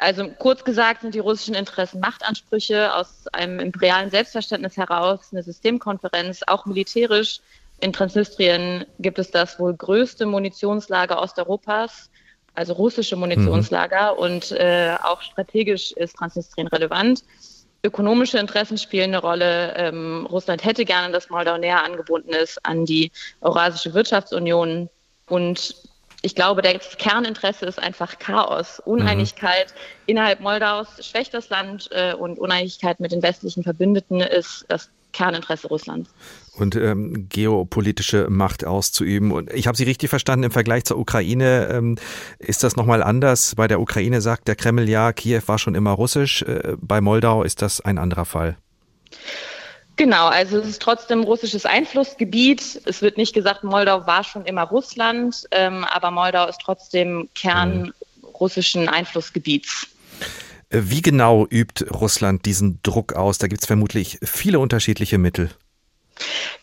Also 0.01 0.29
kurz 0.39 0.63
gesagt 0.63 1.01
sind 1.01 1.13
die 1.13 1.19
russischen 1.19 1.53
Interessen 1.53 1.99
Machtansprüche 1.99 2.95
aus 2.95 3.27
einem 3.33 3.59
imperialen 3.59 4.09
Selbstverständnis 4.09 4.75
heraus, 4.75 5.29
eine 5.31 5.43
Systemkonferenz, 5.43 6.41
auch 6.47 6.65
militärisch. 6.65 7.39
In 7.81 7.93
Transnistrien 7.93 8.85
gibt 8.97 9.19
es 9.19 9.29
das 9.29 9.59
wohl 9.59 9.75
größte 9.75 10.25
Munitionslager 10.25 11.21
Osteuropas, 11.21 12.09
also 12.55 12.73
russische 12.73 13.15
Munitionslager. 13.15 14.13
Mhm. 14.13 14.19
Und 14.19 14.51
äh, 14.53 14.95
auch 15.03 15.21
strategisch 15.21 15.91
ist 15.91 16.15
Transnistrien 16.15 16.67
relevant. 16.67 17.23
Ökonomische 17.83 18.37
Interessen 18.37 18.77
spielen 18.77 19.09
eine 19.11 19.19
Rolle. 19.19 19.73
Ähm, 19.75 20.27
Russland 20.29 20.63
hätte 20.63 20.85
gerne, 20.85 21.11
dass 21.11 21.29
Moldau 21.29 21.57
näher 21.57 21.83
angebunden 21.83 22.31
ist 22.31 22.63
an 22.65 22.85
die 22.85 23.11
Eurasische 23.41 23.93
Wirtschaftsunion. 23.93 24.89
Und 25.27 25.75
ich 26.21 26.35
glaube, 26.35 26.61
das 26.61 26.97
Kerninteresse 26.97 27.65
ist 27.65 27.79
einfach 27.79 28.19
Chaos. 28.19 28.79
Uneinigkeit 28.85 29.73
mhm. 29.73 29.79
innerhalb 30.05 30.39
Moldaus 30.41 30.87
schwächt 31.05 31.33
das 31.33 31.49
Land 31.49 31.89
äh, 31.91 32.13
und 32.13 32.37
Uneinigkeit 32.37 32.99
mit 32.99 33.11
den 33.11 33.23
westlichen 33.23 33.63
Verbündeten 33.63 34.21
ist 34.21 34.65
das 34.67 34.89
Kerninteresse 35.11 35.67
Russlands. 35.67 36.09
Und 36.55 36.75
ähm, 36.75 37.27
geopolitische 37.29 38.27
Macht 38.29 38.65
auszuüben. 38.65 39.31
Und 39.31 39.51
ich 39.53 39.67
habe 39.67 39.77
Sie 39.77 39.83
richtig 39.83 40.09
verstanden, 40.09 40.43
im 40.45 40.51
Vergleich 40.51 40.85
zur 40.85 40.97
Ukraine 40.97 41.69
ähm, 41.71 41.97
ist 42.39 42.63
das 42.63 42.75
nochmal 42.75 43.03
anders. 43.03 43.55
Bei 43.55 43.67
der 43.67 43.79
Ukraine 43.79 44.21
sagt 44.21 44.47
der 44.47 44.55
Kreml 44.55 44.89
ja, 44.89 45.13
Kiew 45.13 45.41
war 45.45 45.59
schon 45.59 45.75
immer 45.75 45.91
russisch. 45.91 46.41
Äh, 46.43 46.75
bei 46.79 47.01
Moldau 47.01 47.43
ist 47.43 47.61
das 47.61 47.81
ein 47.81 47.97
anderer 47.97 48.25
Fall. 48.25 48.57
Genau, 49.97 50.27
also 50.27 50.57
es 50.57 50.67
ist 50.67 50.81
trotzdem 50.81 51.21
russisches 51.21 51.65
Einflussgebiet. 51.65 52.81
Es 52.85 53.01
wird 53.01 53.17
nicht 53.17 53.33
gesagt, 53.33 53.63
Moldau 53.63 54.07
war 54.07 54.23
schon 54.23 54.45
immer 54.45 54.63
Russland, 54.63 55.43
ähm, 55.51 55.85
aber 55.85 56.11
Moldau 56.11 56.47
ist 56.47 56.59
trotzdem 56.59 57.29
Kern 57.35 57.93
mhm. 58.21 58.27
russischen 58.33 58.89
Einflussgebiets. 58.89 59.87
Wie 60.71 61.01
genau 61.01 61.45
übt 61.49 61.85
Russland 61.91 62.45
diesen 62.45 62.79
Druck 62.81 63.13
aus? 63.13 63.37
Da 63.37 63.47
gibt 63.47 63.61
es 63.61 63.67
vermutlich 63.67 64.19
viele 64.23 64.59
unterschiedliche 64.59 65.17
Mittel. 65.17 65.51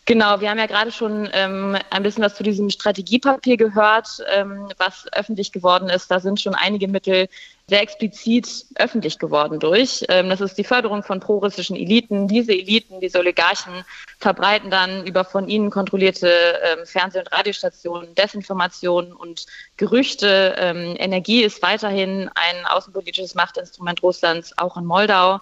Genau, 0.05 0.41
wir 0.41 0.49
haben 0.49 0.59
ja 0.59 0.67
gerade 0.67 0.91
schon 0.91 1.29
ähm, 1.35 1.77
ein 1.91 2.03
bisschen 2.03 2.25
was 2.25 2.35
zu 2.35 2.43
diesem 2.43 2.71
Strategiepapier 2.71 3.59
gehört, 3.59 4.09
ähm, 4.33 4.69
was 4.79 5.07
öffentlich 5.13 5.53
geworden 5.53 5.91
ist. 5.91 6.11
Da 6.11 6.19
sind 6.19 6.41
schon 6.41 6.55
einige 6.55 6.89
Mittel 6.89 7.29
sehr 7.67 7.83
explizit 7.83 8.65
öffentlich 8.77 9.19
geworden 9.19 9.61
durch. 9.61 10.05
Ähm, 10.09 10.31
das 10.31 10.41
ist 10.41 10.57
die 10.57 10.65
Förderung 10.65 11.03
von 11.03 11.21
prorussischen 11.21 11.77
Eliten. 11.77 12.27
Diese 12.27 12.53
Eliten, 12.53 13.01
diese 13.01 13.19
Oligarchen 13.19 13.85
verbreiten 14.19 14.71
dann 14.71 15.07
über 15.07 15.25
von 15.25 15.47
ihnen 15.47 15.69
kontrollierte 15.69 16.31
ähm, 16.31 16.87
Fernseh- 16.87 17.19
und 17.19 17.31
Radiostationen 17.31 18.15
Desinformationen 18.15 19.13
und 19.13 19.45
Gerüchte. 19.77 20.55
Ähm, 20.59 20.97
Energie 20.99 21.43
ist 21.43 21.61
weiterhin 21.61 22.31
ein 22.35 22.65
außenpolitisches 22.65 23.35
Machtinstrument 23.35 24.03
Russlands, 24.03 24.57
auch 24.57 24.79
in 24.79 24.87
Moldau 24.87 25.41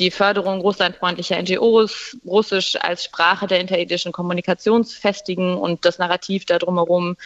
die 0.00 0.10
Förderung 0.10 0.62
russlandfreundlicher 0.62 1.40
NGOs, 1.40 2.16
Russisch 2.26 2.74
als 2.80 3.04
Sprache 3.04 3.46
der 3.46 3.60
interethischen 3.60 4.12
Kommunikation 4.12 4.82
zu 4.82 4.98
festigen 4.98 5.56
und 5.56 5.84
das 5.84 5.98
Narrativ 5.98 6.46
da 6.46 6.58
drumherum 6.58 7.16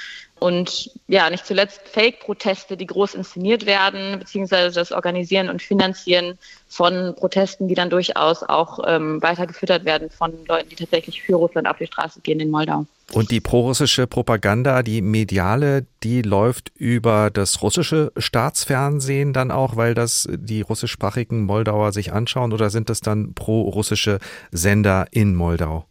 und 0.41 0.91
ja, 1.07 1.31
nicht 1.31 1.47
zuletzt 1.47 1.81
Fake-Proteste, 1.89 2.77
die 2.77 2.87
groß 2.87 3.15
inszeniert 3.15 3.65
werden, 3.65 4.19
beziehungsweise 4.19 4.75
das 4.75 4.91
Organisieren 4.91 5.49
und 5.49 5.63
Finanzieren 5.63 6.37
von 6.67 7.15
Protesten, 7.15 7.69
die 7.69 7.77
dann 7.77 7.91
durchaus 7.91 8.43
auch 8.43 8.81
ähm, 8.87 9.23
weitergefüttert 9.23 9.85
werden 9.85 10.11
von 10.11 10.45
Leuten, 10.47 10.69
die 10.71 10.77
tatsächlich 10.77 11.23
für 11.23 11.37
Russland 11.37 11.69
auf 11.69 11.79
die 11.79 11.87
Straße 11.87 12.21
gehen 12.23 12.41
in 12.41 12.51
Moldau. 12.51 12.87
Und 13.13 13.31
die 13.31 13.41
prorussische 13.41 14.07
Propaganda, 14.07 14.83
die 14.83 15.03
mediale, 15.03 15.87
die 16.03 16.23
läuft 16.23 16.73
über 16.75 17.31
das 17.31 17.63
russische 17.63 18.13
Staatsfernsehen 18.17 19.33
dann 19.33 19.51
auch, 19.51 19.77
weil 19.77 19.95
das 19.95 20.29
die 20.33 20.63
russischsprachigen 20.63 21.45
Moldauer 21.45 21.93
sich 21.93 22.13
anschauen 22.13 22.53
oder 22.53 22.71
sind 22.71 22.89
das 22.89 23.01
dann 23.01 23.35
prorussische 23.35 24.19
Sender 24.51 25.07
in 25.11 25.35
Moldau? 25.35 25.87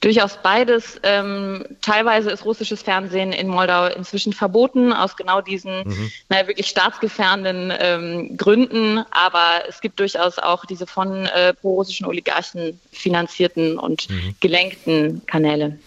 Durchaus 0.00 0.38
beides. 0.42 1.00
Ähm, 1.02 1.64
teilweise 1.80 2.30
ist 2.30 2.44
russisches 2.44 2.82
Fernsehen 2.82 3.32
in 3.32 3.48
Moldau 3.48 3.86
inzwischen 3.86 4.32
verboten, 4.32 4.92
aus 4.92 5.16
genau 5.16 5.40
diesen 5.40 5.86
mhm. 5.86 6.10
naja, 6.28 6.46
wirklich 6.46 6.66
staatsgefährdenden 6.66 7.72
ähm, 7.78 8.36
Gründen. 8.36 8.98
Aber 9.10 9.64
es 9.68 9.80
gibt 9.80 10.00
durchaus 10.00 10.38
auch 10.38 10.64
diese 10.64 10.86
von 10.86 11.26
äh, 11.26 11.54
pro-russischen 11.54 12.06
Oligarchen 12.06 12.78
finanzierten 12.92 13.78
und 13.78 14.08
mhm. 14.10 14.34
gelenkten 14.40 15.22
Kanäle. 15.26 15.78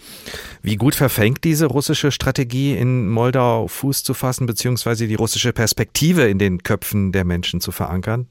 Wie 0.62 0.76
gut 0.76 0.94
verfängt 0.94 1.44
diese 1.44 1.66
russische 1.66 2.12
Strategie 2.12 2.76
in 2.76 3.08
Moldau 3.08 3.66
Fuß 3.66 4.04
zu 4.04 4.14
fassen, 4.14 4.46
beziehungsweise 4.46 5.06
die 5.06 5.14
russische 5.14 5.52
Perspektive 5.52 6.28
in 6.28 6.38
den 6.38 6.62
Köpfen 6.62 7.12
der 7.12 7.24
Menschen 7.24 7.60
zu 7.60 7.72
verankern? 7.72 8.26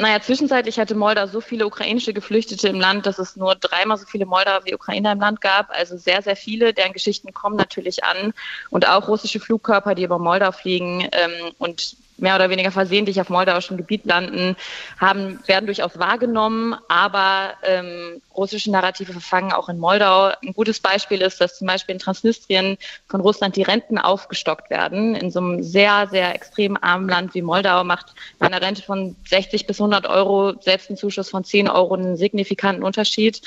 Naja, 0.00 0.18
zwischenzeitlich 0.18 0.78
hatte 0.78 0.94
Moldau 0.94 1.26
so 1.26 1.42
viele 1.42 1.66
ukrainische 1.66 2.14
Geflüchtete 2.14 2.68
im 2.68 2.80
Land, 2.80 3.04
dass 3.04 3.18
es 3.18 3.36
nur 3.36 3.54
dreimal 3.54 3.98
so 3.98 4.06
viele 4.06 4.24
Moldauer 4.24 4.64
wie 4.64 4.74
Ukrainer 4.74 5.12
im 5.12 5.20
Land 5.20 5.42
gab. 5.42 5.68
Also 5.68 5.98
sehr, 5.98 6.22
sehr 6.22 6.36
viele. 6.36 6.72
Deren 6.72 6.94
Geschichten 6.94 7.34
kommen 7.34 7.56
natürlich 7.56 8.02
an. 8.02 8.32
Und 8.70 8.88
auch 8.88 9.08
russische 9.08 9.40
Flugkörper, 9.40 9.94
die 9.94 10.04
über 10.04 10.18
Moldau 10.18 10.52
fliegen. 10.52 11.06
Ähm, 11.12 11.52
und 11.58 11.96
mehr 12.20 12.36
oder 12.36 12.50
weniger 12.50 12.70
versehentlich 12.70 13.20
auf 13.20 13.28
moldauischem 13.28 13.76
Gebiet 13.76 14.04
landen, 14.04 14.56
haben, 14.98 15.40
werden 15.46 15.66
durchaus 15.66 15.98
wahrgenommen, 15.98 16.76
aber 16.88 17.54
ähm, 17.62 18.20
russische 18.34 18.70
Narrative 18.70 19.12
verfangen 19.12 19.52
auch 19.52 19.68
in 19.68 19.78
Moldau. 19.78 20.32
Ein 20.42 20.52
gutes 20.54 20.80
Beispiel 20.80 21.20
ist, 21.20 21.40
dass 21.40 21.58
zum 21.58 21.66
Beispiel 21.66 21.94
in 21.94 21.98
Transnistrien 21.98 22.78
von 23.08 23.20
Russland 23.20 23.56
die 23.56 23.62
Renten 23.62 23.98
aufgestockt 23.98 24.70
werden. 24.70 25.14
In 25.14 25.30
so 25.30 25.40
einem 25.40 25.62
sehr, 25.62 26.08
sehr 26.10 26.34
extrem 26.34 26.76
armen 26.80 27.08
Land 27.08 27.34
wie 27.34 27.42
Moldau 27.42 27.84
macht 27.84 28.14
bei 28.38 28.46
einer 28.46 28.62
Rente 28.62 28.82
von 28.82 29.16
60 29.28 29.66
bis 29.66 29.80
100 29.80 30.06
Euro 30.06 30.54
selbst 30.60 30.90
ein 30.90 30.96
Zuschuss 30.96 31.30
von 31.30 31.44
10 31.44 31.68
Euro 31.68 31.94
einen 31.94 32.16
signifikanten 32.16 32.84
Unterschied. 32.84 33.42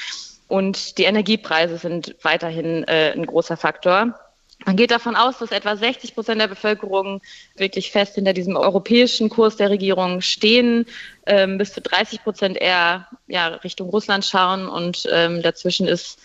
Und 0.48 0.98
die 0.98 1.06
Energiepreise 1.06 1.78
sind 1.78 2.16
weiterhin 2.22 2.84
äh, 2.84 3.14
ein 3.14 3.26
großer 3.26 3.58
Faktor. 3.58 4.14
Man 4.66 4.78
geht 4.78 4.92
davon 4.92 5.16
aus, 5.16 5.40
dass 5.40 5.52
etwa 5.52 5.76
60 5.76 6.16
Prozent 6.16 6.40
der 6.40 6.48
Bevölkerung 6.48 7.22
wirklich 7.56 7.92
fest 7.92 8.16
hinter 8.16 8.34
diesem 8.34 8.56
europäischen 8.56 9.30
Kurs 9.30 9.58
der 9.58 9.70
Regierung 9.70 10.22
stehen, 10.22 10.86
ähm, 11.26 11.58
bis 11.58 11.74
zu 11.74 11.82
30 11.82 12.24
Prozent 12.24 12.58
eher 12.58 13.08
ja, 13.28 13.48
Richtung 13.48 13.90
Russland 13.90 14.26
schauen 14.26 14.68
und 14.68 15.08
ähm, 15.12 15.42
dazwischen 15.42 15.88
ist 15.88 16.20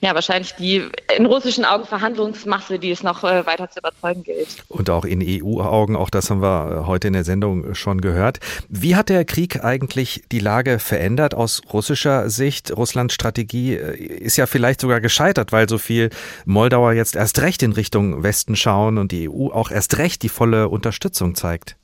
ja, 0.00 0.14
wahrscheinlich 0.14 0.54
die 0.54 0.88
in 1.16 1.26
russischen 1.26 1.64
Augen 1.64 1.84
Verhandlungsmasse, 1.84 2.78
die 2.78 2.90
es 2.90 3.02
noch 3.02 3.24
äh, 3.24 3.44
weiter 3.46 3.68
zu 3.70 3.80
überzeugen 3.80 4.22
gilt. 4.22 4.48
Und 4.68 4.90
auch 4.90 5.04
in 5.04 5.22
EU-Augen, 5.22 5.96
auch 5.96 6.10
das 6.10 6.30
haben 6.30 6.40
wir 6.40 6.82
äh, 6.82 6.86
heute 6.86 7.08
in 7.08 7.14
der 7.14 7.24
Sendung 7.24 7.74
schon 7.74 8.00
gehört. 8.00 8.38
Wie 8.68 8.94
hat 8.94 9.08
der 9.08 9.24
Krieg 9.24 9.64
eigentlich 9.64 10.22
die 10.30 10.38
Lage 10.38 10.78
verändert 10.78 11.34
aus 11.34 11.62
russischer 11.72 12.30
Sicht? 12.30 12.76
Russlands 12.76 13.14
Strategie 13.14 13.74
äh, 13.74 13.96
ist 13.96 14.36
ja 14.36 14.46
vielleicht 14.46 14.80
sogar 14.80 15.00
gescheitert, 15.00 15.50
weil 15.52 15.68
so 15.68 15.78
viel 15.78 16.10
Moldauer 16.44 16.92
jetzt 16.92 17.16
erst 17.16 17.40
recht 17.40 17.62
in 17.62 17.72
Richtung 17.72 18.22
Westen 18.22 18.54
schauen 18.54 18.98
und 18.98 19.10
die 19.10 19.28
EU 19.28 19.48
auch 19.48 19.70
erst 19.70 19.98
recht 19.98 20.22
die 20.22 20.28
volle 20.28 20.68
Unterstützung 20.68 21.34
zeigt. 21.34 21.76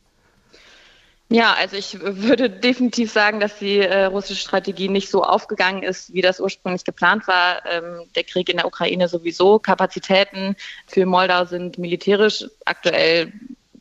Ja, 1.30 1.54
also 1.54 1.76
ich 1.76 1.98
würde 2.00 2.50
definitiv 2.50 3.10
sagen, 3.10 3.40
dass 3.40 3.58
die 3.58 3.78
äh, 3.78 4.04
russische 4.04 4.40
Strategie 4.40 4.88
nicht 4.88 5.10
so 5.10 5.24
aufgegangen 5.24 5.82
ist, 5.82 6.12
wie 6.12 6.20
das 6.20 6.38
ursprünglich 6.38 6.84
geplant 6.84 7.26
war. 7.26 7.64
Ähm, 7.66 8.02
der 8.14 8.24
Krieg 8.24 8.48
in 8.50 8.58
der 8.58 8.66
Ukraine 8.66 9.08
sowieso. 9.08 9.58
Kapazitäten 9.58 10.54
für 10.86 11.06
Moldau 11.06 11.46
sind 11.46 11.78
militärisch 11.78 12.44
aktuell 12.66 13.32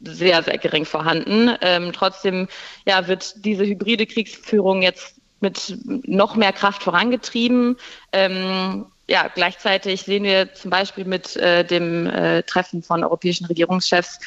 sehr, 0.01 0.41
sehr 0.43 0.57
gering 0.57 0.85
vorhanden. 0.85 1.55
Ähm, 1.61 1.91
trotzdem 1.93 2.47
ja, 2.85 3.07
wird 3.07 3.45
diese 3.45 3.65
hybride 3.65 4.05
Kriegsführung 4.05 4.81
jetzt 4.81 5.15
mit 5.39 5.77
noch 5.85 6.35
mehr 6.35 6.53
Kraft 6.53 6.83
vorangetrieben. 6.83 7.77
Ähm, 8.13 8.85
ja, 9.07 9.27
gleichzeitig 9.27 10.03
sehen 10.03 10.23
wir 10.23 10.53
zum 10.53 10.71
Beispiel 10.71 11.05
mit 11.05 11.35
äh, 11.35 11.65
dem 11.65 12.07
äh, 12.07 12.43
Treffen 12.43 12.81
von 12.81 13.03
europäischen 13.03 13.45
Regierungschefs 13.45 14.19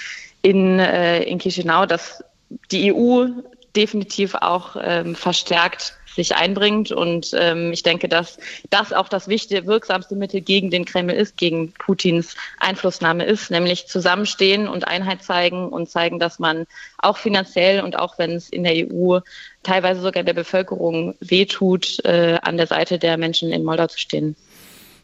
in, 0.42 0.78
äh, 0.78 1.22
in 1.22 1.38
Chisinau, 1.38 1.86
dass 1.86 2.22
die 2.70 2.92
EU 2.92 3.26
definitiv 3.74 4.34
auch 4.34 4.76
ähm, 4.80 5.14
verstärkt 5.14 5.96
sich 6.16 6.34
einbringt. 6.34 6.90
Und 6.90 7.30
ähm, 7.34 7.72
ich 7.72 7.84
denke, 7.84 8.08
dass 8.08 8.38
das 8.70 8.92
auch 8.92 9.08
das 9.08 9.28
wichtige, 9.28 9.66
wirksamste 9.66 10.16
Mittel 10.16 10.40
gegen 10.40 10.70
den 10.70 10.84
Kreml 10.84 11.14
ist, 11.14 11.36
gegen 11.36 11.72
Putins 11.72 12.34
Einflussnahme 12.58 13.24
ist, 13.24 13.50
nämlich 13.50 13.86
zusammenstehen 13.86 14.66
und 14.66 14.88
Einheit 14.88 15.22
zeigen 15.22 15.68
und 15.68 15.88
zeigen, 15.88 16.18
dass 16.18 16.40
man 16.40 16.66
auch 16.98 17.18
finanziell 17.18 17.82
und 17.82 17.96
auch 17.96 18.18
wenn 18.18 18.32
es 18.32 18.48
in 18.48 18.64
der 18.64 18.88
EU 18.90 19.20
teilweise 19.62 20.00
sogar 20.00 20.24
der 20.24 20.34
Bevölkerung 20.34 21.14
wehtut, 21.20 22.04
äh, 22.04 22.38
an 22.42 22.56
der 22.56 22.66
Seite 22.66 22.98
der 22.98 23.16
Menschen 23.18 23.52
in 23.52 23.62
Moldau 23.62 23.86
zu 23.86 23.98
stehen. 23.98 24.34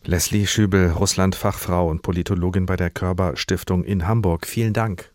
Leslie 0.05 0.47
Schübel, 0.47 0.91
Russland-Fachfrau 0.91 1.89
und 1.89 2.03
Politologin 2.03 2.67
bei 2.67 2.75
der 2.77 2.91
Körber 2.91 3.37
Stiftung 3.37 3.85
in 3.85 4.09
Hamburg. 4.09 4.47
Vielen 4.47 4.73
Dank. 4.73 5.12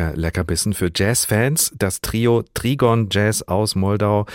Ziemlicher 0.00 0.16
Leckerbissen 0.16 0.72
für 0.72 0.90
Jazzfans. 0.94 1.72
Das 1.76 2.00
Trio 2.00 2.42
Trigon 2.54 3.08
Jazz 3.10 3.42
aus 3.42 3.74
Moldau. 3.74 4.26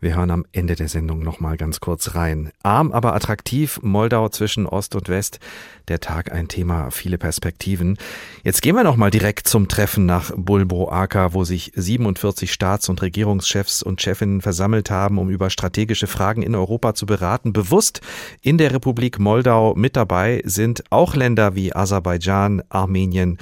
Wir 0.00 0.16
hören 0.16 0.30
am 0.30 0.44
Ende 0.52 0.74
der 0.74 0.88
Sendung 0.88 1.20
nochmal 1.20 1.56
ganz 1.56 1.80
kurz 1.80 2.14
rein. 2.14 2.50
Arm, 2.62 2.92
aber 2.92 3.14
attraktiv. 3.14 3.80
Moldau 3.82 4.28
zwischen 4.28 4.66
Ost 4.66 4.94
und 4.94 5.08
West. 5.08 5.40
Der 5.88 5.98
Tag 6.00 6.30
ein 6.30 6.48
Thema, 6.48 6.90
viele 6.90 7.16
Perspektiven. 7.16 7.96
Jetzt 8.42 8.60
gehen 8.60 8.76
wir 8.76 8.84
nochmal 8.84 9.10
direkt 9.10 9.48
zum 9.48 9.66
Treffen 9.66 10.04
nach 10.04 10.30
Bulbo 10.36 10.90
Aka, 10.90 11.32
wo 11.32 11.44
sich 11.44 11.72
47 11.74 12.52
Staats- 12.52 12.90
und 12.90 13.00
Regierungschefs 13.00 13.82
und 13.82 14.02
Chefinnen 14.02 14.42
versammelt 14.42 14.90
haben, 14.90 15.16
um 15.16 15.30
über 15.30 15.48
strategische 15.48 16.06
Fragen 16.06 16.42
in 16.42 16.54
Europa 16.54 16.94
zu 16.94 17.06
beraten. 17.06 17.54
Bewusst 17.54 18.02
in 18.42 18.58
der 18.58 18.74
Republik 18.74 19.18
Moldau 19.18 19.74
mit 19.74 19.96
dabei 19.96 20.42
sind 20.44 20.84
auch 20.90 21.14
Länder 21.14 21.54
wie 21.54 21.74
Aserbaidschan, 21.74 22.62
Armenien, 22.68 23.38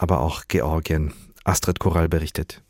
aber 0.00 0.20
auch 0.20 0.44
Georgien. 0.48 1.12
Astrid 1.44 1.78
Korall 1.78 2.08
berichtet. 2.08 2.62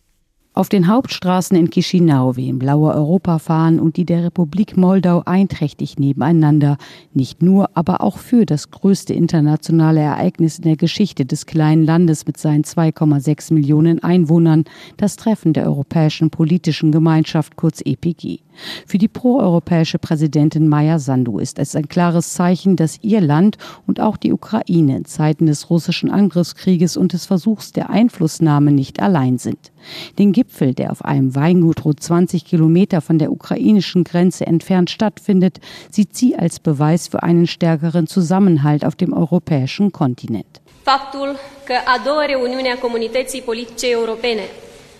Auf 0.52 0.68
den 0.68 0.88
Hauptstraßen 0.88 1.56
in 1.56 1.70
Chisinau 1.70 2.34
wehen 2.34 2.58
blaue 2.58 2.92
Europafahnen 2.92 3.78
und 3.78 3.96
die 3.96 4.04
der 4.04 4.24
Republik 4.24 4.76
Moldau 4.76 5.22
einträchtig 5.24 5.96
nebeneinander, 5.96 6.76
nicht 7.14 7.40
nur, 7.40 7.70
aber 7.74 8.00
auch 8.00 8.18
für 8.18 8.46
das 8.46 8.72
größte 8.72 9.14
internationale 9.14 10.00
Ereignis 10.00 10.58
in 10.58 10.64
der 10.64 10.76
Geschichte 10.76 11.24
des 11.24 11.46
kleinen 11.46 11.84
Landes 11.84 12.26
mit 12.26 12.36
seinen 12.36 12.64
2,6 12.64 13.54
Millionen 13.54 14.02
Einwohnern, 14.02 14.64
das 14.96 15.14
Treffen 15.14 15.52
der 15.52 15.66
Europäischen 15.66 16.30
Politischen 16.30 16.90
Gemeinschaft 16.90 17.54
kurz 17.54 17.80
EPG. 17.84 18.40
Für 18.86 18.98
die 18.98 19.08
proeuropäische 19.08 20.00
Präsidentin 20.00 20.66
Maya 20.66 20.98
Sandu 20.98 21.38
ist 21.38 21.60
es 21.60 21.76
ein 21.76 21.88
klares 21.88 22.34
Zeichen, 22.34 22.74
dass 22.74 22.98
ihr 23.02 23.20
Land 23.20 23.56
und 23.86 24.00
auch 24.00 24.16
die 24.16 24.32
Ukraine 24.32 24.96
in 24.96 25.04
Zeiten 25.04 25.46
des 25.46 25.70
russischen 25.70 26.10
Angriffskrieges 26.10 26.96
und 26.96 27.12
des 27.12 27.26
Versuchs 27.26 27.70
der 27.70 27.88
Einflussnahme 27.88 28.72
nicht 28.72 29.00
allein 29.00 29.38
sind. 29.38 29.69
Den 30.18 30.32
Gipfel, 30.32 30.74
der 30.74 30.90
auf 30.90 31.04
einem 31.04 31.34
Weingut 31.34 31.84
rund 31.84 32.00
20 32.02 32.44
Kilometer 32.44 33.00
von 33.00 33.18
der 33.18 33.30
ukrainischen 33.30 34.04
Grenze 34.04 34.46
entfernt 34.46 34.90
stattfindet, 34.90 35.58
sieht 35.90 36.16
sie 36.16 36.36
als 36.36 36.58
Beweis 36.58 37.08
für 37.08 37.22
einen 37.22 37.46
stärkeren 37.46 38.06
Zusammenhalt 38.06 38.84
auf 38.84 38.96
dem 38.96 39.12
europäischen 39.12 39.92
Kontinent. 39.92 40.60
Faptul 40.82 41.36
că 41.64 41.74
a 41.84 42.00
doua 42.04 42.24
reuniune 42.26 42.70
a 42.72 42.78
comunității 42.78 43.40
politice 43.40 43.90
europene 43.90 44.42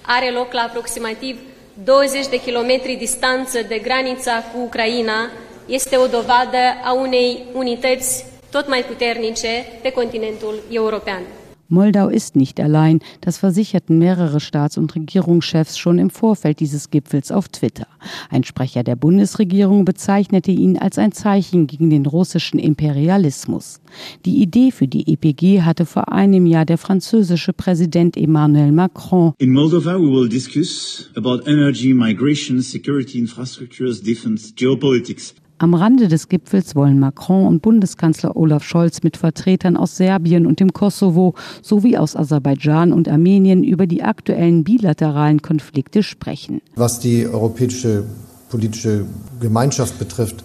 are 0.03 0.31
loc 0.31 0.53
la 0.53 0.61
aproximativ 0.61 1.37
20 1.85 2.28
de 2.28 2.41
kilometri 2.41 2.97
distanță 2.97 3.59
de 3.68 3.78
granița 3.78 4.33
cu 4.53 4.61
Ucraina 4.61 5.31
este 5.66 5.97
o 5.97 6.07
dovadă 6.07 6.62
a 6.85 6.93
unei 6.93 7.45
unități 7.53 8.24
tot 8.51 8.68
mai 8.68 8.85
puternice 8.85 9.64
pe 9.83 9.91
continentul 9.91 10.55
european. 10.70 11.22
Moldau 11.70 12.08
ist 12.08 12.34
nicht 12.34 12.60
allein. 12.60 12.98
Das 13.20 13.38
versicherten 13.38 13.98
mehrere 13.98 14.40
Staats- 14.40 14.76
und 14.76 14.94
Regierungschefs 14.94 15.78
schon 15.78 15.98
im 15.98 16.10
Vorfeld 16.10 16.58
dieses 16.58 16.90
Gipfels 16.90 17.30
auf 17.30 17.48
Twitter. 17.48 17.86
Ein 18.28 18.42
Sprecher 18.42 18.82
der 18.82 18.96
Bundesregierung 18.96 19.84
bezeichnete 19.84 20.50
ihn 20.50 20.76
als 20.76 20.98
ein 20.98 21.12
Zeichen 21.12 21.68
gegen 21.68 21.88
den 21.88 22.06
russischen 22.06 22.58
Imperialismus. 22.58 23.80
Die 24.24 24.42
Idee 24.42 24.72
für 24.72 24.88
die 24.88 25.12
EPG 25.12 25.62
hatte 25.62 25.86
vor 25.86 26.12
einem 26.12 26.46
Jahr 26.46 26.64
der 26.64 26.78
französische 26.78 27.52
Präsident 27.52 28.16
Emmanuel 28.16 28.72
Macron. 28.72 29.34
In 29.38 29.52
Moldova 29.52 29.94
we 29.94 30.10
will 30.10 30.28
discuss 30.28 31.08
about 31.14 31.42
energy, 31.46 31.94
migration, 31.94 32.60
security 32.60 33.18
infrastructures, 33.18 34.02
defense, 34.02 34.52
geopolitics. 34.56 35.34
Am 35.62 35.74
Rande 35.74 36.08
des 36.08 36.30
Gipfels 36.30 36.74
wollen 36.74 36.98
Macron 36.98 37.46
und 37.46 37.61
Bundeskanzler 37.61 38.34
Olaf 38.34 38.64
Scholz 38.64 39.02
mit 39.02 39.18
Vertretern 39.18 39.76
aus 39.76 39.98
Serbien 39.98 40.46
und 40.46 40.58
dem 40.58 40.72
Kosovo 40.72 41.34
sowie 41.61 41.98
aus 41.98 42.16
Aserbaidschan 42.16 42.94
und 42.94 43.11
Armenien 43.11 43.62
über 43.62 43.86
die 43.86 44.02
aktuellen 44.02 44.64
bilateralen 44.64 45.42
Konflikte 45.42 46.02
sprechen. 46.02 46.62
Was 46.76 46.98
die 46.98 47.26
europäische 47.26 48.04
politische 48.48 49.04
Gemeinschaft 49.38 49.98
betrifft, 49.98 50.44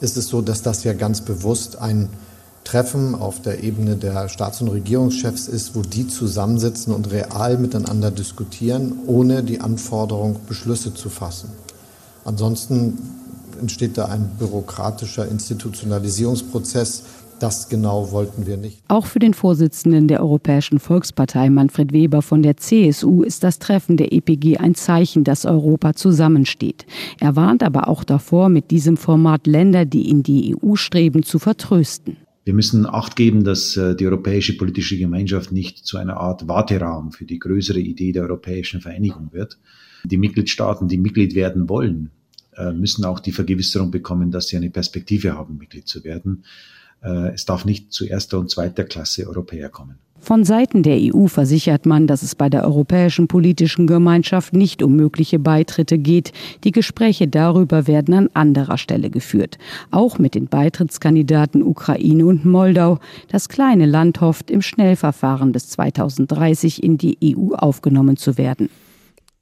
ist 0.00 0.16
es 0.16 0.28
so, 0.28 0.40
dass 0.40 0.62
das 0.62 0.82
ja 0.82 0.94
ganz 0.94 1.20
bewusst 1.20 1.78
ein 1.78 2.08
Treffen 2.64 3.14
auf 3.14 3.42
der 3.42 3.62
Ebene 3.62 3.96
der 3.96 4.30
Staats- 4.30 4.62
und 4.62 4.68
Regierungschefs 4.68 5.46
ist, 5.46 5.76
wo 5.76 5.82
die 5.82 6.08
zusammensitzen 6.08 6.94
und 6.94 7.12
real 7.12 7.58
miteinander 7.58 8.10
diskutieren, 8.10 8.94
ohne 9.06 9.42
die 9.42 9.60
Anforderung, 9.60 10.36
Beschlüsse 10.48 10.94
zu 10.94 11.10
fassen. 11.10 11.50
Ansonsten 12.24 12.96
entsteht 13.64 13.96
da 13.96 14.06
ein 14.06 14.30
bürokratischer 14.38 15.26
Institutionalisierungsprozess. 15.26 17.04
Das 17.40 17.68
genau 17.68 18.12
wollten 18.12 18.46
wir 18.46 18.58
nicht. 18.58 18.78
Auch 18.88 19.06
für 19.06 19.18
den 19.18 19.34
Vorsitzenden 19.34 20.06
der 20.06 20.20
Europäischen 20.20 20.78
Volkspartei, 20.78 21.48
Manfred 21.50 21.92
Weber 21.92 22.20
von 22.20 22.42
der 22.42 22.58
CSU, 22.58 23.22
ist 23.22 23.42
das 23.42 23.58
Treffen 23.58 23.96
der 23.96 24.12
EPG 24.12 24.58
ein 24.58 24.74
Zeichen, 24.74 25.24
dass 25.24 25.46
Europa 25.46 25.94
zusammensteht. 25.94 26.86
Er 27.20 27.36
warnt 27.36 27.62
aber 27.62 27.88
auch 27.88 28.04
davor, 28.04 28.50
mit 28.50 28.70
diesem 28.70 28.96
Format 28.96 29.46
Länder, 29.46 29.84
die 29.86 30.10
in 30.10 30.22
die 30.22 30.54
EU 30.54 30.76
streben, 30.76 31.22
zu 31.22 31.38
vertrösten. 31.38 32.18
Wir 32.44 32.54
müssen 32.54 32.86
Acht 32.86 33.16
geben, 33.16 33.44
dass 33.44 33.76
äh, 33.76 33.96
die 33.96 34.06
europäische 34.06 34.56
politische 34.58 34.98
Gemeinschaft 34.98 35.50
nicht 35.50 35.86
zu 35.86 35.96
einer 35.96 36.18
Art 36.18 36.46
Warteraum 36.46 37.12
für 37.12 37.24
die 37.24 37.38
größere 37.38 37.80
Idee 37.80 38.12
der 38.12 38.24
europäischen 38.24 38.82
Vereinigung 38.82 39.30
wird. 39.32 39.58
Die 40.04 40.18
Mitgliedstaaten, 40.18 40.86
die 40.86 40.98
Mitglied 40.98 41.34
werden 41.34 41.70
wollen, 41.70 42.10
müssen 42.72 43.04
auch 43.04 43.20
die 43.20 43.32
Vergewisserung 43.32 43.90
bekommen, 43.90 44.30
dass 44.30 44.48
sie 44.48 44.56
eine 44.56 44.70
Perspektive 44.70 45.34
haben, 45.34 45.58
Mitglied 45.58 45.88
zu 45.88 46.04
werden. 46.04 46.44
Äh, 47.04 47.34
es 47.34 47.44
darf 47.44 47.64
nicht 47.64 47.92
zu 47.92 48.06
erster 48.06 48.38
und 48.38 48.50
zweiter 48.50 48.84
Klasse 48.84 49.26
Europäer 49.26 49.68
kommen. 49.68 49.98
Von 50.20 50.44
Seiten 50.44 50.82
der 50.82 50.96
EU 50.98 51.26
versichert 51.26 51.84
man, 51.84 52.06
dass 52.06 52.22
es 52.22 52.34
bei 52.34 52.48
der 52.48 52.64
Europäischen 52.64 53.28
Politischen 53.28 53.86
Gemeinschaft 53.86 54.54
nicht 54.54 54.82
um 54.82 54.96
mögliche 54.96 55.38
Beitritte 55.38 55.98
geht. 55.98 56.32
Die 56.64 56.70
Gespräche 56.70 57.28
darüber 57.28 57.86
werden 57.86 58.14
an 58.14 58.30
anderer 58.32 58.78
Stelle 58.78 59.10
geführt. 59.10 59.58
Auch 59.90 60.18
mit 60.18 60.34
den 60.34 60.46
Beitrittskandidaten 60.46 61.62
Ukraine 61.62 62.24
und 62.24 62.46
Moldau. 62.46 63.00
Das 63.28 63.50
kleine 63.50 63.84
Land 63.84 64.22
hofft, 64.22 64.50
im 64.50 64.62
Schnellverfahren 64.62 65.52
bis 65.52 65.68
2030 65.68 66.82
in 66.82 66.96
die 66.96 67.18
EU 67.22 67.52
aufgenommen 67.54 68.16
zu 68.16 68.38
werden. 68.38 68.70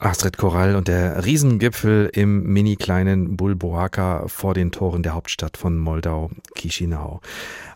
Astrid 0.02 0.36
Korall 0.36 0.74
und 0.74 0.88
der 0.88 1.24
Riesengipfel 1.24 2.10
im 2.12 2.42
mini 2.52 2.74
kleinen 2.74 3.36
Bulboaka 3.36 4.24
vor 4.26 4.52
den 4.52 4.72
Toren 4.72 5.04
der 5.04 5.14
Hauptstadt 5.14 5.56
von 5.56 5.78
Moldau, 5.78 6.30
Chisinau. 6.56 7.20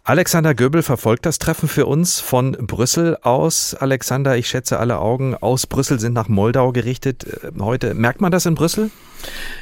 Alexander 0.08 0.54
Göbel 0.54 0.84
verfolgt 0.84 1.26
das 1.26 1.40
Treffen 1.40 1.68
für 1.68 1.84
uns 1.84 2.20
von 2.20 2.52
Brüssel 2.52 3.16
aus. 3.22 3.74
Alexander, 3.74 4.36
ich 4.36 4.46
schätze, 4.46 4.78
alle 4.78 5.00
Augen 5.00 5.34
aus 5.34 5.66
Brüssel 5.66 5.98
sind 5.98 6.12
nach 6.12 6.28
Moldau 6.28 6.70
gerichtet 6.70 7.24
äh, 7.24 7.50
heute. 7.58 7.92
Merkt 7.92 8.20
man 8.20 8.30
das 8.30 8.46
in 8.46 8.54
Brüssel? 8.54 8.92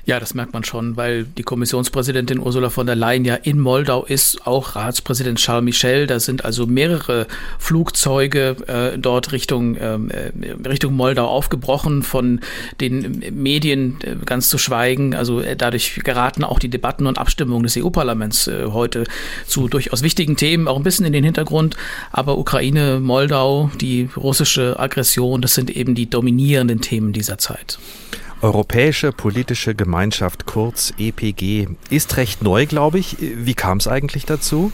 Ja, 0.05 0.21
das 0.21 0.35
merkt 0.35 0.53
man 0.53 0.65
schon, 0.65 0.97
weil 0.97 1.25
die 1.25 1.43
Kommissionspräsidentin 1.43 2.39
Ursula 2.39 2.69
von 2.69 2.87
der 2.87 2.97
Leyen 2.97 3.25
ja 3.25 3.37
in 3.37 3.59
Moldau 3.59 4.05
ist, 4.05 4.47
auch 4.47 4.77
Ratspräsident 4.77 5.39
Charles 5.39 5.65
Michel. 5.65 6.07
Da 6.07 6.21
sind 6.21 6.45
also 6.45 6.67
mehrere 6.67 7.27
Flugzeuge 7.59 8.57
äh, 8.67 8.99
dort 8.99 9.33
Richtung, 9.33 9.77
ähm, 9.81 10.11
äh, 10.11 10.33
Richtung 10.69 10.95
Moldau 10.95 11.27
aufgebrochen, 11.27 12.03
von 12.03 12.41
den 12.81 13.23
Medien 13.33 13.99
äh, 14.03 14.17
ganz 14.27 14.51
zu 14.51 14.59
schweigen. 14.59 15.15
Also 15.15 15.41
äh, 15.41 15.57
dadurch 15.57 16.01
geraten 16.05 16.45
auch 16.45 16.59
die 16.59 16.69
Debatten 16.69 17.07
und 17.07 17.19
Abstimmungen 17.19 17.63
des 17.63 17.79
EU-Parlaments 17.79 18.47
äh, 18.47 18.67
heute 18.67 19.05
zu 19.47 19.69
durchaus 19.69 20.03
wichtigen 20.03 20.34
Themen, 20.37 20.69
auch 20.69 20.77
ein 20.77 20.83
bisschen 20.83 21.07
in 21.07 21.13
den 21.13 21.25
Hintergrund. 21.25 21.77
Aber 22.13 22.39
Ukraine, 22.39 23.01
Moldau, 23.01 23.71
die 23.81 24.09
russische 24.17 24.79
Aggression, 24.79 25.43
das 25.43 25.55
sind 25.55 25.71
eben 25.71 25.95
die 25.95 26.09
dominierenden 26.09 26.81
Themen 26.81 27.13
dieser 27.13 27.39
Zeit. 27.39 27.79
Europäische 28.43 29.11
Politische 29.11 29.75
Gemeinschaft, 29.75 30.45
kurz 30.45 30.93
EPG, 30.99 31.69
ist 31.89 32.19
recht 32.19 32.43
neu, 32.43 32.67
glaube 32.67 32.99
ich. 32.99 33.17
Wie 33.19 33.55
kam 33.55 33.79
es 33.79 33.89
eigentlich 33.89 34.27
dazu? 34.27 34.71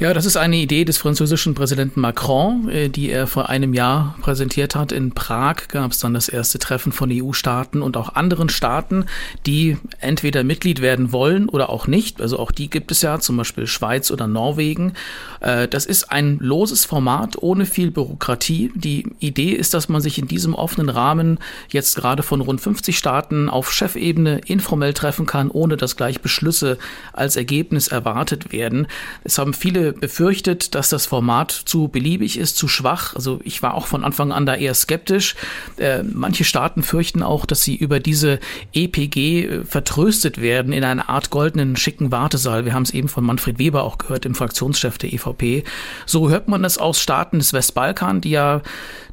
Ja, 0.00 0.14
das 0.14 0.24
ist 0.24 0.38
eine 0.38 0.56
Idee 0.56 0.86
des 0.86 0.96
französischen 0.96 1.54
Präsidenten 1.54 2.00
Macron, 2.00 2.70
äh, 2.70 2.88
die 2.88 3.10
er 3.10 3.26
vor 3.26 3.50
einem 3.50 3.74
Jahr 3.74 4.16
präsentiert 4.22 4.74
hat. 4.74 4.92
In 4.92 5.12
Prag 5.12 5.68
gab 5.68 5.92
es 5.92 5.98
dann 5.98 6.14
das 6.14 6.30
erste 6.30 6.58
Treffen 6.58 6.90
von 6.90 7.10
EU-Staaten 7.12 7.82
und 7.82 7.98
auch 7.98 8.14
anderen 8.14 8.48
Staaten, 8.48 9.04
die 9.44 9.76
entweder 9.98 10.42
Mitglied 10.42 10.80
werden 10.80 11.12
wollen 11.12 11.50
oder 11.50 11.68
auch 11.68 11.86
nicht. 11.86 12.22
Also 12.22 12.38
auch 12.38 12.50
die 12.50 12.70
gibt 12.70 12.90
es 12.90 13.02
ja, 13.02 13.20
zum 13.20 13.36
Beispiel 13.36 13.66
Schweiz 13.66 14.10
oder 14.10 14.26
Norwegen. 14.26 14.94
Äh, 15.40 15.68
das 15.68 15.84
ist 15.84 16.10
ein 16.10 16.38
loses 16.40 16.86
Format 16.86 17.36
ohne 17.42 17.66
viel 17.66 17.90
Bürokratie. 17.90 18.72
Die 18.74 19.06
Idee 19.18 19.50
ist, 19.50 19.74
dass 19.74 19.90
man 19.90 20.00
sich 20.00 20.16
in 20.16 20.28
diesem 20.28 20.54
offenen 20.54 20.88
Rahmen 20.88 21.38
jetzt 21.68 21.96
gerade 21.96 22.22
von 22.22 22.40
rund 22.40 22.62
50 22.62 22.96
Staaten 22.96 23.50
auf 23.50 23.70
Chefebene 23.70 24.40
informell 24.46 24.94
treffen 24.94 25.26
kann, 25.26 25.50
ohne 25.50 25.76
dass 25.76 25.96
gleich 25.96 26.22
Beschlüsse 26.22 26.78
als 27.12 27.36
Ergebnis 27.36 27.88
erwartet 27.88 28.50
werden. 28.50 28.86
Es 29.24 29.36
haben 29.36 29.52
viele 29.52 29.89
befürchtet, 29.92 30.74
dass 30.74 30.88
das 30.88 31.06
Format 31.06 31.50
zu 31.50 31.88
beliebig 31.88 32.38
ist, 32.38 32.56
zu 32.56 32.68
schwach. 32.68 33.14
Also 33.14 33.40
ich 33.44 33.62
war 33.62 33.74
auch 33.74 33.86
von 33.86 34.04
Anfang 34.04 34.32
an 34.32 34.46
da 34.46 34.54
eher 34.54 34.74
skeptisch. 34.74 35.34
Äh, 35.76 36.02
manche 36.02 36.44
Staaten 36.44 36.82
fürchten 36.82 37.22
auch, 37.22 37.46
dass 37.46 37.62
sie 37.62 37.76
über 37.76 38.00
diese 38.00 38.40
EPG 38.72 39.44
äh, 39.44 39.64
vertröstet 39.64 40.40
werden 40.40 40.72
in 40.72 40.84
einer 40.84 41.08
Art 41.08 41.30
goldenen, 41.30 41.76
schicken 41.76 42.10
Wartesaal. 42.12 42.64
Wir 42.64 42.74
haben 42.74 42.82
es 42.82 42.92
eben 42.92 43.08
von 43.08 43.24
Manfred 43.24 43.58
Weber 43.58 43.84
auch 43.84 43.98
gehört, 43.98 44.24
dem 44.24 44.34
Fraktionschef 44.34 44.98
der 44.98 45.12
EVP. 45.12 45.64
So 46.06 46.30
hört 46.30 46.48
man 46.48 46.62
das 46.62 46.78
aus 46.78 47.00
Staaten 47.00 47.38
des 47.38 47.52
Westbalkan, 47.52 48.20
die 48.20 48.30
ja 48.30 48.62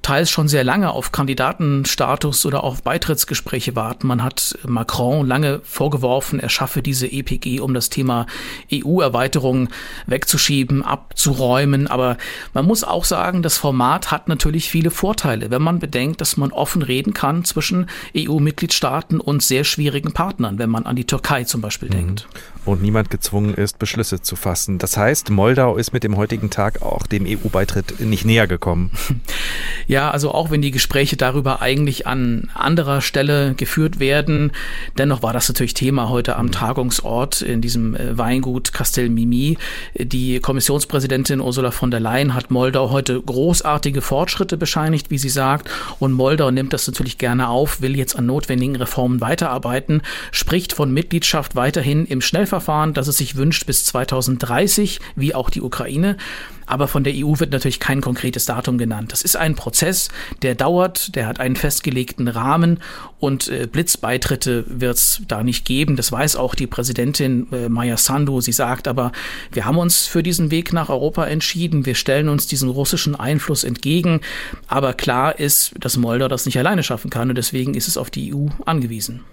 teils 0.02 0.30
schon 0.30 0.48
sehr 0.48 0.64
lange 0.64 0.92
auf 0.92 1.12
Kandidatenstatus 1.12 2.46
oder 2.46 2.64
auf 2.64 2.84
Beitrittsgespräche 2.84 3.76
warten. 3.76 4.08
Man 4.08 4.24
hat 4.24 4.58
Macron 4.66 5.26
lange 5.26 5.62
vorgeworfen, 5.64 6.40
er 6.40 6.50
schaffe 6.50 6.82
diese 6.82 7.08
EPG, 7.08 7.60
um 7.60 7.74
das 7.74 7.90
Thema 7.90 8.26
EU-Erweiterung 8.72 9.70
wegzuschieben, 10.06 10.84
abzuräumen. 10.84 11.88
Aber 11.88 12.18
man 12.54 12.66
muss 12.66 12.84
auch 12.84 13.06
sagen, 13.06 13.44
das 13.44 13.58
Format 13.58 14.12
hat 14.12 14.28
natürlich 14.28 14.70
viele 14.70 14.92
Vorteile, 14.92 15.52
wenn 15.52 15.62
man 15.62 15.80
bedenkt, 15.80 16.22
dass 16.22 16.38
man 16.38 16.52
offen 16.52 16.82
reden 16.82 17.14
kann 17.14 17.44
zwischen 17.44 17.88
EU-Mitgliedstaaten 18.16 19.20
und 19.20 19.44
sehr 19.44 19.64
schwierigen 19.64 20.14
Partnern, 20.14 20.60
wenn 20.60 20.70
man 20.70 20.86
an 20.86 20.96
die 20.96 21.06
Türkei 21.06 21.44
zum 21.44 21.62
Beispiel 21.62 21.90
mhm. 21.90 21.94
denkt. 21.94 22.28
Und 22.68 22.82
niemand 22.82 23.10
gezwungen 23.10 23.54
ist, 23.54 23.80
Beschlüsse 23.80 24.22
zu 24.22 24.36
fassen. 24.36 24.78
Das 24.78 24.98
heißt, 24.98 25.30
Moldau 25.30 25.78
ist 25.78 25.94
mit 25.94 26.04
dem 26.04 26.18
heutigen 26.18 26.50
Tag 26.50 26.82
auch 26.82 27.08
dem 27.08 27.26
EU-Beitritt 27.26 28.02
nicht 28.02 28.26
näher 28.26 28.46
gekommen. 28.46 28.92
Ja, 29.90 30.12
also 30.12 30.32
auch 30.34 30.52
wenn 30.52 30.62
die 30.62 30.72
Gespräche 30.72 31.16
darüber 31.16 31.62
eigentlich 31.62 32.08
an 32.08 32.50
anderer 32.54 33.00
Stelle 33.00 33.54
geführt 33.54 34.02
werden, 34.02 34.52
dennoch 34.98 35.24
war 35.24 35.32
das 35.32 35.48
natürlich 35.48 35.74
Thema 35.76 36.10
heute 36.10 36.36
am 36.36 36.52
Tagungsort 36.52 37.42
in 37.42 37.62
diesem 37.62 37.96
äh, 37.96 38.18
Weingut 38.18 38.74
Castel 38.74 39.08
Mimi. 39.08 39.58
Die 39.94 40.42
Kommissionspräsidentin 40.42 41.40
Ursula 41.40 41.72
von 41.72 41.90
der 41.90 42.02
Leyen 42.02 42.34
hat 42.34 42.52
Moldau 42.52 42.92
heute 42.92 43.22
großartige 43.22 44.02
Fortschritte 44.02 44.58
bescheinigt, 44.58 45.10
wie 45.10 45.18
sie 45.18 45.30
sagt. 45.30 45.70
Und 46.00 46.12
Moldau 46.12 46.52
nimmt 46.52 46.74
das 46.74 46.86
natürlich 46.86 47.18
gerne 47.18 47.48
auf, 47.48 47.82
will 47.82 47.96
jetzt 47.96 48.18
an 48.18 48.26
notwendigen 48.26 48.76
Reformen 48.76 49.22
weiterarbeiten, 49.22 50.02
spricht 50.34 50.74
von 50.74 50.94
Mitgliedschaft 50.94 51.56
weiterhin 51.56 52.06
im 52.06 52.20
Schnellverfahren, 52.20 52.57
das 52.94 53.08
es 53.08 53.18
sich 53.18 53.36
wünscht 53.36 53.66
bis 53.66 53.86
2030, 53.86 55.00
wie 55.16 55.34
auch 55.34 55.50
die 55.50 55.62
Ukraine. 55.62 56.18
Aber 56.68 56.90
von 56.90 57.06
der 57.06 57.14
EU 57.16 57.40
wird 57.40 57.52
natürlich 57.52 57.80
kein 57.80 58.02
konkretes 58.02 58.46
Datum 58.46 58.78
genannt. 58.78 59.14
Das 59.14 59.22
ist 59.22 59.38
ein 59.38 59.56
Prozess, 59.56 60.10
der 60.42 60.54
dauert, 60.54 61.16
der 61.16 61.26
hat 61.26 61.40
einen 61.40 61.56
festgelegten 61.56 62.28
Rahmen 62.28 62.82
und 63.20 63.48
äh, 63.48 63.68
Blitzbeitritte 63.72 64.66
wird 64.68 64.98
es 64.98 65.22
da 65.28 65.44
nicht 65.44 65.66
geben. 65.66 65.96
Das 65.96 66.12
weiß 66.12 66.36
auch 66.36 66.56
die 66.56 66.68
Präsidentin 66.68 67.48
äh, 67.54 67.70
Maya 67.70 67.96
Sandu. 67.96 68.42
Sie 68.42 68.52
sagt 68.52 68.90
aber, 68.90 69.14
wir 69.52 69.64
haben 69.66 69.78
uns 69.78 70.08
für 70.08 70.22
diesen 70.22 70.52
Weg 70.52 70.74
nach 70.74 70.90
Europa 70.90 71.26
entschieden. 71.26 71.86
Wir 71.86 71.96
stellen 71.96 72.28
uns 72.28 72.48
diesem 72.48 72.70
russischen 72.70 73.16
Einfluss 73.16 73.64
entgegen. 73.64 74.20
Aber 74.68 74.94
klar 74.94 75.40
ist, 75.40 75.74
dass 75.80 75.96
Moldau 75.96 76.28
das 76.28 76.46
nicht 76.46 76.60
alleine 76.60 76.84
schaffen 76.84 77.10
kann 77.10 77.30
und 77.30 77.38
deswegen 77.38 77.76
ist 77.76 77.88
es 77.88 77.98
auf 77.98 78.10
die 78.10 78.36
EU 78.36 78.48
angewiesen. 78.66 79.24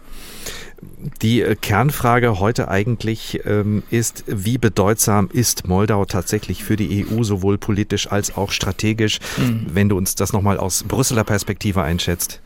Die 1.22 1.42
äh, 1.42 1.56
Kernfrage 1.56 2.40
heute 2.40 2.68
eigentlich 2.68 3.40
ähm, 3.44 3.82
ist, 3.90 4.24
wie 4.26 4.58
bedeutsam 4.58 5.28
ist 5.32 5.66
Moldau 5.66 6.04
tatsächlich 6.04 6.64
für 6.64 6.76
die 6.76 7.06
EU, 7.06 7.22
sowohl 7.22 7.58
politisch 7.58 8.10
als 8.10 8.36
auch 8.36 8.50
strategisch, 8.50 9.18
mhm. 9.36 9.66
wenn 9.72 9.88
du 9.88 9.96
uns 9.96 10.14
das 10.14 10.32
nochmal 10.32 10.58
aus 10.58 10.84
Brüsseler 10.84 11.24
Perspektive 11.24 11.82
einschätzt? 11.82 12.40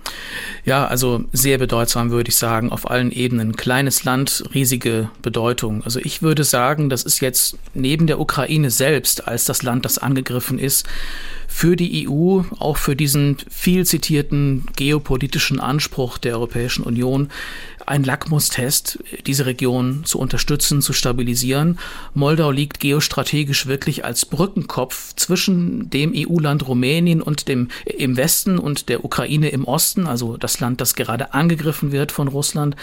Ja, 0.64 0.86
also 0.86 1.24
sehr 1.32 1.58
bedeutsam 1.58 2.10
würde 2.10 2.28
ich 2.28 2.36
sagen, 2.36 2.70
auf 2.70 2.90
allen 2.90 3.10
Ebenen. 3.10 3.56
Kleines 3.56 4.04
Land, 4.04 4.44
riesige 4.54 5.10
Bedeutung. 5.22 5.82
Also 5.84 6.00
ich 6.00 6.22
würde 6.22 6.44
sagen, 6.44 6.90
das 6.90 7.04
ist 7.04 7.20
jetzt 7.20 7.56
neben 7.74 8.06
der 8.06 8.20
Ukraine 8.20 8.70
selbst 8.70 9.26
als 9.26 9.44
das 9.44 9.62
Land, 9.62 9.84
das 9.84 9.98
angegriffen 9.98 10.58
ist, 10.58 10.86
für 11.48 11.76
die 11.76 12.06
EU, 12.06 12.42
auch 12.58 12.76
für 12.76 12.94
diesen 12.94 13.38
viel 13.50 13.86
zitierten 13.86 14.66
geopolitischen 14.76 15.58
Anspruch 15.58 16.18
der 16.18 16.34
Europäischen 16.34 16.84
Union 16.84 17.30
ein 17.88 18.04
Lackmustest, 18.04 18.98
diese 19.26 19.46
Region 19.46 20.04
zu 20.04 20.18
unterstützen, 20.18 20.82
zu 20.82 20.92
stabilisieren. 20.92 21.78
Moldau 22.14 22.50
liegt 22.50 22.80
geostrategisch 22.80 23.66
wirklich 23.66 24.04
als 24.04 24.26
Brückenkopf 24.26 25.14
zwischen 25.16 25.90
dem 25.90 26.12
EU-Land 26.14 26.68
Rumänien 26.68 27.22
und 27.22 27.48
dem 27.48 27.68
im 27.84 28.16
Westen 28.16 28.58
und 28.58 28.88
der 28.88 29.04
Ukraine 29.04 29.48
im 29.48 29.64
Osten, 29.64 30.06
also 30.06 30.36
das 30.36 30.60
Land, 30.60 30.80
das 30.80 30.94
gerade 30.94 31.34
angegriffen 31.34 31.92
wird 31.92 32.12
von 32.12 32.28
Russland. 32.28 32.76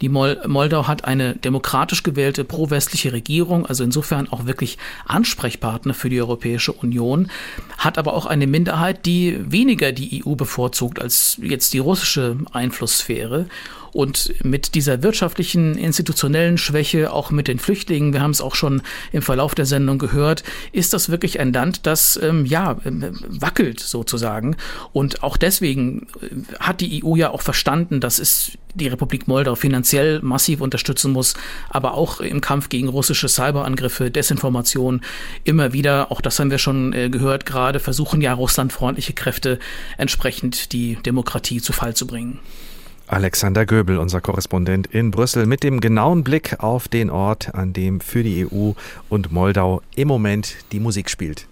Die 0.00 0.08
Mol 0.08 0.40
Moldau 0.46 0.86
hat 0.86 1.04
eine 1.04 1.34
demokratisch 1.34 2.02
gewählte 2.02 2.44
pro-westliche 2.44 3.12
Regierung, 3.12 3.66
also 3.66 3.84
insofern 3.84 4.28
auch 4.28 4.46
wirklich 4.46 4.78
Ansprechpartner 5.06 5.94
für 5.94 6.10
die 6.10 6.20
Europäische 6.20 6.72
Union, 6.72 7.30
hat 7.78 7.98
aber 7.98 8.14
auch 8.14 8.26
eine 8.26 8.46
Minderheit, 8.46 9.06
die 9.06 9.38
weniger 9.38 9.92
die 9.92 10.24
EU 10.24 10.34
bevorzugt 10.34 11.00
als 11.00 11.38
jetzt 11.42 11.74
die 11.74 11.78
russische 11.78 12.36
Einflusssphäre. 12.52 13.46
Und 13.96 14.34
mit 14.44 14.74
dieser 14.74 15.02
wirtschaftlichen, 15.02 15.78
institutionellen 15.78 16.58
Schwäche, 16.58 17.10
auch 17.14 17.30
mit 17.30 17.48
den 17.48 17.58
Flüchtlingen, 17.58 18.12
wir 18.12 18.20
haben 18.20 18.32
es 18.32 18.42
auch 18.42 18.54
schon 18.54 18.82
im 19.10 19.22
Verlauf 19.22 19.54
der 19.54 19.64
Sendung 19.64 19.96
gehört, 19.98 20.44
ist 20.72 20.92
das 20.92 21.08
wirklich 21.08 21.40
ein 21.40 21.50
Land, 21.50 21.86
das 21.86 22.20
ähm, 22.22 22.44
ja 22.44 22.76
wackelt 22.84 23.80
sozusagen. 23.80 24.58
Und 24.92 25.22
auch 25.22 25.38
deswegen 25.38 26.08
äh, 26.20 26.60
hat 26.60 26.82
die 26.82 27.02
EU 27.02 27.16
ja 27.16 27.30
auch 27.30 27.40
verstanden, 27.40 28.00
dass 28.00 28.18
es 28.18 28.58
die 28.74 28.88
Republik 28.88 29.28
Moldau 29.28 29.54
finanziell 29.54 30.20
massiv 30.20 30.60
unterstützen 30.60 31.12
muss, 31.12 31.32
aber 31.70 31.94
auch 31.94 32.20
im 32.20 32.42
Kampf 32.42 32.68
gegen 32.68 32.88
russische 32.88 33.30
Cyberangriffe, 33.30 34.10
Desinformation 34.10 35.00
immer 35.44 35.72
wieder, 35.72 36.12
auch 36.12 36.20
das 36.20 36.38
haben 36.38 36.50
wir 36.50 36.58
schon 36.58 36.92
äh, 36.92 37.08
gehört, 37.08 37.46
gerade 37.46 37.80
versuchen 37.80 38.20
ja 38.20 38.34
russlandfreundliche 38.34 39.14
Kräfte 39.14 39.58
entsprechend 39.96 40.74
die 40.74 40.96
Demokratie 40.96 41.62
zu 41.62 41.72
Fall 41.72 41.96
zu 41.96 42.06
bringen. 42.06 42.40
Alexander 43.08 43.66
Göbel, 43.66 43.98
unser 43.98 44.20
Korrespondent 44.20 44.88
in 44.88 45.12
Brüssel, 45.12 45.46
mit 45.46 45.62
dem 45.62 45.80
genauen 45.80 46.24
Blick 46.24 46.56
auf 46.58 46.88
den 46.88 47.08
Ort, 47.08 47.54
an 47.54 47.72
dem 47.72 48.00
für 48.00 48.24
die 48.24 48.46
EU 48.46 48.72
und 49.08 49.30
Moldau 49.30 49.80
im 49.94 50.08
Moment 50.08 50.56
die 50.72 50.80
Musik 50.80 51.08
spielt. 51.08 51.46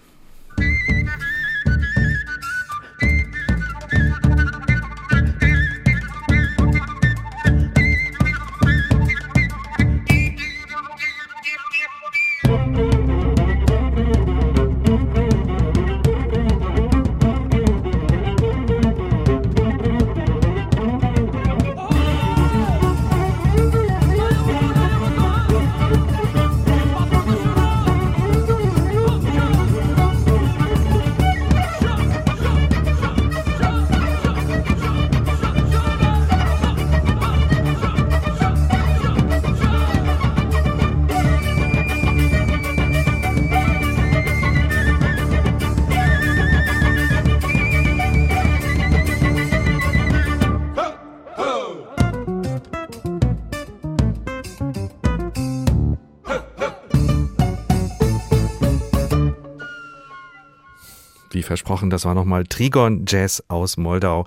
Versprochen, 61.85 61.91
das 61.91 62.05
war 62.05 62.14
nochmal 62.14 62.45
Trigon 62.45 63.05
Jazz 63.07 63.43
aus 63.49 63.76
Moldau. 63.76 64.24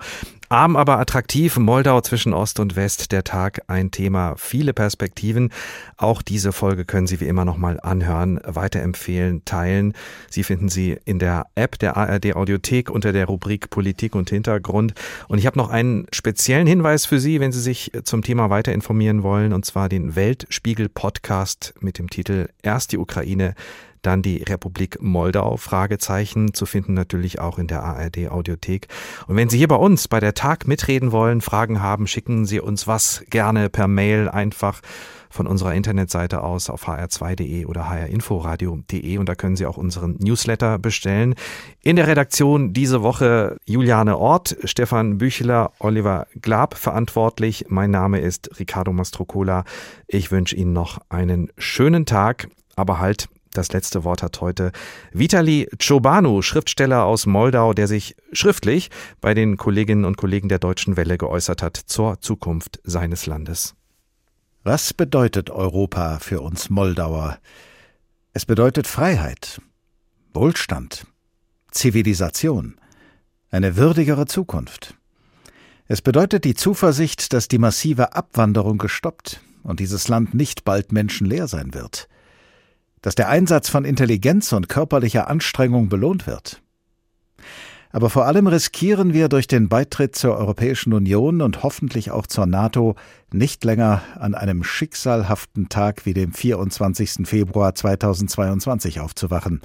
Arm 0.50 0.76
aber 0.76 0.98
attraktiv, 0.98 1.58
Moldau 1.58 2.00
zwischen 2.00 2.32
Ost 2.32 2.58
und 2.58 2.74
West, 2.74 3.12
der 3.12 3.22
Tag, 3.22 3.60
ein 3.66 3.90
Thema, 3.90 4.34
viele 4.38 4.72
Perspektiven. 4.72 5.50
Auch 5.98 6.22
diese 6.22 6.52
Folge 6.52 6.86
können 6.86 7.06
Sie 7.06 7.20
wie 7.20 7.26
immer 7.26 7.44
nochmal 7.44 7.78
anhören, 7.82 8.40
weiterempfehlen, 8.44 9.44
teilen. 9.44 9.92
Sie 10.30 10.44
finden 10.44 10.70
sie 10.70 10.96
in 11.04 11.18
der 11.18 11.48
App 11.54 11.78
der 11.78 11.98
ARD 11.98 12.34
Audiothek 12.34 12.88
unter 12.88 13.12
der 13.12 13.26
Rubrik 13.26 13.68
Politik 13.68 14.14
und 14.14 14.30
Hintergrund. 14.30 14.94
Und 15.28 15.36
ich 15.36 15.44
habe 15.44 15.58
noch 15.58 15.68
einen 15.68 16.06
speziellen 16.12 16.66
Hinweis 16.66 17.04
für 17.04 17.20
Sie, 17.20 17.40
wenn 17.40 17.52
Sie 17.52 17.60
sich 17.60 17.92
zum 18.04 18.22
Thema 18.22 18.48
weiter 18.48 18.72
informieren 18.72 19.22
wollen, 19.22 19.52
und 19.52 19.66
zwar 19.66 19.90
den 19.90 20.16
Weltspiegel 20.16 20.88
Podcast 20.88 21.74
mit 21.80 21.98
dem 21.98 22.08
Titel 22.08 22.48
Erst 22.62 22.92
die 22.92 22.98
Ukraine, 22.98 23.54
dann 24.02 24.22
die 24.22 24.42
Republik 24.42 25.02
Moldau, 25.02 25.56
Fragezeichen, 25.56 26.54
zu 26.54 26.66
finden 26.66 26.94
natürlich 26.94 27.40
auch 27.40 27.58
in 27.58 27.66
der 27.66 27.82
ARD 27.82 28.28
Audiothek. 28.30 28.88
Und 29.26 29.36
wenn 29.36 29.48
Sie 29.48 29.58
hier 29.58 29.68
bei 29.68 29.76
uns 29.76 30.08
bei 30.08 30.20
der 30.20 30.34
Tag 30.34 30.66
mitreden 30.66 31.12
wollen, 31.12 31.40
Fragen 31.40 31.82
haben, 31.82 32.06
schicken 32.06 32.46
Sie 32.46 32.60
uns 32.60 32.86
was 32.86 33.24
gerne 33.30 33.68
per 33.68 33.88
Mail 33.88 34.28
einfach 34.28 34.80
von 35.30 35.46
unserer 35.46 35.74
Internetseite 35.74 36.42
aus 36.42 36.70
auf 36.70 36.88
hr2.de 36.88 37.66
oder 37.66 37.88
hrinforadio.de 37.88 39.18
und 39.18 39.28
da 39.28 39.34
können 39.34 39.56
Sie 39.56 39.66
auch 39.66 39.76
unseren 39.76 40.16
Newsletter 40.18 40.78
bestellen. 40.78 41.34
In 41.82 41.96
der 41.96 42.06
Redaktion 42.06 42.72
diese 42.72 43.02
Woche 43.02 43.56
Juliane 43.66 44.16
Ort, 44.18 44.56
Stefan 44.64 45.18
Büchler, 45.18 45.72
Oliver 45.78 46.26
Glab 46.40 46.74
verantwortlich. 46.74 47.66
Mein 47.68 47.90
Name 47.90 48.20
ist 48.20 48.58
Ricardo 48.58 48.92
Mastrocola. 48.92 49.64
Ich 50.06 50.30
wünsche 50.30 50.56
Ihnen 50.56 50.72
noch 50.72 50.98
einen 51.08 51.50
schönen 51.58 52.06
Tag, 52.06 52.48
aber 52.76 52.98
halt 52.98 53.28
das 53.52 53.72
letzte 53.72 54.04
Wort 54.04 54.22
hat 54.22 54.40
heute 54.40 54.72
Vitali 55.12 55.68
Czobanu, 55.78 56.42
Schriftsteller 56.42 57.04
aus 57.04 57.26
Moldau, 57.26 57.72
der 57.72 57.88
sich 57.88 58.16
schriftlich 58.32 58.90
bei 59.20 59.34
den 59.34 59.56
Kolleginnen 59.56 60.04
und 60.04 60.16
Kollegen 60.16 60.48
der 60.48 60.58
Deutschen 60.58 60.96
Welle 60.96 61.18
geäußert 61.18 61.62
hat 61.62 61.76
zur 61.76 62.20
Zukunft 62.20 62.80
seines 62.84 63.26
Landes. 63.26 63.74
Was 64.64 64.92
bedeutet 64.92 65.50
Europa 65.50 66.18
für 66.18 66.40
uns 66.40 66.68
Moldauer? 66.68 67.38
Es 68.32 68.44
bedeutet 68.44 68.86
Freiheit, 68.86 69.60
Wohlstand, 70.34 71.06
Zivilisation, 71.70 72.76
eine 73.50 73.76
würdigere 73.76 74.26
Zukunft. 74.26 74.94
Es 75.86 76.02
bedeutet 76.02 76.44
die 76.44 76.54
Zuversicht, 76.54 77.32
dass 77.32 77.48
die 77.48 77.58
massive 77.58 78.12
Abwanderung 78.14 78.76
gestoppt 78.76 79.40
und 79.62 79.80
dieses 79.80 80.08
Land 80.08 80.34
nicht 80.34 80.64
bald 80.64 80.92
menschenleer 80.92 81.48
sein 81.48 81.72
wird 81.72 82.08
dass 83.02 83.14
der 83.14 83.28
Einsatz 83.28 83.68
von 83.68 83.84
Intelligenz 83.84 84.52
und 84.52 84.68
körperlicher 84.68 85.28
Anstrengung 85.28 85.88
belohnt 85.88 86.26
wird. 86.26 86.62
Aber 87.90 88.10
vor 88.10 88.26
allem 88.26 88.46
riskieren 88.46 89.14
wir 89.14 89.28
durch 89.28 89.46
den 89.46 89.68
Beitritt 89.68 90.14
zur 90.14 90.36
Europäischen 90.36 90.92
Union 90.92 91.40
und 91.40 91.62
hoffentlich 91.62 92.10
auch 92.10 92.26
zur 92.26 92.46
NATO 92.46 92.96
nicht 93.32 93.64
länger 93.64 94.02
an 94.18 94.34
einem 94.34 94.62
schicksalhaften 94.62 95.68
Tag 95.68 96.04
wie 96.04 96.12
dem 96.12 96.32
24. 96.32 97.26
Februar 97.26 97.74
2022 97.74 99.00
aufzuwachen. 99.00 99.62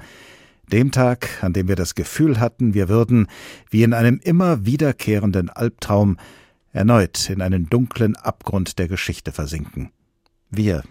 Dem 0.72 0.90
Tag, 0.90 1.28
an 1.42 1.52
dem 1.52 1.68
wir 1.68 1.76
das 1.76 1.94
Gefühl 1.94 2.40
hatten, 2.40 2.72
wir 2.72 2.88
würden, 2.88 3.26
wie 3.68 3.82
in 3.82 3.92
einem 3.92 4.18
immer 4.22 4.64
wiederkehrenden 4.64 5.50
Albtraum, 5.50 6.16
erneut 6.72 7.28
in 7.28 7.42
einen 7.42 7.68
dunklen 7.68 8.16
Abgrund 8.16 8.78
der 8.78 8.88
Geschichte 8.88 9.32
versinken. 9.32 9.90
Wir, 10.50 10.82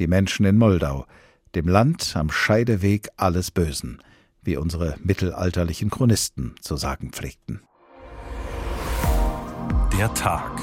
die 0.00 0.08
Menschen 0.08 0.44
in 0.44 0.58
Moldau, 0.58 1.06
dem 1.54 1.68
Land 1.68 2.14
am 2.16 2.30
Scheideweg 2.30 3.08
alles 3.16 3.50
Bösen, 3.50 4.02
wie 4.42 4.56
unsere 4.56 4.96
mittelalterlichen 5.02 5.90
Chronisten 5.90 6.54
zu 6.60 6.76
sagen 6.76 7.10
pflegten. 7.12 7.62
Der 9.96 10.12
Tag. 10.14 10.60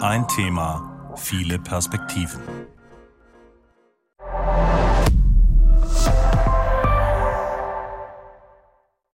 Ein 0.00 0.28
Thema, 0.28 1.14
viele 1.16 1.58
Perspektiven. 1.58 2.57